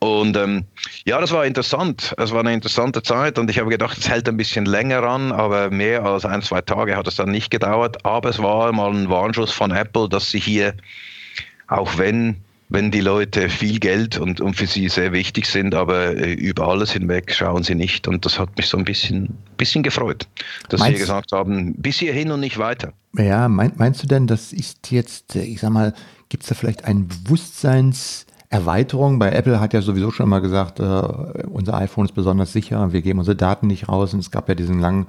Und 0.00 0.36
ähm, 0.36 0.64
ja, 1.04 1.20
das 1.20 1.30
war 1.30 1.46
interessant. 1.46 2.12
Es 2.18 2.32
war 2.32 2.40
eine 2.40 2.52
interessante 2.52 3.00
Zeit 3.04 3.38
und 3.38 3.48
ich 3.48 3.60
habe 3.60 3.70
gedacht, 3.70 3.98
es 3.98 4.08
hält 4.08 4.28
ein 4.28 4.36
bisschen 4.36 4.66
länger 4.66 5.04
an, 5.04 5.30
aber 5.30 5.70
mehr 5.70 6.02
als 6.02 6.24
ein, 6.24 6.42
zwei 6.42 6.62
Tage 6.62 6.96
hat 6.96 7.06
es 7.06 7.14
dann 7.14 7.30
nicht 7.30 7.52
gedauert. 7.52 8.04
Aber 8.04 8.28
es 8.28 8.42
war 8.42 8.72
mal 8.72 8.90
ein 8.90 9.08
Warnschuss 9.08 9.52
von 9.52 9.70
Apple, 9.70 10.08
dass 10.08 10.32
sie 10.32 10.40
hier, 10.40 10.74
auch 11.68 11.96
wenn 11.96 12.42
wenn 12.72 12.90
die 12.90 13.00
Leute 13.00 13.48
viel 13.50 13.78
Geld 13.78 14.18
und, 14.18 14.40
und 14.40 14.54
für 14.54 14.66
sie 14.66 14.88
sehr 14.88 15.12
wichtig 15.12 15.46
sind, 15.46 15.74
aber 15.74 16.16
äh, 16.16 16.32
über 16.32 16.68
alles 16.68 16.92
hinweg 16.92 17.34
schauen 17.34 17.62
sie 17.62 17.74
nicht. 17.74 18.08
Und 18.08 18.24
das 18.24 18.38
hat 18.38 18.56
mich 18.56 18.64
so 18.66 18.78
ein 18.78 18.84
bisschen, 18.84 19.36
bisschen 19.58 19.82
gefreut, 19.82 20.26
dass 20.70 20.80
meinst, 20.80 20.96
sie 20.96 21.02
gesagt 21.02 21.32
haben, 21.32 21.74
bis 21.74 21.98
hierhin 21.98 22.30
und 22.30 22.40
nicht 22.40 22.56
weiter. 22.56 22.94
Ja, 23.16 23.48
mein, 23.48 23.72
meinst 23.76 24.02
du 24.02 24.06
denn, 24.06 24.26
das 24.26 24.54
ist 24.54 24.90
jetzt, 24.90 25.36
äh, 25.36 25.42
ich 25.42 25.60
sag 25.60 25.68
mal, 25.70 25.92
gibt 26.30 26.44
es 26.44 26.48
da 26.48 26.54
vielleicht 26.54 26.86
ein 26.86 27.08
Bewusstseinserweiterung? 27.08 29.18
Bei 29.18 29.32
Apple 29.32 29.60
hat 29.60 29.74
ja 29.74 29.82
sowieso 29.82 30.10
schon 30.10 30.30
mal 30.30 30.40
gesagt, 30.40 30.80
äh, 30.80 30.82
unser 30.82 31.74
iPhone 31.74 32.06
ist 32.06 32.14
besonders 32.14 32.54
sicher, 32.54 32.94
wir 32.94 33.02
geben 33.02 33.18
unsere 33.18 33.36
Daten 33.36 33.66
nicht 33.66 33.90
raus. 33.90 34.14
Und 34.14 34.20
es 34.20 34.30
gab 34.30 34.48
ja 34.48 34.54
diesen 34.54 34.80
langen 34.80 35.08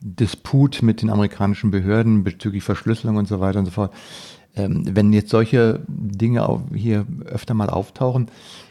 Disput 0.00 0.82
mit 0.82 1.00
den 1.00 1.08
amerikanischen 1.08 1.70
Behörden 1.70 2.22
bezüglich 2.22 2.62
Verschlüsselung 2.62 3.16
und 3.16 3.26
so 3.26 3.40
weiter 3.40 3.60
und 3.60 3.64
so 3.64 3.72
fort. 3.72 3.94
Ähm, 4.58 4.84
wenn 4.94 5.12
jetzt 5.12 5.30
solche 5.30 5.80
Dinge 5.88 6.62
hier 6.74 7.06
öfter 7.24 7.54
mal 7.54 7.70
auftauchen, 7.70 8.26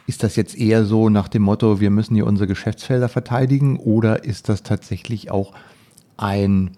ist 0.06 0.24
das 0.24 0.36
jetzt 0.36 0.58
eher 0.58 0.86
so 0.86 1.10
nach 1.10 1.28
dem 1.28 1.44
Motto, 1.44 1.80
wir 1.80 1.90
müssen 1.90 2.16
hier 2.16 2.28
unsere 2.28 2.48
Geschäftsfelder 2.48 3.10
verteidigen 3.10 3.78
oder 3.78 4.24
ist 4.24 4.50
das 4.50 4.64
tatsächlich 4.64 5.32
auch 5.32 5.54
ein, 6.18 6.72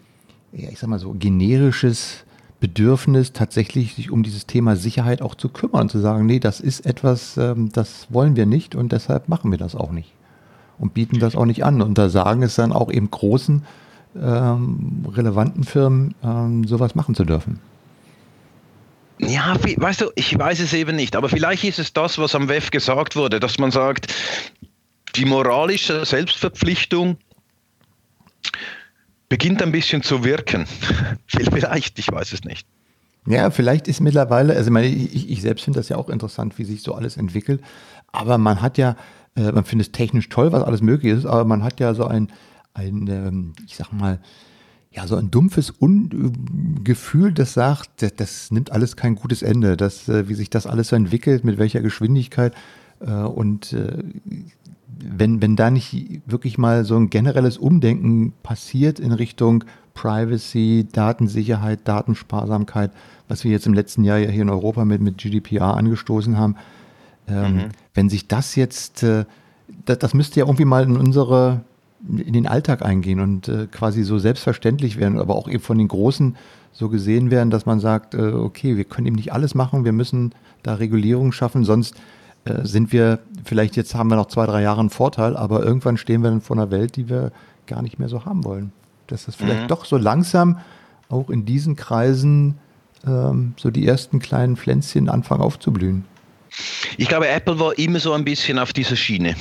ja, 0.51 0.69
ich 0.69 0.79
sag 0.79 0.89
mal 0.89 0.99
so, 0.99 1.15
generisches 1.17 2.25
Bedürfnis, 2.59 3.31
tatsächlich 3.31 3.95
sich 3.95 4.11
um 4.11 4.23
dieses 4.23 4.45
Thema 4.45 4.75
Sicherheit 4.75 5.21
auch 5.21 5.35
zu 5.35 5.49
kümmern 5.49 5.83
und 5.83 5.91
zu 5.91 5.99
sagen, 5.99 6.25
nee, 6.25 6.39
das 6.39 6.59
ist 6.59 6.85
etwas, 6.85 7.37
ähm, 7.37 7.69
das 7.71 8.07
wollen 8.09 8.35
wir 8.35 8.45
nicht 8.45 8.75
und 8.75 8.91
deshalb 8.91 9.29
machen 9.29 9.51
wir 9.51 9.57
das 9.57 9.75
auch 9.75 9.91
nicht 9.91 10.13
und 10.79 10.93
bieten 10.93 11.19
das 11.19 11.35
auch 11.35 11.45
nicht 11.45 11.63
an. 11.63 11.81
Und 11.81 11.97
da 11.97 12.09
sagen 12.09 12.41
es 12.41 12.55
dann 12.55 12.71
auch 12.71 12.91
eben 12.91 13.11
großen, 13.11 13.63
ähm, 14.19 15.05
relevanten 15.07 15.63
Firmen, 15.63 16.15
ähm, 16.23 16.65
sowas 16.65 16.95
machen 16.95 17.15
zu 17.15 17.25
dürfen. 17.25 17.59
Ja, 19.19 19.55
weißt 19.59 20.01
du, 20.01 20.11
ich 20.15 20.37
weiß 20.37 20.59
es 20.59 20.73
eben 20.73 20.95
nicht, 20.95 21.15
aber 21.15 21.27
vielleicht 21.27 21.65
ist 21.65 21.79
es 21.79 21.91
das, 21.91 22.17
was 22.17 22.35
am 22.35 22.47
WEF 22.47 22.71
gesagt 22.71 23.15
wurde, 23.15 23.39
dass 23.39 23.59
man 23.59 23.69
sagt, 23.71 24.13
die 25.15 25.25
moralische 25.25 26.05
Selbstverpflichtung 26.05 27.17
beginnt 29.27 29.61
ein 29.61 29.71
bisschen 29.71 30.03
zu 30.03 30.23
wirken. 30.23 30.65
vielleicht, 31.27 31.99
ich 31.99 32.11
weiß 32.11 32.31
es 32.31 32.43
nicht. 32.43 32.65
Ja, 33.27 33.51
vielleicht 33.51 33.87
ist 33.87 33.99
mittlerweile, 33.99 34.55
also 34.55 34.73
ich, 34.77 35.29
ich 35.29 35.41
selbst 35.41 35.63
finde 35.65 35.79
das 35.79 35.89
ja 35.89 35.97
auch 35.97 36.09
interessant, 36.09 36.57
wie 36.57 36.63
sich 36.63 36.81
so 36.81 36.95
alles 36.95 37.17
entwickelt, 37.17 37.61
aber 38.11 38.37
man 38.37 38.61
hat 38.61 38.77
ja, 38.77 38.95
äh, 39.35 39.51
man 39.51 39.65
findet 39.65 39.87
es 39.87 39.91
technisch 39.91 40.29
toll, 40.29 40.51
was 40.53 40.63
alles 40.63 40.81
möglich 40.81 41.13
ist, 41.13 41.25
aber 41.25 41.43
man 41.43 41.63
hat 41.63 41.79
ja 41.81 41.93
so 41.93 42.05
ein, 42.05 42.31
ein 42.73 43.07
ähm, 43.07 43.53
ich 43.67 43.75
sag 43.75 43.91
mal, 43.91 44.19
ja, 44.91 45.05
so 45.05 45.15
ein 45.15 45.29
dumpfes 45.29 45.73
Un 45.81 46.79
Gefühl, 46.83 47.31
das 47.31 47.53
sagt, 47.53 48.01
das, 48.01 48.15
das, 48.15 48.51
nimmt 48.51 48.71
alles 48.71 48.95
kein 48.95 49.15
gutes 49.15 49.41
Ende, 49.41 49.77
das, 49.77 50.09
äh, 50.09 50.27
wie 50.27 50.33
sich 50.33 50.49
das 50.49 50.65
alles 50.65 50.89
so 50.89 50.95
entwickelt, 50.95 51.43
mit 51.43 51.57
welcher 51.57 51.81
Geschwindigkeit 51.81 52.53
äh, 52.99 53.11
und 53.11 53.73
äh, 53.73 54.03
wenn, 55.01 55.41
wenn 55.41 55.55
da 55.55 55.69
nicht 55.69 56.21
wirklich 56.25 56.57
mal 56.57 56.83
so 56.83 56.97
ein 56.97 57.09
generelles 57.09 57.57
Umdenken 57.57 58.33
passiert 58.43 58.99
in 58.99 59.11
Richtung 59.11 59.63
Privacy, 59.93 60.87
Datensicherheit, 60.91 61.87
Datensparsamkeit, 61.87 62.91
was 63.27 63.43
wir 63.43 63.51
jetzt 63.51 63.67
im 63.67 63.73
letzten 63.73 64.03
Jahr 64.03 64.17
ja 64.17 64.29
hier 64.29 64.41
in 64.41 64.49
Europa 64.49 64.83
mit, 64.85 65.01
mit 65.01 65.17
GDPR 65.17 65.77
angestoßen 65.77 66.37
haben, 66.37 66.55
ähm, 67.27 67.55
mhm. 67.55 67.65
wenn 67.93 68.09
sich 68.09 68.27
das 68.27 68.55
jetzt, 68.55 69.03
das, 69.03 69.25
das 69.99 70.13
müsste 70.13 70.39
ja 70.39 70.45
irgendwie 70.45 70.65
mal 70.65 70.83
in 70.83 70.97
unsere 70.97 71.61
in 72.07 72.33
den 72.33 72.47
Alltag 72.47 72.83
eingehen 72.83 73.19
und 73.19 73.47
äh, 73.47 73.67
quasi 73.67 74.03
so 74.03 74.19
selbstverständlich 74.19 74.97
werden, 74.97 75.19
aber 75.19 75.35
auch 75.35 75.47
eben 75.47 75.61
von 75.61 75.77
den 75.77 75.87
Großen 75.87 76.35
so 76.71 76.89
gesehen 76.89 77.29
werden, 77.31 77.49
dass 77.49 77.65
man 77.65 77.79
sagt, 77.79 78.13
äh, 78.13 78.31
okay, 78.31 78.77
wir 78.77 78.85
können 78.85 79.07
eben 79.07 79.15
nicht 79.15 79.33
alles 79.33 79.53
machen, 79.55 79.85
wir 79.85 79.91
müssen 79.91 80.33
da 80.63 80.75
Regulierungen 80.75 81.31
schaffen, 81.31 81.65
sonst 81.65 81.95
äh, 82.45 82.65
sind 82.65 82.93
wir, 82.93 83.19
vielleicht 83.43 83.75
jetzt 83.75 83.95
haben 83.95 84.09
wir 84.09 84.15
noch 84.15 84.27
zwei, 84.27 84.45
drei 84.45 84.61
Jahre 84.61 84.79
einen 84.79 84.89
Vorteil, 84.89 85.35
aber 85.35 85.63
irgendwann 85.63 85.97
stehen 85.97 86.21
wir 86.21 86.29
dann 86.29 86.41
vor 86.41 86.55
einer 86.55 86.71
Welt, 86.71 86.95
die 86.95 87.09
wir 87.09 87.31
gar 87.67 87.81
nicht 87.81 87.99
mehr 87.99 88.09
so 88.09 88.25
haben 88.25 88.43
wollen. 88.45 88.71
Dass 89.07 89.25
das 89.25 89.35
vielleicht 89.35 89.63
mhm. 89.63 89.67
doch 89.67 89.85
so 89.85 89.97
langsam 89.97 90.59
auch 91.09 91.29
in 91.29 91.45
diesen 91.45 91.75
Kreisen 91.75 92.55
ähm, 93.05 93.53
so 93.57 93.71
die 93.71 93.85
ersten 93.87 94.19
kleinen 94.19 94.55
Pflänzchen 94.55 95.09
anfangen 95.09 95.41
aufzublühen. 95.41 96.05
Ich 96.97 97.07
glaube, 97.07 97.27
Apple 97.27 97.59
war 97.59 97.77
immer 97.77 97.99
so 97.99 98.13
ein 98.13 98.25
bisschen 98.25 98.59
auf 98.59 98.73
dieser 98.73 98.95
Schiene. 98.95 99.35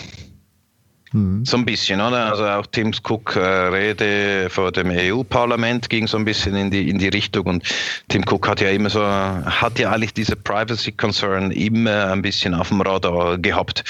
Mhm. 1.12 1.44
So 1.44 1.56
ein 1.56 1.64
bisschen, 1.64 2.00
oder? 2.00 2.26
Also 2.26 2.46
auch 2.46 2.66
Tim 2.66 2.92
Cook 3.02 3.36
äh, 3.36 3.40
Rede 3.40 4.50
vor 4.50 4.72
dem 4.72 4.90
EU-Parlament 4.90 5.88
ging 5.88 6.06
so 6.06 6.18
ein 6.18 6.24
bisschen 6.24 6.56
in 6.56 6.70
die, 6.70 6.88
in 6.88 6.98
die 6.98 7.08
Richtung 7.08 7.46
und 7.46 7.64
Tim 8.08 8.24
Cook 8.28 8.48
hat 8.48 8.60
ja 8.60 8.70
immer 8.70 8.90
so, 8.90 9.02
hat 9.04 9.78
ja 9.78 9.90
eigentlich 9.90 10.14
diese 10.14 10.36
Privacy 10.36 10.92
Concern 10.92 11.50
immer 11.50 12.12
ein 12.12 12.22
bisschen 12.22 12.54
auf 12.54 12.68
dem 12.68 12.80
Radar 12.80 13.38
gehabt. 13.38 13.84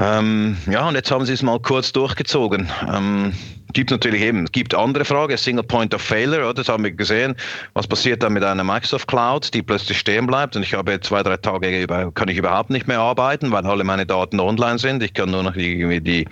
Ähm, 0.00 0.56
ja, 0.70 0.88
und 0.88 0.94
jetzt 0.94 1.10
haben 1.10 1.26
sie 1.26 1.34
es 1.34 1.42
mal 1.42 1.60
kurz 1.60 1.92
durchgezogen. 1.92 2.70
Ähm, 2.90 3.34
gibt 3.74 3.90
natürlich 3.90 4.22
eben, 4.22 4.44
es 4.44 4.52
gibt 4.52 4.74
andere 4.74 5.04
Fragen, 5.04 5.36
Single 5.36 5.62
Point 5.62 5.94
of 5.94 6.00
Failure, 6.00 6.44
oder? 6.44 6.54
das 6.54 6.70
haben 6.70 6.84
wir 6.84 6.90
gesehen. 6.90 7.36
Was 7.74 7.86
passiert 7.86 8.22
dann 8.22 8.32
mit 8.32 8.42
einer 8.42 8.64
Microsoft 8.64 9.06
Cloud, 9.08 9.52
die 9.52 9.62
plötzlich 9.62 9.98
stehen 9.98 10.26
bleibt 10.26 10.56
und 10.56 10.62
ich 10.62 10.72
habe 10.72 10.98
zwei, 11.00 11.22
drei 11.22 11.36
Tage, 11.36 11.86
kann 12.14 12.28
ich 12.28 12.38
überhaupt 12.38 12.70
nicht 12.70 12.88
mehr 12.88 12.98
arbeiten, 12.98 13.52
weil 13.52 13.66
alle 13.66 13.84
meine 13.84 14.06
Daten 14.06 14.40
online 14.40 14.78
sind. 14.78 15.02
Ich 15.02 15.12
kann 15.12 15.30
nur 15.30 15.42
noch 15.42 15.52
die, 15.52 16.00
die, 16.00 16.26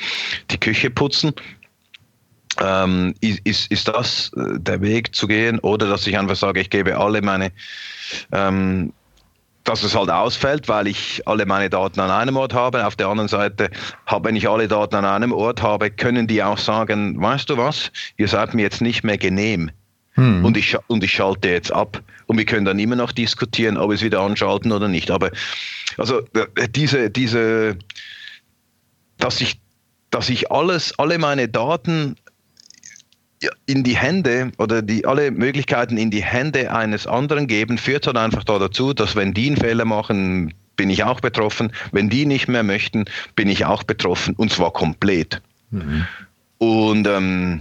die 0.50 0.60
Küche 0.60 0.88
putzen. 0.88 1.34
Ähm, 2.60 3.14
ist, 3.20 3.70
ist 3.70 3.86
das 3.86 4.32
äh, 4.34 4.58
der 4.58 4.80
Weg 4.80 5.14
zu 5.14 5.28
gehen 5.28 5.60
oder 5.60 5.88
dass 5.88 6.06
ich 6.08 6.18
einfach 6.18 6.34
sage, 6.34 6.60
ich 6.60 6.70
gebe 6.70 6.98
alle 6.98 7.22
meine 7.22 7.52
ähm, 8.32 8.92
dass 9.64 9.82
es 9.82 9.94
halt 9.94 10.10
ausfällt, 10.10 10.68
weil 10.68 10.86
ich 10.86 11.22
alle 11.26 11.44
meine 11.44 11.68
Daten 11.68 12.00
an 12.00 12.10
einem 12.10 12.36
Ort 12.36 12.54
habe. 12.54 12.86
Auf 12.86 12.96
der 12.96 13.08
anderen 13.08 13.28
Seite, 13.28 13.70
wenn 14.22 14.36
ich 14.36 14.48
alle 14.48 14.66
Daten 14.66 14.94
an 14.94 15.04
einem 15.04 15.32
Ort 15.32 15.62
habe, 15.62 15.90
können 15.90 16.26
die 16.26 16.42
auch 16.42 16.58
sagen, 16.58 17.20
weißt 17.20 17.50
du 17.50 17.56
was, 17.58 17.90
ihr 18.16 18.28
seid 18.28 18.54
mir 18.54 18.62
jetzt 18.62 18.80
nicht 18.80 19.04
mehr 19.04 19.18
genehm. 19.18 19.70
mhm. 20.18 20.44
und, 20.44 20.56
ich, 20.56 20.76
und 20.88 21.04
ich 21.04 21.12
schalte 21.12 21.48
jetzt 21.48 21.72
ab. 21.72 22.02
Und 22.26 22.36
wir 22.36 22.44
können 22.44 22.66
dann 22.66 22.78
immer 22.78 22.96
noch 22.96 23.12
diskutieren, 23.12 23.76
ob 23.76 23.90
wir 23.90 23.94
es 23.94 24.02
wieder 24.02 24.20
anschalten 24.20 24.72
oder 24.72 24.88
nicht. 24.88 25.10
Aber 25.10 25.30
also 25.96 26.22
diese, 26.70 27.10
diese, 27.10 27.76
dass 29.18 29.40
ich, 29.40 29.60
dass 30.10 30.28
ich 30.28 30.50
alles, 30.50 30.98
alle 30.98 31.18
meine 31.18 31.48
Daten 31.48 32.16
in 33.66 33.84
die 33.84 33.96
Hände 33.96 34.52
oder 34.58 34.82
die 34.82 35.06
alle 35.06 35.30
Möglichkeiten 35.30 35.96
in 35.96 36.10
die 36.10 36.22
Hände 36.22 36.72
eines 36.72 37.06
anderen 37.06 37.46
geben, 37.46 37.78
führt 37.78 38.06
dann 38.06 38.16
einfach 38.16 38.44
da 38.44 38.58
dazu, 38.58 38.92
dass 38.92 39.16
wenn 39.16 39.34
die 39.34 39.48
einen 39.48 39.56
Fehler 39.56 39.84
machen, 39.84 40.54
bin 40.76 40.90
ich 40.90 41.04
auch 41.04 41.20
betroffen. 41.20 41.72
Wenn 41.92 42.08
die 42.08 42.26
nicht 42.26 42.48
mehr 42.48 42.62
möchten, 42.62 43.04
bin 43.36 43.48
ich 43.48 43.64
auch 43.64 43.82
betroffen 43.82 44.34
und 44.36 44.52
zwar 44.52 44.72
komplett. 44.72 45.40
Mhm. 45.70 46.06
Und 46.58 47.06
ähm, 47.06 47.60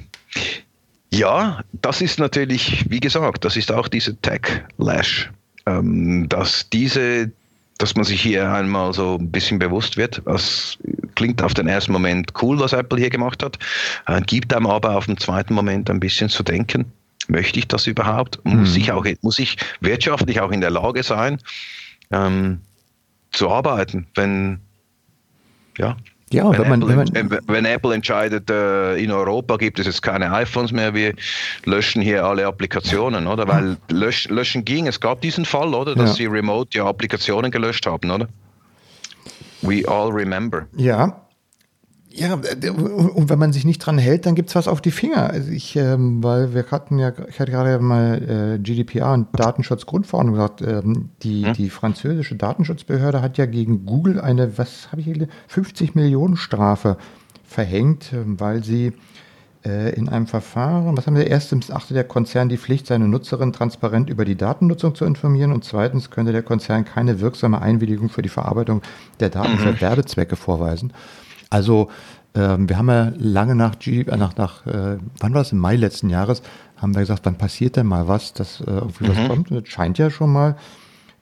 ja, 1.11 1.61
das 1.82 2.01
ist 2.01 2.19
natürlich, 2.19 2.86
wie 2.89 2.99
gesagt, 2.99 3.45
das 3.45 3.55
ist 3.55 3.71
auch 3.71 3.88
diese 3.88 4.15
Tech-Lash, 4.17 5.32
ähm, 5.65 6.28
dass 6.30 6.69
diese, 6.69 7.32
dass 7.78 7.95
man 7.95 8.05
sich 8.05 8.21
hier 8.21 8.51
einmal 8.51 8.93
so 8.93 9.17
ein 9.19 9.32
bisschen 9.32 9.59
bewusst 9.59 9.97
wird. 9.97 10.21
Das 10.25 10.78
klingt 11.18 11.41
auf 11.41 11.53
den 11.53 11.68
ersten 11.68 11.91
Moment 11.91 12.32
cool, 12.41 12.59
was 12.59 12.74
Apple 12.74 12.99
hier 12.99 13.09
gemacht 13.09 13.43
hat, 13.43 13.57
äh, 14.05 14.22
gibt 14.22 14.53
einem 14.53 14.68
aber 14.68 14.95
auf 14.95 15.07
den 15.07 15.18
zweiten 15.18 15.53
Moment 15.53 15.89
ein 15.89 15.99
bisschen 15.99 16.30
zu 16.30 16.43
denken. 16.43 16.86
Möchte 17.28 17.59
ich 17.59 17.68
das 17.68 17.88
überhaupt? 17.88 18.39
Muss, 18.45 18.72
mhm. 18.72 18.78
ich, 18.78 18.91
auch, 18.91 19.05
muss 19.22 19.39
ich 19.39 19.57
wirtschaftlich 19.82 20.39
auch 20.39 20.51
in 20.51 20.61
der 20.61 20.70
Lage 20.70 21.03
sein, 21.03 21.39
ähm, 22.11 22.61
zu 23.32 23.49
arbeiten, 23.49 24.07
wenn, 24.15 24.59
ja, 25.78 25.97
ja, 26.30 26.51
wenn, 26.51 26.59
wenn, 26.59 26.70
man, 26.70 26.82
Apple, 26.82 27.13
wenn, 27.13 27.28
man, 27.28 27.39
wenn 27.47 27.65
Apple 27.65 27.93
entscheidet, 27.95 28.49
äh, 28.49 28.95
in 28.97 29.11
Europa 29.11 29.57
gibt 29.57 29.80
es 29.80 29.88
jetzt 29.88 30.01
keine 30.01 30.32
iPhones 30.32 30.72
mehr, 30.72 30.93
wir 30.93 31.13
löschen 31.65 32.01
hier 32.01 32.26
alle 32.26 32.45
Applikationen, 32.45 33.28
oder? 33.28 33.47
Weil 33.47 33.78
lösch, 33.89 34.28
löschen 34.28 34.65
ging, 34.65 34.88
es 34.88 34.99
gab 34.99 35.22
diesen 35.22 35.45
Fall, 35.45 35.74
oder? 35.74 35.95
Dass 35.95 36.11
ja. 36.11 36.15
sie 36.15 36.26
remote 36.26 36.78
ja 36.78 36.86
Applikationen 36.86 37.49
gelöscht 37.49 37.86
haben, 37.88 38.11
oder? 38.11 38.28
We 39.62 39.88
all 39.88 40.12
remember. 40.12 40.68
Ja, 40.76 41.28
ja, 42.18 42.34
und 42.34 43.30
wenn 43.30 43.38
man 43.38 43.53
sich 43.53 43.64
nicht 43.64 43.78
dran 43.78 43.99
hält, 43.99 44.26
dann 44.26 44.34
gibt 44.34 44.49
es 44.49 44.55
was 44.55 44.68
auf 44.68 44.82
die 44.82 44.89
Finger. 44.89 45.30
Also 45.30 45.51
ich, 45.51 45.76
ähm, 45.76 46.24
weil 46.24 46.55
wir 46.55 46.66
hatten 46.72 46.97
ja, 46.97 47.14
ich 47.30 47.39
hatte 47.39 47.51
gerade 47.51 47.78
mal 47.78 48.55
äh, 48.55 48.60
GDPR 48.60 49.14
und 49.14 49.28
Datenschutzgrundverordnung 49.34 50.34
gesagt, 50.34 50.62
ähm, 50.64 51.10
die, 51.22 51.45
hm? 51.45 51.53
die 51.53 51.70
französische 51.70 52.36
Datenschutzbehörde 52.36 53.22
hat 53.22 53.38
ja 53.38 53.45
gegen 53.45 53.86
Google 53.86 54.20
eine, 54.20 54.58
was 54.58 54.91
habe 54.91 55.01
ich 55.01 55.05
hier, 55.05 55.28
50 55.47 55.93
Millionen 55.93 56.38
Strafe 56.38 56.97
verhängt, 57.43 58.12
ähm, 58.14 58.39
weil 58.39 58.64
sie 58.64 58.93
in 59.64 60.08
einem 60.08 60.28
Verfahren, 60.28 60.95
was 60.95 61.08
haben 61.08 61.16
wir, 61.18 61.28
erstens 61.28 61.72
achte 61.72 61.93
der 61.93 62.05
Konzern 62.05 62.47
die 62.47 62.58
Pflicht, 62.58 62.88
seine 62.88 63.08
Nutzerin 63.08 63.51
transparent 63.51 64.10
über 64.10 64.24
die 64.24 64.36
Datennutzung 64.36 64.95
zu 64.95 65.03
informieren 65.03 65.51
und 65.51 65.66
zweitens 65.66 66.10
könnte 66.10 66.32
der 66.32 66.43
Konzern 66.43 66.86
keine 66.86 67.20
wirksame 67.20 67.62
Einwilligung 67.62 68.08
für 68.08 68.22
die 68.22 68.30
Verarbeitung 68.30 68.82
der 69.20 69.30
Daten 69.30 69.53
mhm. 69.53 69.58
für 69.58 69.82
Werbezwecke 69.82 70.38
vorweisen. 70.38 70.93
Also 71.49 71.89
ähm, 72.38 72.70
wir 72.70 72.78
haben 72.78 72.89
ja 72.89 73.12
lange 73.18 73.55
nach, 73.55 73.80
G, 73.80 74.01
äh, 74.01 74.16
nach, 74.18 74.36
nach 74.36 74.66
äh, 74.68 74.97
wann 75.20 75.34
war 75.34 75.41
es, 75.41 75.51
im 75.51 75.58
Mai 75.58 75.76
letzten 75.76 76.10
Jahres, 76.10 76.43
haben 76.76 76.93
wir 76.93 77.01
gesagt, 77.01 77.26
wann 77.26 77.38
passiert 77.38 77.76
denn 77.76 77.88
mal 77.88 78.08
was, 78.08 78.34
dass 78.34 78.62
äh, 78.62 78.66
irgendwie 78.66 79.05
mhm. 79.05 79.10
was 79.10 79.28
kommt. 79.28 79.51
Und 79.51 79.64
das 79.64 79.70
scheint 79.70 79.97
ja 79.97 80.12
schon 80.12 80.32
mal 80.32 80.55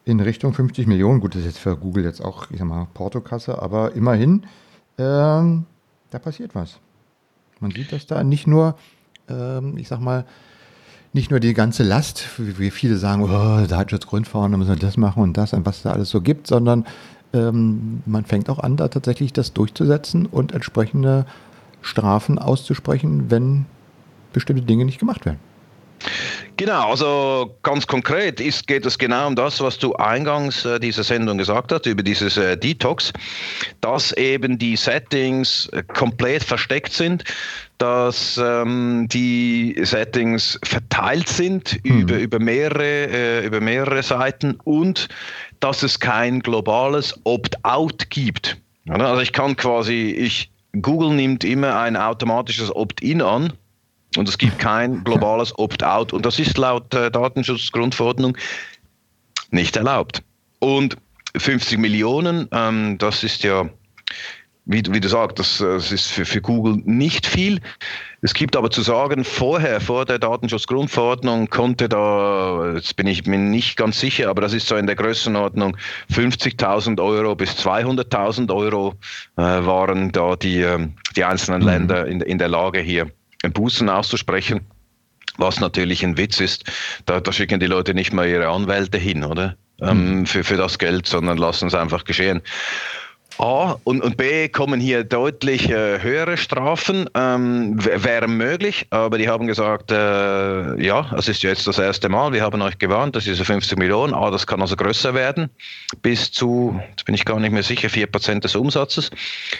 in 0.03 0.19
Richtung 0.19 0.53
50 0.53 0.87
Millionen. 0.87 1.21
Gut, 1.21 1.35
das 1.35 1.41
ist 1.41 1.47
jetzt 1.47 1.59
für 1.59 1.77
Google 1.77 2.03
jetzt 2.03 2.23
auch, 2.23 2.51
ich 2.51 2.59
sag 2.59 2.67
mal, 2.67 2.87
Portokasse, 2.93 3.61
aber 3.61 3.93
immerhin, 3.93 4.43
ähm, 4.97 5.65
da 6.09 6.19
passiert 6.19 6.53
was. 6.53 6.79
Man 7.59 7.71
sieht, 7.71 7.91
dass 7.91 8.05
da 8.05 8.23
nicht 8.23 8.47
nur, 8.47 8.75
ähm, 9.29 9.77
ich 9.77 9.87
sag 9.87 9.99
mal, 9.99 10.25
nicht 11.13 11.31
nur 11.31 11.39
die 11.39 11.53
ganze 11.53 11.83
Last, 11.83 12.27
wie 12.37 12.71
viele 12.71 12.97
sagen, 12.97 13.23
oh, 13.23 13.65
Datenschutzgrundverordnung, 13.65 14.59
müssen 14.59 14.73
wir 14.73 14.79
das 14.79 14.97
machen 14.97 15.23
und 15.23 15.37
das 15.37 15.53
und 15.53 15.65
was 15.65 15.81
da 15.81 15.93
alles 15.93 16.09
so 16.09 16.19
gibt, 16.19 16.47
sondern 16.47 16.85
ähm, 17.33 18.03
man 18.05 18.25
fängt 18.25 18.49
auch 18.49 18.59
an, 18.59 18.75
da 18.75 18.89
tatsächlich 18.89 19.31
das 19.31 19.53
durchzusetzen 19.53 20.25
und 20.25 20.51
entsprechende 20.51 21.25
Strafen 21.81 22.37
auszusprechen, 22.37 23.31
wenn 23.31 23.65
bestimmte 24.33 24.63
Dinge 24.63 24.83
nicht 24.83 24.99
gemacht 24.99 25.25
werden. 25.25 25.39
Genau, 26.57 26.91
also 26.91 27.57
ganz 27.63 27.85
konkret 27.85 28.39
ist, 28.39 28.67
geht 28.67 28.85
es 28.85 28.97
genau 28.97 29.27
um 29.27 29.35
das, 29.35 29.59
was 29.59 29.77
du 29.77 29.93
eingangs 29.95 30.63
äh, 30.63 30.79
dieser 30.79 31.03
Sendung 31.03 31.37
gesagt 31.37 31.71
hast, 31.71 31.85
über 31.85 32.01
dieses 32.01 32.37
äh, 32.37 32.57
Detox, 32.57 33.11
dass 33.81 34.13
eben 34.13 34.57
die 34.57 34.77
Settings 34.77 35.67
äh, 35.73 35.83
komplett 35.83 36.43
versteckt 36.43 36.93
sind, 36.93 37.23
dass 37.77 38.39
ähm, 38.41 39.07
die 39.11 39.77
Settings 39.83 40.57
verteilt 40.63 41.27
sind 41.27 41.79
hm. 41.83 42.01
über, 42.01 42.17
über, 42.17 42.39
mehrere, 42.39 43.07
äh, 43.09 43.45
über 43.45 43.59
mehrere 43.59 44.01
Seiten 44.01 44.57
und 44.63 45.09
dass 45.59 45.83
es 45.83 45.99
kein 45.99 46.39
globales 46.39 47.19
Opt-out 47.25 48.09
gibt. 48.09 48.57
Also 48.87 49.21
ich 49.21 49.33
kann 49.33 49.55
quasi, 49.55 50.15
ich, 50.17 50.51
Google 50.81 51.15
nimmt 51.15 51.43
immer 51.43 51.79
ein 51.79 51.97
automatisches 51.97 52.73
Opt-in 52.73 53.21
an 53.21 53.51
und 54.17 54.29
es 54.29 54.37
gibt 54.37 54.59
kein 54.59 55.03
globales 55.03 55.57
Opt-out. 55.57 56.13
Und 56.13 56.25
das 56.25 56.39
ist 56.39 56.57
laut 56.57 56.93
äh, 56.93 57.11
Datenschutzgrundverordnung 57.11 58.37
nicht 59.51 59.75
erlaubt. 59.75 60.23
Und 60.59 60.97
50 61.37 61.77
Millionen, 61.77 62.47
ähm, 62.51 62.97
das 62.97 63.23
ist 63.23 63.43
ja 63.43 63.69
wie, 64.65 64.81
wie 64.89 64.99
du 64.99 65.07
sagst, 65.07 65.37
das, 65.39 65.59
das 65.59 65.91
ist 65.91 66.11
für, 66.11 66.25
für 66.25 66.41
Google 66.41 66.81
nicht 66.85 67.27
viel. 67.27 67.61
Es 68.21 68.33
gibt 68.33 68.55
aber 68.55 68.71
zu 68.71 68.81
sagen, 68.81 69.23
vorher, 69.23 69.79
vor 69.79 70.05
der 70.05 70.17
Datenschutzgrundverordnung, 70.17 71.49
konnte 71.49 71.87
da, 71.87 72.73
jetzt 72.73 72.95
bin 72.95 73.05
ich 73.05 73.25
mir 73.27 73.37
nicht 73.37 73.77
ganz 73.77 73.99
sicher, 73.99 74.29
aber 74.29 74.41
das 74.41 74.53
ist 74.53 74.67
so 74.67 74.75
in 74.75 74.87
der 74.87 74.95
Größenordnung 74.95 75.77
50.000 76.11 76.99
Euro 76.99 77.35
bis 77.35 77.51
200.000 77.51 78.53
Euro 78.53 78.95
äh, 79.37 79.41
waren 79.41 80.11
da 80.11 80.35
die, 80.35 80.61
ähm, 80.61 80.95
die 81.15 81.23
einzelnen 81.23 81.61
mhm. 81.61 81.67
Länder 81.67 82.07
in, 82.07 82.21
in 82.21 82.39
der 82.39 82.47
Lage, 82.47 82.79
hier 82.79 83.11
Bußen 83.53 83.89
auszusprechen. 83.89 84.61
Was 85.37 85.59
natürlich 85.59 86.03
ein 86.03 86.17
Witz 86.17 86.39
ist, 86.39 86.63
da, 87.05 87.19
da 87.19 87.31
schicken 87.31 87.59
die 87.59 87.65
Leute 87.65 87.93
nicht 87.93 88.13
mal 88.13 88.27
ihre 88.27 88.47
Anwälte 88.47 88.97
hin, 88.97 89.23
oder? 89.23 89.55
Ähm, 89.81 90.19
mhm. 90.19 90.25
für, 90.25 90.45
für 90.45 90.55
das 90.55 90.79
Geld, 90.79 91.05
sondern 91.07 91.37
lassen 91.37 91.67
es 91.67 91.73
einfach 91.73 92.05
geschehen. 92.05 92.41
A 93.37 93.75
und, 93.83 94.01
und 94.01 94.15
B 94.15 94.47
kommen 94.47 94.79
hier 94.79 95.03
deutlich 95.03 95.69
äh, 95.69 96.01
höhere 96.01 96.37
Strafen, 96.37 97.09
ähm, 97.15 97.75
wären 97.83 98.37
möglich, 98.37 98.87
aber 98.91 99.17
die 99.17 99.27
haben 99.27 99.45
gesagt, 99.45 99.91
äh, 99.91 100.81
ja, 100.81 101.11
es 101.17 101.27
ist 101.27 101.43
jetzt 101.43 101.67
das 101.67 101.77
erste 101.77 102.07
Mal, 102.07 102.31
wir 102.31 102.43
haben 102.43 102.61
euch 102.61 102.77
gewarnt, 102.77 103.15
das 103.15 103.27
ist 103.27 103.41
50 103.41 103.77
Millionen, 103.77 104.13
A, 104.13 104.31
das 104.31 104.47
kann 104.47 104.61
also 104.61 104.77
größer 104.77 105.13
werden, 105.13 105.49
bis 106.01 106.31
zu, 106.31 106.79
jetzt 106.91 107.03
bin 107.03 107.13
ich 107.13 107.25
gar 107.25 107.39
nicht 107.39 107.51
mehr 107.51 107.63
sicher, 107.63 107.89
4% 107.89 108.39
des 108.39 108.55
Umsatzes. 108.55 109.11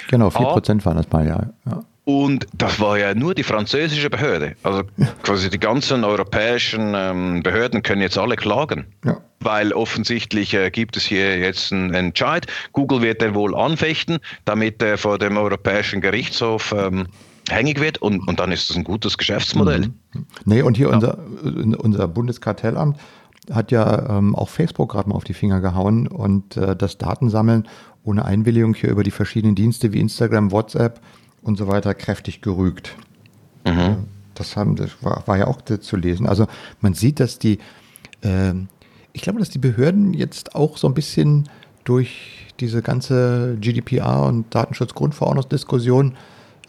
Genau, 0.08 0.30
4% 0.30 0.82
A, 0.82 0.86
waren 0.86 0.98
das 0.98 1.12
mal, 1.12 1.28
ja. 1.28 1.50
ja. 1.66 1.84
Und 2.06 2.46
das 2.54 2.80
war 2.80 3.00
ja 3.00 3.16
nur 3.16 3.34
die 3.34 3.44
französische 3.44 4.12
Behörde. 4.12 4.56
Also 4.62 4.84
quasi 5.24 5.50
die 5.50 5.60
ganzen 5.60 6.04
europäischen 6.04 6.94
ähm, 6.96 7.42
Behörden 7.42 7.82
können 7.82 8.02
jetzt 8.02 8.18
alle 8.18 8.36
klagen. 8.36 8.86
Ja. 9.04 9.18
Weil 9.40 9.74
offensichtlich 9.74 10.54
äh, 10.54 10.70
gibt 10.70 10.98
es 10.98 11.04
hier 11.04 11.40
jetzt 11.40 11.74
einen 11.74 11.96
Entscheid. 11.96 12.46
Google 12.74 13.02
wird 13.02 13.24
er 13.24 13.34
wohl 13.34 13.56
anfechten, 13.56 14.20
damit 14.46 14.84
er 14.84 15.00
vor 15.00 15.18
dem 15.18 15.36
Europäischen 15.36 16.00
Gerichtshof 16.00 16.76
ähm, 16.78 17.08
hängig 17.50 17.80
wird 17.82 17.98
und, 18.00 18.28
und 18.28 18.40
dann 18.40 18.52
ist 18.52 18.70
das 18.70 18.78
ein 18.78 18.84
gutes 18.84 19.18
Geschäftsmodell. 19.18 19.88
Mhm. 20.14 20.26
Nee, 20.46 20.62
und 20.62 20.78
hier 20.78 20.90
ja. 20.90 20.94
unser, 20.94 21.18
unser 21.44 22.08
Bundeskartellamt 22.08 23.00
hat 23.52 23.72
ja 23.72 24.18
ähm, 24.18 24.36
auch 24.36 24.50
Facebook 24.50 24.92
gerade 24.92 25.10
mal 25.10 25.16
auf 25.16 25.24
die 25.24 25.34
Finger 25.34 25.60
gehauen 25.60 26.08
und 26.08 26.58
äh, 26.58 26.76
das 26.76 27.00
Datensammeln 27.00 27.68
ohne 28.04 28.26
Einwilligung 28.26 28.76
hier 28.76 28.90
über 28.90 29.04
die 29.04 29.12
verschiedenen 29.12 29.56
Dienste 29.56 29.92
wie 29.92 30.00
Instagram, 30.00 30.52
WhatsApp, 30.52 31.02
und 31.46 31.58
so 31.58 31.68
weiter 31.68 31.94
kräftig 31.94 32.42
gerügt. 32.42 32.96
Mhm. 33.66 34.08
Das, 34.34 34.58
haben, 34.58 34.76
das 34.76 34.92
war, 35.02 35.24
war, 35.28 35.38
ja 35.38 35.48
auch 35.48 35.62
zu 35.62 35.96
lesen. 35.96 36.28
Also 36.28 36.48
man 36.82 36.94
sieht, 36.94 37.22
dass 37.22 37.40
die, 37.40 37.60
äh, 38.22 38.54
ich 39.14 39.22
glaube, 39.22 39.40
dass 39.40 39.50
die 39.50 39.60
Behörden 39.60 40.14
jetzt 40.14 40.56
auch 40.56 40.76
so 40.78 40.88
ein 40.88 40.94
bisschen 40.94 41.48
durch 41.86 42.48
diese 42.60 42.82
ganze 42.82 43.58
GDPR 43.62 44.24
und 44.24 44.54
Datenschutzgrundverordnungsdiskussion 44.54 46.16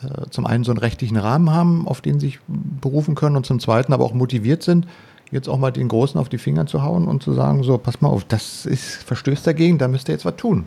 äh, 0.03 0.29
zum 0.31 0.47
einen 0.47 0.63
so 0.63 0.73
einen 0.73 0.79
rechtlichen 0.79 1.17
Rahmen 1.17 1.51
haben, 1.51 1.89
auf 1.89 2.01
den 2.01 2.21
sie 2.21 2.27
sich 2.27 2.39
berufen 2.47 3.15
können 3.15 3.37
und 3.37 3.47
zum 3.47 3.59
zweiten 3.59 3.93
aber 3.93 4.05
auch 4.05 4.15
motiviert 4.15 4.63
sind, 4.63 4.87
jetzt 5.31 5.49
auch 5.49 5.59
mal 5.59 5.71
den 5.71 5.89
Großen 5.89 6.21
auf 6.21 6.29
die 6.29 6.39
Finger 6.39 6.67
zu 6.67 6.83
hauen 6.83 7.09
und 7.09 7.23
zu 7.23 7.33
sagen, 7.33 7.63
so, 7.63 7.79
pass 7.79 8.01
mal 8.01 8.09
auf, 8.09 8.25
das 8.25 8.67
ist, 8.67 9.03
verstößt 9.05 9.47
dagegen, 9.47 9.79
da 9.79 9.89
müsst 9.89 10.09
ihr 10.09 10.13
jetzt 10.13 10.25
was 10.25 10.37
tun. 10.37 10.67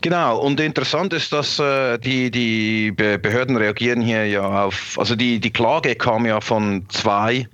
Genau, 0.00 0.38
und 0.38 0.60
interessant 0.60 1.12
ist, 1.12 1.32
dass 1.32 1.58
äh, 1.58 1.98
die, 1.98 2.30
die 2.30 2.92
Behörden 2.92 3.56
reagieren 3.56 4.00
hier 4.00 4.26
ja 4.26 4.64
auf, 4.64 4.98
also 4.98 5.16
die, 5.16 5.40
die 5.40 5.52
Klage 5.52 5.94
kam 5.94 6.26
ja 6.26 6.40
von 6.40 6.84
zwei 6.88 7.48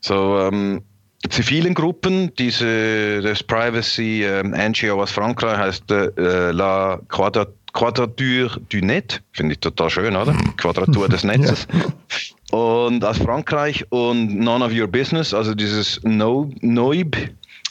so 0.00 0.38
ähm, 0.40 0.82
zivilen 1.28 1.74
Gruppen, 1.74 2.34
diese 2.36 3.20
das 3.22 3.42
Privacy 3.42 4.24
ähm, 4.24 4.50
NGO 4.50 5.02
aus 5.02 5.10
Frankreich 5.10 5.58
heißt 5.58 5.90
äh, 5.90 6.50
La 6.52 7.00
Quadrature 7.08 8.60
du 8.68 8.78
Net, 8.80 9.22
finde 9.32 9.52
ich 9.52 9.60
total 9.60 9.90
schön, 9.90 10.16
oder? 10.16 10.34
Quadratur 10.56 11.08
des 11.08 11.24
Netzes. 11.24 11.66
ja. 11.72 12.56
Und 12.56 13.04
aus 13.04 13.18
Frankreich 13.18 13.84
und 13.90 14.40
None 14.40 14.64
of 14.64 14.72
Your 14.72 14.88
Business, 14.88 15.32
also 15.32 15.54
dieses 15.54 16.00
no, 16.02 16.50
Noib 16.62 17.16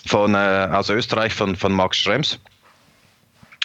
von, 0.05 0.35
äh, 0.35 0.69
aus 0.71 0.89
Österreich 0.89 1.33
von, 1.33 1.55
von 1.55 1.73
Max 1.73 1.97
Schrems. 1.97 2.39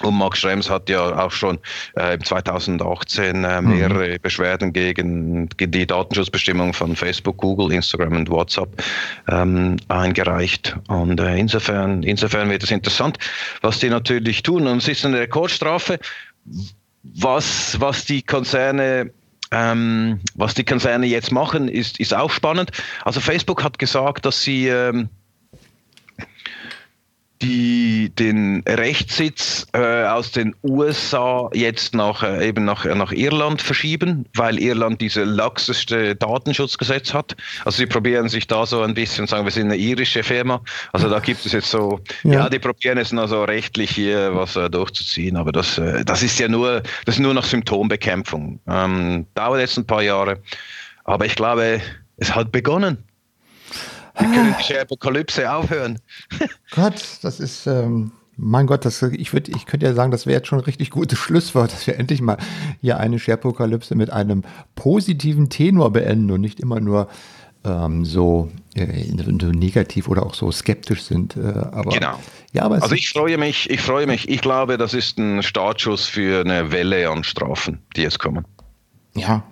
Und 0.03 0.17
Max 0.17 0.41
Schrems 0.41 0.69
hat 0.69 0.89
ja 0.89 1.25
auch 1.25 1.31
schon 1.31 1.59
äh, 1.95 2.19
2018 2.19 3.45
äh, 3.45 3.61
mhm. 3.61 3.69
mehrere 3.69 4.09
mhm. 4.09 4.23
Beschwerden 4.23 4.73
gegen 4.73 5.49
die 5.59 5.87
Datenschutzbestimmungen 5.87 6.73
von 6.73 6.97
Facebook, 6.97 7.37
Google, 7.37 7.73
Instagram 7.73 8.17
und 8.17 8.31
WhatsApp 8.31 8.83
ähm, 9.29 9.77
eingereicht. 9.89 10.77
Und 10.89 11.21
äh, 11.21 11.37
insofern, 11.37 12.03
insofern 12.03 12.51
wird 12.51 12.65
es 12.65 12.71
interessant, 12.71 13.19
was 13.61 13.79
die 13.79 13.89
natürlich 13.89 14.43
tun. 14.43 14.67
Und 14.67 14.79
es 14.79 14.89
ist 14.89 15.07
eine 15.07 15.21
Rekordstrafe, 15.21 16.01
was, 17.03 17.81
was 17.81 18.05
die 18.05 18.23
Konzerne 18.23 19.11
ähm, 19.51 20.21
was 20.35 20.55
die 20.55 20.65
Konzerne 20.65 21.07
jetzt 21.07 21.31
machen, 21.31 21.69
ist, 21.69 22.01
ist 22.01 22.13
auch 22.13 22.31
spannend. 22.31 22.73
Also 23.05 23.21
Facebook 23.21 23.63
hat 23.63 23.79
gesagt, 23.79 24.27
dass 24.27 24.43
sie 24.43 24.67
ähm, 24.67 25.09
die 27.45 28.11
den 28.19 28.63
Rechtssitz 28.67 29.67
äh, 29.75 30.05
aus 30.05 30.33
den 30.33 30.57
USA 30.63 31.51
jetzt 31.53 31.95
nach, 31.95 32.23
äh, 32.23 32.49
eben 32.49 32.65
nach, 32.65 32.87
nach 32.87 33.13
Irland 33.13 33.61
verschieben, 33.61 34.25
weil 34.35 34.59
Irland 34.59 35.01
diese 35.03 35.25
laxeste 35.25 36.17
Datenschutzgesetz 36.17 37.13
hat. 37.13 37.37
Also 37.67 37.79
sie 37.79 37.87
probieren 37.87 38.31
sich 38.31 38.47
da 38.47 38.65
so 38.65 38.81
ein 38.81 38.95
bisschen, 38.95 39.27
sagen 39.27 39.45
wir 39.45 39.53
sind 39.53 39.67
eine 39.67 39.77
irische 39.77 40.23
Firma. 40.23 40.63
Also 40.93 41.11
da 41.11 41.21
gibt 41.21 41.45
es 41.45 41.53
jetzt 41.53 41.71
so, 41.71 42.01
ja, 42.23 42.33
ja 42.33 42.49
die 42.49 42.59
probieren 42.59 42.97
es 42.97 43.13
nur 43.13 43.29
so 43.29 43.45
rechtlich 43.45 43.91
hier 43.91 44.35
was 44.35 44.57
äh, 44.57 44.71
durchzuziehen, 44.71 45.37
aber 45.37 45.53
das, 45.53 45.77
äh, 45.77 46.03
das 46.03 46.23
ist 46.23 46.39
ja 46.39 46.49
nur, 46.49 46.83
das 47.05 47.17
ist 47.17 47.21
nur 47.21 47.35
noch 47.35 47.45
Symptombekämpfung. 47.45 48.59
Ähm, 48.67 49.27
dauert 49.35 49.61
jetzt 49.61 49.77
ein 49.77 49.87
paar 49.87 50.03
Jahre, 50.03 50.39
aber 51.05 51.27
ich 51.27 51.35
glaube, 51.35 51.83
es 52.17 52.35
hat 52.35 52.53
begonnen. 52.53 53.05
Wir 54.19 54.29
können 54.29 54.55
die 54.69 54.79
Apokalypse 54.79 55.53
aufhören. 55.53 55.99
Gott, 56.71 57.03
das 57.23 57.41
ist, 57.41 57.67
ähm, 57.67 58.13
mein 58.37 58.67
Gott, 58.67 58.85
das, 58.85 59.03
ich, 59.03 59.33
ich 59.33 59.67
könnte 59.67 59.87
ja 59.87 59.95
sagen, 59.95 60.11
das 60.11 60.27
wäre 60.27 60.39
jetzt 60.39 60.49
schon 60.49 60.59
ein 60.59 60.65
richtig 60.65 60.91
gutes 60.91 61.19
Schlusswort, 61.19 61.73
dass 61.73 61.87
wir 61.87 61.99
endlich 61.99 62.21
mal 62.21 62.39
hier 62.81 62.99
eine 62.99 63.19
Scherpokalypse 63.19 63.95
mit 63.95 64.11
einem 64.11 64.43
positiven 64.75 65.51
Tenor 65.51 65.93
beenden 65.93 66.31
und 66.31 66.41
nicht 66.41 66.61
immer 66.61 66.81
nur 66.81 67.09
ähm, 67.65 68.05
so, 68.05 68.51
äh, 68.75 69.05
so, 69.41 69.47
negativ 69.49 70.09
oder 70.09 70.25
auch 70.27 70.35
so 70.35 70.51
skeptisch 70.53 71.03
sind. 71.03 71.37
Äh, 71.37 71.41
aber, 71.41 71.91
genau. 71.91 72.19
Ja, 72.53 72.65
aber 72.65 72.83
also 72.83 72.95
ich 72.95 73.09
freue 73.09 73.39
mich, 73.39 73.71
ich 73.71 73.81
freue 73.81 74.07
mich. 74.07 74.29
Ich 74.29 74.41
glaube, 74.43 74.79
das 74.79 74.95
ist 74.95 75.19
ein 75.19 75.43
Startschuss 75.43 76.07
für 76.07 76.41
eine 76.41 76.71
Welle 76.71 77.09
an 77.09 77.25
Strafen, 77.25 77.81
die 77.97 78.03
jetzt 78.03 78.19
kommen. 78.19 78.45
Ja, 79.17 79.45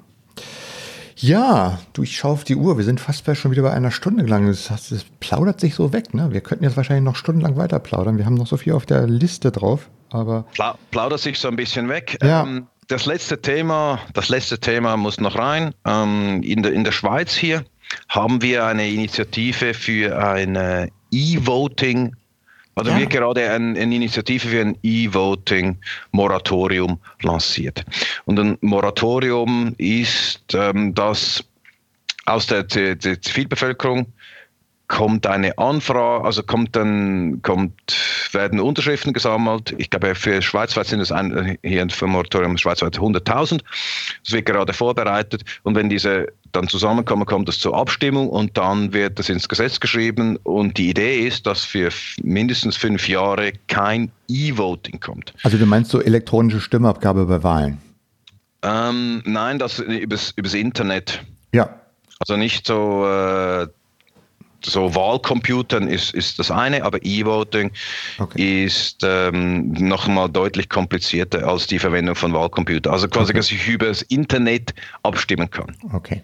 ja, 1.22 1.78
du, 1.92 2.02
ich 2.02 2.16
schaue 2.16 2.32
auf 2.32 2.44
die 2.44 2.56
Uhr. 2.56 2.76
Wir 2.76 2.84
sind 2.84 3.00
fast 3.00 3.24
schon 3.36 3.50
wieder 3.52 3.62
bei 3.62 3.72
einer 3.72 3.90
Stunde 3.90 4.24
lang. 4.24 4.46
Das, 4.46 4.70
es 4.90 5.04
plaudert 5.20 5.60
sich 5.60 5.74
so 5.74 5.92
weg. 5.92 6.14
Ne? 6.14 6.32
Wir 6.32 6.40
könnten 6.40 6.64
jetzt 6.64 6.76
wahrscheinlich 6.76 7.04
noch 7.04 7.16
stundenlang 7.16 7.56
weiter 7.56 7.78
plaudern. 7.78 8.18
Wir 8.18 8.26
haben 8.26 8.34
noch 8.34 8.46
so 8.46 8.56
viel 8.56 8.72
auf 8.72 8.86
der 8.86 9.06
Liste 9.06 9.52
drauf. 9.52 9.88
Aber 10.10 10.44
Pla 10.52 10.76
plaudert 10.90 11.20
sich 11.20 11.38
so 11.38 11.48
ein 11.48 11.56
bisschen 11.56 11.88
weg. 11.88 12.18
Ja. 12.22 12.42
Ähm, 12.42 12.66
das 12.88 13.06
letzte 13.06 13.40
Thema, 13.40 14.00
das 14.12 14.28
letzte 14.28 14.58
Thema 14.58 14.96
muss 14.96 15.20
noch 15.20 15.38
rein. 15.38 15.72
Ähm, 15.86 16.42
in, 16.42 16.62
der, 16.62 16.72
in 16.72 16.84
der 16.84 16.92
Schweiz 16.92 17.34
hier 17.34 17.64
haben 18.08 18.42
wir 18.42 18.66
eine 18.66 18.88
Initiative 18.88 19.74
für 19.74 20.18
ein 20.18 20.90
E-Voting 21.10 22.16
also 22.74 22.90
ja. 22.90 22.98
wird 22.98 23.10
gerade 23.10 23.50
ein, 23.50 23.76
eine 23.76 23.94
Initiative 23.94 24.48
für 24.48 24.62
ein 24.62 24.78
E-Voting-Moratorium 24.82 26.98
lanciert. 27.22 27.84
Und 28.24 28.40
ein 28.40 28.58
Moratorium 28.60 29.74
ist, 29.78 30.42
ähm, 30.54 30.94
dass 30.94 31.44
aus 32.24 32.46
der, 32.46 32.62
der, 32.62 32.94
der 32.94 33.20
Zivilbevölkerung 33.20 34.06
kommt 34.92 35.26
eine 35.26 35.56
Anfrage, 35.56 36.22
also 36.22 36.42
kommt 36.42 36.76
dann 36.76 37.40
kommt, 37.40 37.72
werden 38.32 38.60
Unterschriften 38.60 39.14
gesammelt. 39.14 39.74
Ich 39.78 39.88
glaube, 39.88 40.14
für 40.14 40.42
schweizweit 40.42 40.86
sind 40.86 41.00
es 41.00 41.10
ein, 41.10 41.56
hier 41.62 41.88
für 41.88 42.06
Moratorium 42.06 42.58
schweizweit 42.58 42.98
100.000. 42.98 43.62
Das 44.22 44.32
wird 44.34 44.44
gerade 44.44 44.74
vorbereitet. 44.74 45.44
Und 45.62 45.76
wenn 45.76 45.88
diese 45.88 46.26
dann 46.52 46.68
zusammenkommen, 46.68 47.24
kommt 47.24 47.48
es 47.48 47.58
zur 47.58 47.74
Abstimmung 47.74 48.28
und 48.28 48.58
dann 48.58 48.92
wird 48.92 49.18
das 49.18 49.30
ins 49.30 49.48
Gesetz 49.48 49.80
geschrieben. 49.80 50.36
Und 50.42 50.76
die 50.76 50.90
Idee 50.90 51.26
ist, 51.26 51.46
dass 51.46 51.64
für 51.64 51.88
mindestens 52.22 52.76
fünf 52.76 53.08
Jahre 53.08 53.54
kein 53.68 54.12
E-Voting 54.28 55.00
kommt. 55.00 55.32
Also 55.42 55.56
du 55.56 55.64
meinst 55.64 55.90
so 55.90 56.02
elektronische 56.02 56.60
Stimmabgabe 56.60 57.24
bei 57.24 57.42
Wahlen? 57.42 57.78
Ähm, 58.60 59.22
nein, 59.24 59.58
das 59.58 59.78
übers, 59.78 60.32
übers 60.36 60.52
Internet. 60.52 61.24
Ja. 61.54 61.80
Also 62.18 62.36
nicht 62.36 62.66
so 62.66 63.06
äh, 63.06 63.66
so 64.64 64.94
Wahlcomputern 64.94 65.88
ist, 65.88 66.14
ist 66.14 66.38
das 66.38 66.50
eine, 66.50 66.84
aber 66.84 66.98
E-Voting 67.02 67.70
okay. 68.18 68.64
ist 68.64 69.00
ähm, 69.02 69.72
nochmal 69.72 70.28
deutlich 70.28 70.68
komplizierter 70.68 71.46
als 71.46 71.66
die 71.66 71.78
Verwendung 71.78 72.14
von 72.14 72.32
Wahlcomputern. 72.32 72.92
Also 72.92 73.08
quasi, 73.08 73.32
okay. 73.32 73.38
dass 73.38 73.50
ich 73.50 73.68
über 73.68 73.86
das 73.86 74.02
Internet 74.02 74.74
abstimmen 75.02 75.50
kann. 75.50 75.76
Okay. 75.92 76.22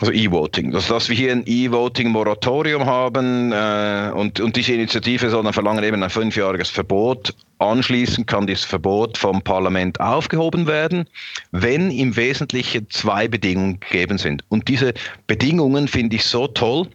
Also 0.00 0.12
E-Voting. 0.12 0.74
Also, 0.74 0.94
dass 0.94 1.08
wir 1.08 1.16
hier 1.16 1.32
ein 1.32 1.42
E-Voting-Moratorium 1.44 2.86
haben 2.86 3.50
äh, 3.50 4.12
und, 4.14 4.38
und 4.38 4.54
diese 4.54 4.72
Initiative 4.72 5.28
soll 5.28 5.42
dann 5.42 5.52
verlangen 5.52 5.82
eben 5.82 6.02
ein 6.02 6.10
fünfjähriges 6.10 6.70
Verbot. 6.70 7.34
Anschließend 7.58 8.28
kann 8.28 8.46
dieses 8.46 8.64
Verbot 8.64 9.18
vom 9.18 9.42
Parlament 9.42 9.98
aufgehoben 9.98 10.68
werden, 10.68 11.08
wenn 11.50 11.90
im 11.90 12.14
Wesentlichen 12.14 12.88
zwei 12.90 13.26
Bedingungen 13.26 13.80
gegeben 13.80 14.18
sind. 14.18 14.44
Und 14.48 14.68
diese 14.68 14.94
Bedingungen 15.26 15.88
finde 15.88 16.14
ich 16.14 16.24
so 16.24 16.46
toll. 16.46 16.86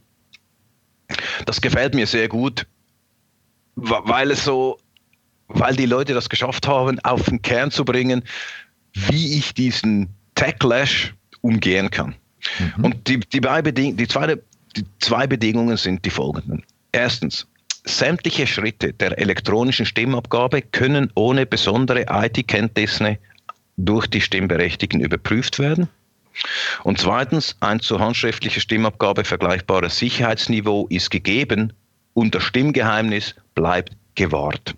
Das 1.45 1.59
gefällt 1.59 1.95
mir 1.95 2.07
sehr 2.07 2.29
gut, 2.29 2.65
weil 3.75 4.31
es 4.31 4.45
so, 4.45 4.77
weil 5.49 5.75
die 5.75 5.85
Leute 5.85 6.13
das 6.13 6.29
geschafft 6.29 6.67
haben, 6.69 6.99
auf 7.01 7.23
den 7.23 7.41
Kern 7.41 7.69
zu 7.69 7.83
bringen, 7.83 8.23
wie 8.93 9.37
ich 9.37 9.53
diesen 9.53 10.07
Techlash 10.35 11.13
umgehen 11.41 11.91
kann. 11.91 12.15
Mhm. 12.77 12.85
Und 12.85 13.07
die, 13.07 13.19
die, 13.19 13.41
die, 13.41 14.07
zweite, 14.07 14.43
die 14.75 14.85
zwei 14.99 15.27
Bedingungen 15.27 15.77
sind 15.77 16.05
die 16.05 16.09
folgenden. 16.09 16.63
Erstens, 16.91 17.47
sämtliche 17.85 18.47
Schritte 18.47 18.93
der 18.93 19.17
elektronischen 19.17 19.85
Stimmabgabe 19.85 20.61
können 20.61 21.11
ohne 21.15 21.45
besondere 21.45 22.05
IT-Kenntnisse 22.09 23.17
durch 23.77 24.07
die 24.07 24.21
Stimmberechtigten 24.21 24.99
überprüft 24.99 25.59
werden. 25.59 25.89
Und 26.83 26.99
zweitens, 26.99 27.55
ein 27.59 27.79
zur 27.79 27.99
handschriftlicher 27.99 28.61
Stimmabgabe 28.61 29.23
vergleichbares 29.23 29.97
Sicherheitsniveau 29.97 30.87
ist 30.87 31.11
gegeben 31.11 31.73
und 32.13 32.33
das 32.33 32.43
Stimmgeheimnis 32.43 33.35
bleibt 33.55 33.95
gewahrt. 34.15 34.75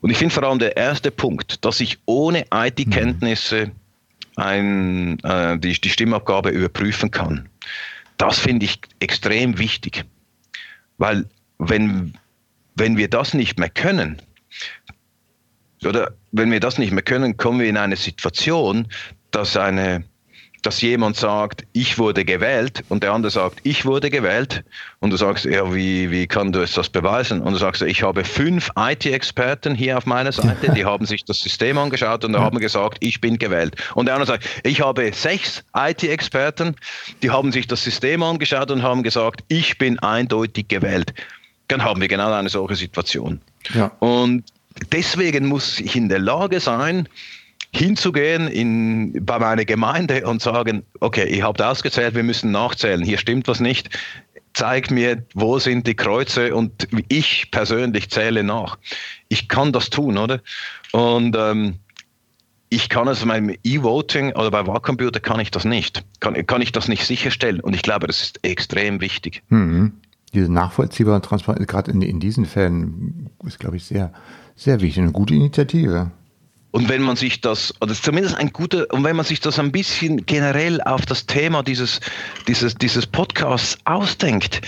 Und 0.00 0.10
ich 0.10 0.18
finde 0.18 0.34
vor 0.34 0.42
allem 0.44 0.58
der 0.58 0.76
erste 0.76 1.10
Punkt, 1.10 1.64
dass 1.64 1.80
ich 1.80 1.98
ohne 2.06 2.44
IT-Kenntnisse 2.52 3.70
ein, 4.38 5.18
äh, 5.20 5.58
die, 5.58 5.72
die 5.72 5.90
Stimmabgabe 5.90 6.50
überprüfen 6.50 7.10
kann. 7.10 7.48
Das 8.16 8.38
finde 8.38 8.66
ich 8.66 8.80
extrem 9.00 9.58
wichtig, 9.58 10.04
weil 10.96 11.26
wenn, 11.58 12.14
wenn 12.74 12.96
wir 12.96 13.08
das 13.08 13.34
nicht 13.34 13.58
mehr 13.58 13.70
können, 13.70 14.20
oder 15.84 16.12
wenn 16.32 16.50
wir 16.50 16.60
das 16.60 16.78
nicht 16.78 16.92
mehr 16.92 17.02
können, 17.02 17.36
kommen 17.36 17.60
wir 17.60 17.68
in 17.68 17.76
eine 17.76 17.96
Situation, 17.96 18.88
dass 19.30 19.56
eine 19.56 20.04
dass 20.62 20.80
jemand 20.80 21.16
sagt, 21.16 21.64
ich 21.72 21.98
wurde 21.98 22.24
gewählt 22.24 22.82
und 22.88 23.02
der 23.02 23.12
andere 23.12 23.30
sagt, 23.30 23.60
ich 23.62 23.84
wurde 23.84 24.10
gewählt 24.10 24.64
und 25.00 25.10
du 25.10 25.16
sagst, 25.16 25.44
ja, 25.44 25.72
wie, 25.74 26.10
wie 26.10 26.26
kann 26.26 26.52
du 26.52 26.64
das 26.64 26.88
beweisen? 26.88 27.40
Und 27.40 27.52
du 27.52 27.58
sagst, 27.58 27.82
ich 27.82 28.02
habe 28.02 28.24
fünf 28.24 28.70
IT-Experten 28.76 29.74
hier 29.74 29.96
auf 29.98 30.06
meiner 30.06 30.32
Seite, 30.32 30.72
die 30.72 30.84
haben 30.84 31.06
sich 31.06 31.24
das 31.24 31.38
System 31.38 31.78
angeschaut 31.78 32.24
und 32.24 32.36
haben 32.36 32.58
gesagt, 32.58 32.98
ich 33.00 33.20
bin 33.20 33.38
gewählt. 33.38 33.76
Und 33.94 34.06
der 34.06 34.14
andere 34.14 34.32
sagt, 34.32 34.48
ich 34.64 34.80
habe 34.80 35.12
sechs 35.12 35.62
IT-Experten, 35.76 36.74
die 37.22 37.30
haben 37.30 37.52
sich 37.52 37.66
das 37.66 37.82
System 37.84 38.22
angeschaut 38.22 38.70
und 38.70 38.82
haben 38.82 39.02
gesagt, 39.02 39.44
ich 39.48 39.78
bin 39.78 39.98
eindeutig 40.00 40.68
gewählt. 40.68 41.14
Dann 41.68 41.84
haben 41.84 42.00
wir 42.00 42.08
genau 42.08 42.32
eine 42.32 42.48
solche 42.48 42.76
Situation. 42.76 43.40
Ja. 43.74 43.92
Und 44.00 44.44
deswegen 44.92 45.46
muss 45.46 45.80
ich 45.80 45.96
in 45.96 46.08
der 46.08 46.18
Lage 46.18 46.60
sein, 46.60 47.08
hinzugehen 47.78 48.48
in, 48.48 49.24
bei 49.24 49.38
meiner 49.38 49.64
Gemeinde 49.64 50.26
und 50.26 50.42
sagen, 50.42 50.84
okay, 51.00 51.34
ihr 51.34 51.44
habt 51.44 51.62
ausgezählt, 51.62 52.14
wir 52.14 52.22
müssen 52.22 52.50
nachzählen, 52.50 53.02
hier 53.02 53.18
stimmt 53.18 53.48
was 53.48 53.60
nicht, 53.60 53.90
zeig 54.54 54.90
mir, 54.90 55.24
wo 55.34 55.58
sind 55.58 55.86
die 55.86 55.94
Kreuze 55.94 56.54
und 56.54 56.88
ich 57.08 57.50
persönlich 57.50 58.10
zähle 58.10 58.42
nach. 58.42 58.78
Ich 59.28 59.48
kann 59.48 59.72
das 59.72 59.90
tun, 59.90 60.18
oder? 60.18 60.40
Und 60.92 61.36
ähm, 61.38 61.74
ich 62.70 62.88
kann 62.88 63.08
es 63.08 63.24
beim 63.24 63.54
E-Voting 63.62 64.32
oder 64.32 64.50
bei 64.50 64.66
Wahlcomputer 64.66 65.20
kann 65.20 65.40
ich 65.40 65.50
das 65.50 65.64
nicht. 65.64 66.04
Kann, 66.20 66.34
kann 66.46 66.60
ich 66.60 66.72
das 66.72 66.88
nicht 66.88 67.06
sicherstellen. 67.06 67.60
Und 67.60 67.74
ich 67.74 67.82
glaube, 67.82 68.06
das 68.06 68.20
ist 68.20 68.44
extrem 68.44 69.00
wichtig. 69.00 69.42
Mhm. 69.48 69.92
diese 70.34 70.52
nachvollziehbare 70.52 71.16
und 71.16 71.24
transparent, 71.24 71.66
gerade 71.68 71.90
in, 71.90 72.02
in 72.02 72.20
diesen 72.20 72.44
Fällen, 72.44 73.30
ist, 73.46 73.58
glaube 73.58 73.76
ich, 73.76 73.84
sehr, 73.84 74.12
sehr 74.56 74.80
wichtig. 74.80 75.02
Eine 75.02 75.12
gute 75.12 75.34
Initiative. 75.34 76.10
Und 76.70 76.88
wenn 76.88 77.02
man 77.02 77.16
sich 77.16 77.40
das, 77.40 77.72
oder 77.80 77.94
zumindest 77.94 78.36
ein 78.36 78.52
guter, 78.52 78.86
und 78.92 79.02
wenn 79.02 79.16
man 79.16 79.24
sich 79.24 79.40
das 79.40 79.58
ein 79.58 79.72
bisschen 79.72 80.26
generell 80.26 80.80
auf 80.82 81.06
das 81.06 81.24
Thema 81.24 81.62
dieses, 81.62 82.00
dieses, 82.46 82.74
dieses 82.74 83.06
Podcasts 83.06 83.78
ausdenkt, 83.84 84.60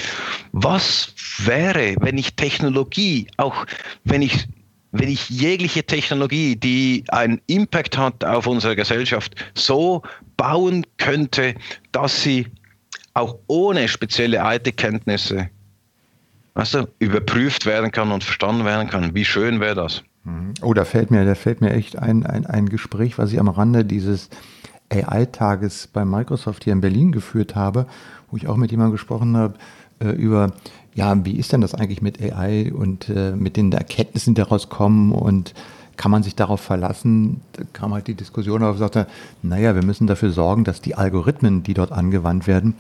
was 0.52 1.12
wäre, 1.38 1.96
wenn 2.00 2.16
ich 2.16 2.34
Technologie, 2.36 3.26
auch 3.36 3.66
wenn 4.04 4.22
ich, 4.22 4.48
wenn 4.92 5.08
ich 5.08 5.28
jegliche 5.28 5.84
Technologie, 5.84 6.56
die 6.56 7.04
einen 7.08 7.40
Impact 7.46 7.98
hat 7.98 8.24
auf 8.24 8.46
unsere 8.46 8.76
Gesellschaft, 8.76 9.34
so 9.54 10.02
bauen 10.38 10.86
könnte, 10.96 11.54
dass 11.92 12.22
sie 12.22 12.46
auch 13.12 13.36
ohne 13.46 13.88
spezielle 13.88 14.40
IT-Kenntnisse 14.42 15.50
weißt 16.54 16.74
du, 16.74 16.88
überprüft 16.98 17.66
werden 17.66 17.90
kann 17.90 18.12
und 18.12 18.24
verstanden 18.24 18.64
werden 18.64 18.88
kann. 18.88 19.14
Wie 19.14 19.24
schön 19.24 19.60
wäre 19.60 19.74
das? 19.74 20.02
Mhm. 20.24 20.54
Oh, 20.62 20.74
da 20.74 20.84
fällt 20.84 21.10
mir, 21.10 21.24
da 21.24 21.34
fällt 21.34 21.60
mir 21.60 21.70
echt 21.70 21.98
ein, 21.98 22.26
ein, 22.26 22.46
ein 22.46 22.68
Gespräch, 22.68 23.18
was 23.18 23.32
ich 23.32 23.40
am 23.40 23.48
Rande 23.48 23.84
dieses 23.84 24.28
AI-Tages 24.92 25.88
bei 25.88 26.04
Microsoft 26.04 26.64
hier 26.64 26.72
in 26.72 26.80
Berlin 26.80 27.12
geführt 27.12 27.54
habe, 27.54 27.86
wo 28.30 28.36
ich 28.36 28.48
auch 28.48 28.56
mit 28.56 28.70
jemandem 28.70 28.92
gesprochen 28.92 29.36
habe 29.36 29.54
äh, 30.00 30.10
über, 30.10 30.52
ja, 30.94 31.24
wie 31.24 31.36
ist 31.36 31.52
denn 31.52 31.60
das 31.60 31.74
eigentlich 31.74 32.02
mit 32.02 32.20
AI 32.20 32.72
und 32.72 33.08
äh, 33.08 33.32
mit 33.32 33.56
den 33.56 33.72
Erkenntnissen, 33.72 34.34
die 34.34 34.40
daraus 34.40 34.68
kommen 34.68 35.12
und 35.12 35.54
kann 35.96 36.10
man 36.10 36.22
sich 36.22 36.34
darauf 36.34 36.60
verlassen? 36.60 37.42
Da 37.52 37.62
kam 37.72 37.92
halt 37.92 38.06
die 38.06 38.14
Diskussion 38.14 38.62
auf 38.62 38.72
und 38.72 38.78
sagte, 38.78 39.06
naja, 39.42 39.74
wir 39.74 39.84
müssen 39.84 40.06
dafür 40.06 40.30
sorgen, 40.32 40.64
dass 40.64 40.80
die 40.80 40.94
Algorithmen, 40.94 41.62
die 41.62 41.74
dort 41.74 41.92
angewandt 41.92 42.46
werden, 42.46 42.74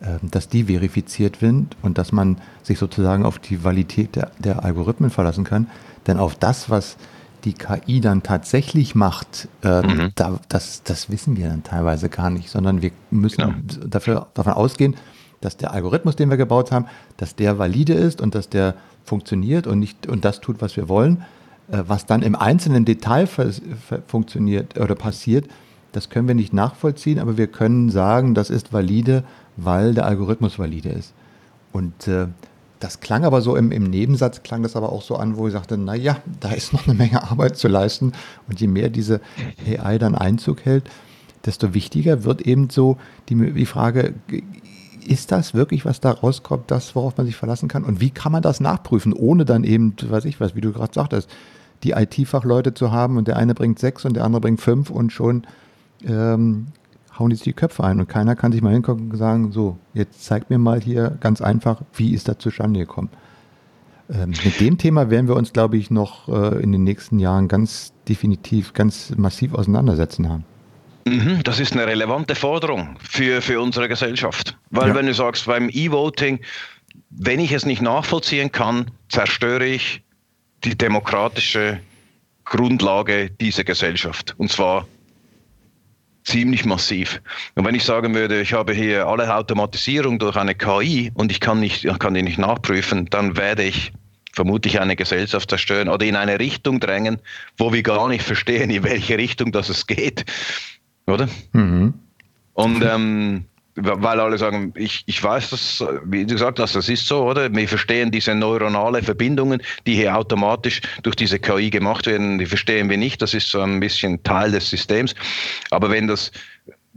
äh, 0.00 0.18
dass 0.22 0.48
die 0.48 0.64
verifiziert 0.64 1.36
sind 1.36 1.76
und 1.82 1.96
dass 1.96 2.12
man 2.12 2.38
sich 2.62 2.78
sozusagen 2.78 3.24
auf 3.24 3.38
die 3.38 3.64
Validität 3.64 4.16
der, 4.16 4.32
der 4.38 4.64
Algorithmen 4.64 5.10
verlassen 5.10 5.44
kann. 5.44 5.68
Denn 6.06 6.18
auf 6.18 6.34
das, 6.34 6.70
was 6.70 6.96
die 7.44 7.52
KI 7.52 8.00
dann 8.00 8.22
tatsächlich 8.22 8.94
macht, 8.94 9.48
äh, 9.62 9.82
mhm. 9.82 10.12
da, 10.14 10.38
das, 10.48 10.82
das 10.82 11.10
wissen 11.10 11.36
wir 11.36 11.48
dann 11.48 11.62
teilweise 11.62 12.08
gar 12.08 12.30
nicht, 12.30 12.50
sondern 12.50 12.82
wir 12.82 12.90
müssen 13.10 13.42
genau. 13.66 13.86
dafür, 13.86 14.26
davon 14.34 14.54
ausgehen, 14.54 14.96
dass 15.40 15.56
der 15.56 15.72
Algorithmus, 15.72 16.16
den 16.16 16.30
wir 16.30 16.38
gebaut 16.38 16.72
haben, 16.72 16.86
dass 17.18 17.36
der 17.36 17.58
valide 17.58 17.92
ist 17.92 18.22
und 18.22 18.34
dass 18.34 18.48
der 18.48 18.74
funktioniert 19.04 19.66
und 19.66 19.78
nicht 19.78 20.06
und 20.06 20.24
das 20.24 20.40
tut, 20.40 20.62
was 20.62 20.76
wir 20.76 20.88
wollen. 20.88 21.24
Äh, 21.70 21.82
was 21.86 22.06
dann 22.06 22.22
im 22.22 22.34
einzelnen 22.34 22.84
Detail 22.84 23.28
funktioniert 24.06 24.78
oder 24.78 24.94
passiert, 24.94 25.48
das 25.92 26.10
können 26.10 26.26
wir 26.26 26.34
nicht 26.34 26.52
nachvollziehen, 26.52 27.18
aber 27.18 27.36
wir 27.36 27.46
können 27.46 27.90
sagen, 27.90 28.34
das 28.34 28.50
ist 28.50 28.72
valide, 28.72 29.22
weil 29.56 29.94
der 29.94 30.06
Algorithmus 30.06 30.58
valide 30.58 30.88
ist. 30.88 31.14
Und 31.72 32.08
äh, 32.08 32.26
das 32.84 33.00
klang 33.00 33.24
aber 33.24 33.40
so 33.40 33.56
im, 33.56 33.72
im, 33.72 33.84
Nebensatz, 33.84 34.42
klang 34.42 34.62
das 34.62 34.76
aber 34.76 34.92
auch 34.92 35.00
so 35.00 35.16
an, 35.16 35.38
wo 35.38 35.46
ich 35.46 35.54
sagte, 35.54 35.78
naja, 35.78 36.18
da 36.40 36.50
ist 36.50 36.74
noch 36.74 36.86
eine 36.86 36.92
Menge 36.92 37.22
Arbeit 37.30 37.56
zu 37.56 37.66
leisten. 37.66 38.12
Und 38.46 38.60
je 38.60 38.66
mehr 38.66 38.90
diese 38.90 39.22
AI 39.66 39.96
dann 39.96 40.14
Einzug 40.14 40.66
hält, 40.66 40.84
desto 41.46 41.72
wichtiger 41.72 42.24
wird 42.24 42.42
eben 42.42 42.68
so 42.68 42.98
die, 43.30 43.52
die 43.52 43.64
Frage, 43.64 44.12
ist 45.06 45.32
das 45.32 45.54
wirklich, 45.54 45.86
was 45.86 46.00
da 46.00 46.10
rauskommt, 46.10 46.70
das, 46.70 46.94
worauf 46.94 47.16
man 47.16 47.24
sich 47.24 47.36
verlassen 47.36 47.68
kann? 47.68 47.84
Und 47.84 48.00
wie 48.00 48.10
kann 48.10 48.32
man 48.32 48.42
das 48.42 48.60
nachprüfen, 48.60 49.14
ohne 49.14 49.46
dann 49.46 49.64
eben, 49.64 49.94
weiß 50.02 50.26
ich 50.26 50.38
was, 50.38 50.54
wie 50.54 50.60
du 50.60 50.72
gerade 50.72 50.92
sagtest, 50.92 51.30
die 51.84 51.92
IT-Fachleute 51.92 52.74
zu 52.74 52.92
haben 52.92 53.16
und 53.16 53.28
der 53.28 53.38
eine 53.38 53.54
bringt 53.54 53.78
sechs 53.78 54.04
und 54.04 54.14
der 54.14 54.24
andere 54.24 54.42
bringt 54.42 54.60
fünf 54.60 54.90
und 54.90 55.10
schon 55.10 55.46
ähm, 56.06 56.66
hauen 57.18 57.30
die 57.30 57.36
sich 57.36 57.44
die 57.44 57.52
Köpfe 57.52 57.84
ein 57.84 58.00
und 58.00 58.08
keiner 58.08 58.36
kann 58.36 58.52
sich 58.52 58.62
mal 58.62 58.72
hingucken 58.72 59.10
und 59.10 59.16
sagen, 59.16 59.52
so, 59.52 59.78
jetzt 59.92 60.24
zeig 60.24 60.50
mir 60.50 60.58
mal 60.58 60.80
hier 60.80 61.16
ganz 61.20 61.40
einfach, 61.40 61.82
wie 61.94 62.14
ist 62.14 62.28
das 62.28 62.38
zustande 62.38 62.80
gekommen. 62.80 63.10
Ähm, 64.12 64.34
mit 64.44 64.60
dem 64.60 64.76
Thema 64.78 65.10
werden 65.10 65.28
wir 65.28 65.36
uns, 65.36 65.52
glaube 65.52 65.76
ich, 65.76 65.90
noch 65.90 66.28
äh, 66.28 66.62
in 66.62 66.72
den 66.72 66.84
nächsten 66.84 67.18
Jahren 67.18 67.48
ganz 67.48 67.92
definitiv, 68.08 68.74
ganz 68.74 69.12
massiv 69.16 69.54
auseinandersetzen 69.54 70.28
haben. 70.28 70.44
Mhm, 71.06 71.42
das 71.42 71.60
ist 71.60 71.72
eine 71.72 71.86
relevante 71.86 72.34
Forderung 72.34 72.96
für, 73.00 73.42
für 73.42 73.60
unsere 73.60 73.88
Gesellschaft. 73.88 74.56
Weil 74.70 74.88
ja. 74.88 74.94
wenn 74.94 75.06
du 75.06 75.14
sagst, 75.14 75.46
beim 75.46 75.68
E-Voting, 75.70 76.40
wenn 77.10 77.40
ich 77.40 77.52
es 77.52 77.66
nicht 77.66 77.82
nachvollziehen 77.82 78.52
kann, 78.52 78.90
zerstöre 79.08 79.66
ich 79.66 80.02
die 80.64 80.76
demokratische 80.76 81.80
Grundlage 82.44 83.30
dieser 83.30 83.64
Gesellschaft. 83.64 84.34
Und 84.38 84.50
zwar 84.50 84.86
ziemlich 86.24 86.64
massiv. 86.64 87.20
Und 87.54 87.64
wenn 87.64 87.74
ich 87.74 87.84
sagen 87.84 88.14
würde, 88.14 88.40
ich 88.40 88.52
habe 88.52 88.72
hier 88.72 89.06
alle 89.06 89.34
Automatisierung 89.34 90.18
durch 90.18 90.36
eine 90.36 90.54
KI 90.54 91.12
und 91.14 91.30
ich 91.30 91.40
kann, 91.40 91.60
nicht, 91.60 91.86
kann 91.98 92.14
die 92.14 92.22
nicht 92.22 92.38
nachprüfen, 92.38 93.06
dann 93.10 93.36
werde 93.36 93.62
ich 93.62 93.92
vermutlich 94.32 94.80
eine 94.80 94.96
Gesellschaft 94.96 95.50
zerstören 95.50 95.88
oder 95.88 96.04
in 96.04 96.16
eine 96.16 96.40
Richtung 96.40 96.80
drängen, 96.80 97.18
wo 97.56 97.72
wir 97.72 97.82
gar 97.82 98.08
nicht 98.08 98.24
verstehen, 98.24 98.70
in 98.70 98.82
welche 98.82 99.16
Richtung 99.16 99.52
das 99.52 99.68
es 99.68 99.86
geht. 99.86 100.24
Oder? 101.06 101.28
Mhm. 101.52 101.94
Und 102.54 102.82
ähm, 102.82 103.44
weil 103.76 104.20
alle 104.20 104.38
sagen, 104.38 104.72
ich, 104.76 105.02
ich 105.06 105.22
weiß 105.22 105.50
das, 105.50 105.84
wie 106.04 106.24
du 106.24 106.34
gesagt 106.34 106.60
hast, 106.60 106.76
das 106.76 106.88
ist 106.88 107.06
so, 107.06 107.24
oder? 107.24 107.52
Wir 107.52 107.68
verstehen 107.68 108.10
diese 108.10 108.34
neuronale 108.34 109.02
Verbindungen, 109.02 109.62
die 109.86 109.94
hier 109.94 110.16
automatisch 110.16 110.80
durch 111.02 111.16
diese 111.16 111.38
KI 111.38 111.70
gemacht 111.70 112.06
werden, 112.06 112.38
die 112.38 112.46
verstehen 112.46 112.88
wir 112.88 112.96
nicht. 112.96 113.20
Das 113.20 113.34
ist 113.34 113.48
so 113.48 113.60
ein 113.60 113.80
bisschen 113.80 114.22
Teil 114.22 114.52
des 114.52 114.70
Systems. 114.70 115.14
Aber 115.70 115.90
wenn 115.90 116.06
das 116.06 116.30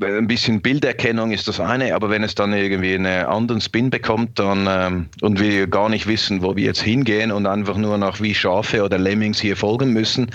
ein 0.02 0.28
bisschen 0.28 0.62
Bilderkennung 0.62 1.32
ist 1.32 1.48
das 1.48 1.60
eine, 1.60 1.96
aber 1.96 2.10
wenn 2.10 2.24
es 2.24 2.36
dann 2.36 2.54
irgendwie 2.54 2.94
einen 2.94 3.26
anderen 3.26 3.62
Spin 3.62 3.90
bekommt 3.90 4.38
dann, 4.38 4.68
ähm, 4.70 5.10
und 5.22 5.40
wir 5.40 5.66
gar 5.68 5.90
nicht 5.90 6.08
wissen, 6.08 6.44
wo 6.44 6.56
wir 6.56 6.66
jetzt 6.66 6.82
hingehen 6.82 7.32
und 7.32 7.48
einfach 7.48 7.78
nur 7.78 7.98
nach 7.98 8.22
wie 8.22 8.36
Schafe 8.36 8.84
oder 8.84 9.00
Lemmings 9.00 9.40
hier 9.40 9.58
folgen 9.58 9.94
müssen, 9.94 10.30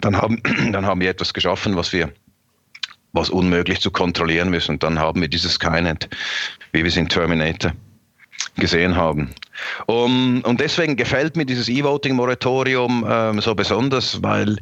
dann 0.00 0.16
haben, 0.16 0.42
dann 0.72 0.86
haben 0.86 1.00
wir 1.00 1.10
etwas 1.10 1.34
geschaffen, 1.34 1.76
was 1.76 1.92
wir 1.92 2.10
was 3.12 3.30
unmöglich 3.30 3.80
zu 3.80 3.90
kontrollieren 3.90 4.52
ist. 4.54 4.68
Und 4.68 4.82
dann 4.82 4.98
haben 4.98 5.20
wir 5.20 5.28
dieses 5.28 5.54
Skynet, 5.54 6.08
wie 6.72 6.80
wir 6.80 6.88
es 6.88 6.96
in 6.96 7.08
Terminator 7.08 7.72
gesehen 8.56 8.96
haben. 8.96 9.34
Um, 9.86 10.42
und 10.44 10.60
deswegen 10.60 10.96
gefällt 10.96 11.36
mir 11.36 11.46
dieses 11.46 11.68
E-Voting-Moratorium 11.68 13.06
ähm, 13.08 13.40
so 13.40 13.54
besonders, 13.54 14.22
weil, 14.22 14.56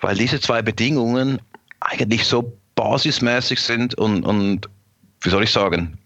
weil 0.00 0.16
diese 0.16 0.40
zwei 0.40 0.62
Bedingungen 0.62 1.40
eigentlich 1.80 2.24
so 2.24 2.52
basismäßig 2.74 3.60
sind 3.60 3.94
und, 3.96 4.24
und 4.24 4.68
wie 5.22 5.30
soll 5.30 5.44
ich 5.44 5.50
sagen, 5.50 5.98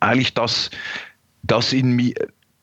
eigentlich 0.00 0.34
das, 0.34 0.70
das 1.42 1.72
in 1.72 1.92
mir, 1.92 2.14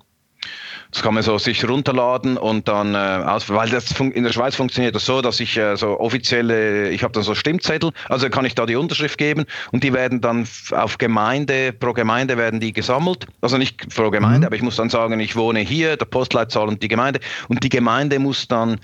das 0.92 1.02
kann 1.02 1.14
man 1.14 1.24
so 1.24 1.38
sich 1.38 1.68
runterladen 1.68 2.38
und 2.38 2.68
dann, 2.68 2.96
äh, 2.96 2.98
aus, 2.98 3.50
weil 3.50 3.70
das 3.70 3.98
in 4.00 4.24
der 4.24 4.34
Schweiz 4.34 4.56
funktioniert 4.56 4.94
das 4.94 5.06
so, 5.06 5.22
dass 5.22 5.39
ich 5.39 5.58
äh, 5.58 5.78
so 5.78 6.00
offizielle, 6.00 6.89
ich 6.89 7.04
habe 7.04 7.14
dann 7.14 7.24
so 7.24 7.34
Stimmzettel, 7.34 7.92
also 8.10 8.30
kann 8.30 8.44
ich 8.46 8.56
da 8.56 8.66
die 8.66 8.76
Unterschrift 8.76 9.18
geben 9.18 9.46
und 9.72 9.84
die 9.84 9.94
werden 9.94 10.20
dann 10.20 10.48
auf 10.72 10.98
Gemeinde, 10.98 11.72
pro 11.72 11.94
Gemeinde 11.94 12.38
werden 12.38 12.60
die 12.60 12.74
gesammelt, 12.74 13.26
also 13.39 13.58
nicht 13.58 13.94
pro 13.96 14.10
Gemeinde, 14.10 14.39
mhm. 14.39 14.46
aber 14.46 14.56
ich 14.56 14.62
muss 14.62 14.76
dann 14.76 14.89
sagen, 14.89 15.20
ich 15.20 15.36
wohne 15.36 15.60
hier, 15.60 15.96
der 15.96 16.06
Postleitzahl 16.06 16.68
und 16.68 16.84
die 16.84 16.89
Gemeinde 16.89 17.22
und 17.48 17.64
die 17.64 17.70
Gemeinde 17.70 18.20
muss 18.20 18.48
dann 18.50 18.80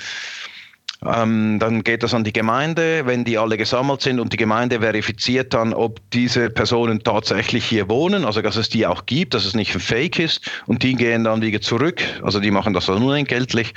ähm, 1.06 1.60
dann 1.60 1.84
geht 1.84 2.02
das 2.04 2.14
an 2.14 2.24
die 2.24 2.34
Gemeinde, 2.34 3.06
wenn 3.06 3.24
die 3.24 3.38
alle 3.38 3.58
gesammelt 3.58 4.02
sind 4.02 4.20
und 4.20 4.34
die 4.34 4.38
Gemeinde 4.38 4.80
verifiziert 4.80 5.54
dann, 5.54 5.74
ob 5.74 6.00
diese 6.12 6.50
Personen 6.50 7.04
tatsächlich 7.04 7.66
hier 7.66 7.88
wohnen, 7.88 8.26
also 8.26 8.42
dass 8.42 8.56
es 8.56 8.70
die 8.70 8.88
auch 8.88 9.06
gibt, 9.06 9.34
dass 9.34 9.46
es 9.46 9.54
nicht 9.54 9.76
ein 9.76 9.80
Fake 9.80 10.18
ist 10.20 10.50
und 10.66 10.82
die 10.82 10.96
gehen 10.96 11.24
dann 11.24 11.42
wieder 11.42 11.62
zurück, 11.62 12.02
also 12.24 12.40
die 12.40 12.52
machen 12.52 12.74
das 12.74 12.88
dann 12.88 13.04
unentgeltlich 13.04 13.74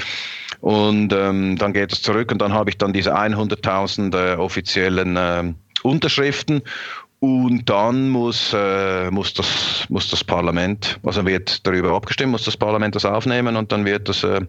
und 0.60 1.12
ähm, 1.12 1.56
dann 1.56 1.72
geht 1.72 1.92
es 1.92 2.02
zurück 2.02 2.32
und 2.32 2.40
dann 2.40 2.52
habe 2.52 2.70
ich 2.70 2.78
dann 2.78 2.92
diese 2.92 3.16
100.000 3.16 4.16
äh, 4.16 4.36
offiziellen 4.36 5.16
äh, 5.16 5.52
Unterschriften. 5.82 6.62
Und 7.20 7.68
dann 7.68 8.08
muss, 8.08 8.54
äh, 8.54 9.10
muss, 9.10 9.34
das, 9.34 9.84
muss 9.90 10.08
das 10.08 10.24
Parlament, 10.24 10.98
also 11.02 11.26
wird 11.26 11.66
darüber 11.66 11.92
abgestimmt, 11.92 12.32
muss 12.32 12.44
das 12.44 12.56
Parlament 12.56 12.94
das 12.94 13.04
aufnehmen 13.04 13.56
und 13.56 13.72
dann 13.72 13.84
wird 13.84 14.08
das 14.08 14.24
äh, 14.24 14.40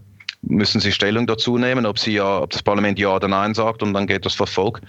müssen 0.41 0.81
Sie 0.81 0.91
Stellung 0.91 1.27
dazu 1.27 1.57
nehmen, 1.57 1.85
ob, 1.85 1.99
Sie 1.99 2.13
ja, 2.13 2.39
ob 2.39 2.51
das 2.51 2.63
Parlament 2.63 2.99
Ja 2.99 3.15
oder 3.15 3.27
Nein 3.27 3.53
sagt 3.53 3.83
und 3.83 3.93
dann 3.93 4.07
geht 4.07 4.25
das 4.25 4.35
vor 4.35 4.47
Volk. 4.47 4.81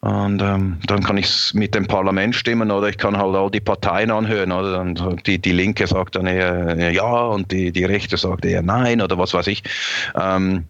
Und 0.00 0.42
ähm, 0.42 0.78
dann 0.86 1.02
kann 1.02 1.16
ich 1.16 1.54
mit 1.54 1.74
dem 1.74 1.86
Parlament 1.86 2.34
stimmen 2.34 2.70
oder 2.70 2.88
ich 2.88 2.98
kann 2.98 3.16
halt 3.16 3.34
all 3.34 3.50
die 3.50 3.60
Parteien 3.60 4.10
anhören. 4.10 4.52
Oder 4.52 4.72
dann 4.72 5.16
die, 5.24 5.38
die 5.38 5.52
Linke 5.52 5.86
sagt 5.86 6.16
dann 6.16 6.26
eher 6.26 6.92
ja 6.92 7.24
und 7.24 7.50
die, 7.50 7.72
die 7.72 7.84
Rechte 7.84 8.18
sagt 8.18 8.44
eher 8.44 8.60
nein 8.60 9.00
oder 9.00 9.16
was 9.16 9.32
weiß 9.32 9.46
ich. 9.46 9.62
Ähm, 10.14 10.66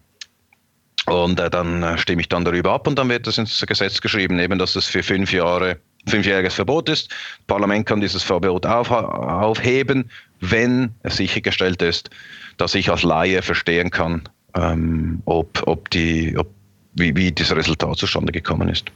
und 1.06 1.40
äh, 1.40 1.50
dann 1.50 1.82
äh, 1.82 1.98
stimme 1.98 2.20
ich 2.20 2.28
dann 2.28 2.44
darüber 2.44 2.72
ab 2.72 2.86
und 2.86 2.96
dann 2.96 3.08
wird 3.08 3.26
das 3.26 3.36
ins 3.36 3.60
Gesetz 3.66 4.00
geschrieben, 4.00 4.38
eben 4.38 4.58
dass 4.58 4.76
es 4.76 4.86
für 4.86 5.02
fünf 5.02 5.32
Jahre 5.32 5.78
fünfjähriges 6.06 6.54
Verbot 6.54 6.88
ist. 6.88 7.10
Das 7.10 7.46
Parlament 7.46 7.86
kann 7.86 8.00
dieses 8.00 8.22
Verbot 8.22 8.66
auf, 8.66 8.90
aufheben, 8.90 10.10
wenn 10.40 10.94
es 11.02 11.16
sichergestellt 11.16 11.82
ist, 11.82 12.10
dass 12.56 12.74
ich 12.74 12.90
als 12.90 13.02
Laie 13.02 13.42
verstehen 13.42 13.90
kann, 13.90 14.22
ähm, 14.54 15.22
ob, 15.24 15.62
ob 15.66 15.90
die, 15.90 16.36
ob, 16.36 16.48
wie, 16.94 17.14
wie 17.16 17.32
dieses 17.32 17.54
Resultat 17.54 17.96
zustande 17.96 18.32
gekommen 18.32 18.68
ist. 18.68 18.86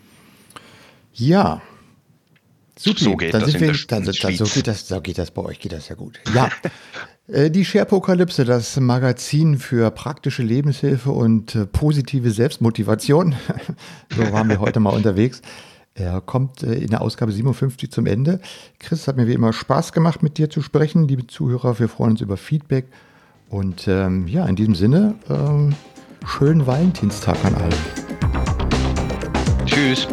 Ja. 1.15 1.61
Super. 2.77 3.01
So 3.01 3.17
geht 3.17 3.35
dann 3.35 3.41
das 3.41 3.55
in 3.55 3.61
wir, 3.61 3.73
der 3.73 3.77
dann, 3.89 4.05
dann, 4.05 4.37
so, 4.37 4.45
geht 4.45 4.69
das, 4.69 4.87
so 4.87 5.01
geht 5.01 5.19
das 5.19 5.33
bei 5.33 5.43
euch, 5.43 5.59
geht 5.59 5.73
das 5.73 5.89
ja 5.89 5.95
gut. 5.95 6.21
Ja. 6.35 6.51
Äh, 7.31 7.51
die 7.51 7.67
Sharepokalypse, 7.67 8.47
das 8.47 8.81
Magazin 8.81 9.59
für 9.59 9.91
praktische 9.91 10.43
Lebenshilfe 10.43 11.11
und 11.11 11.55
äh, 11.55 11.67
positive 11.67 12.31
Selbstmotivation. 12.31 13.35
so 14.17 14.33
waren 14.33 14.49
wir 14.49 14.61
heute 14.61 14.81
mal 14.81 14.95
unterwegs. 14.95 15.43
Er 15.93 16.21
kommt 16.21 16.63
äh, 16.63 16.73
in 16.75 16.87
der 16.87 17.03
Ausgabe 17.03 17.33
57 17.33 17.91
zum 17.91 18.07
Ende. 18.07 18.41
Chris, 18.79 19.07
hat 19.07 19.17
mir 19.17 19.27
wie 19.27 19.35
immer 19.35 19.53
Spaß 19.53 19.93
gemacht, 19.93 20.23
mit 20.23 20.39
dir 20.39 20.49
zu 20.49 20.63
sprechen. 20.63 21.07
Liebe 21.07 21.27
Zuhörer, 21.27 21.79
wir 21.79 21.89
freuen 21.91 22.13
uns 22.13 22.23
über 22.23 22.39
Feedback. 22.39 22.87
Und 23.51 23.89
ähm, 23.89 24.29
ja, 24.29 24.45
in 24.47 24.57
diesem 24.57 24.75
Sinne, 24.75 25.15
ähm, 25.31 25.75
schönen 26.27 26.67
Valentinstag 26.67 27.37
an 27.45 27.55
alle. 27.55 27.77
Tschüss. 29.65 30.07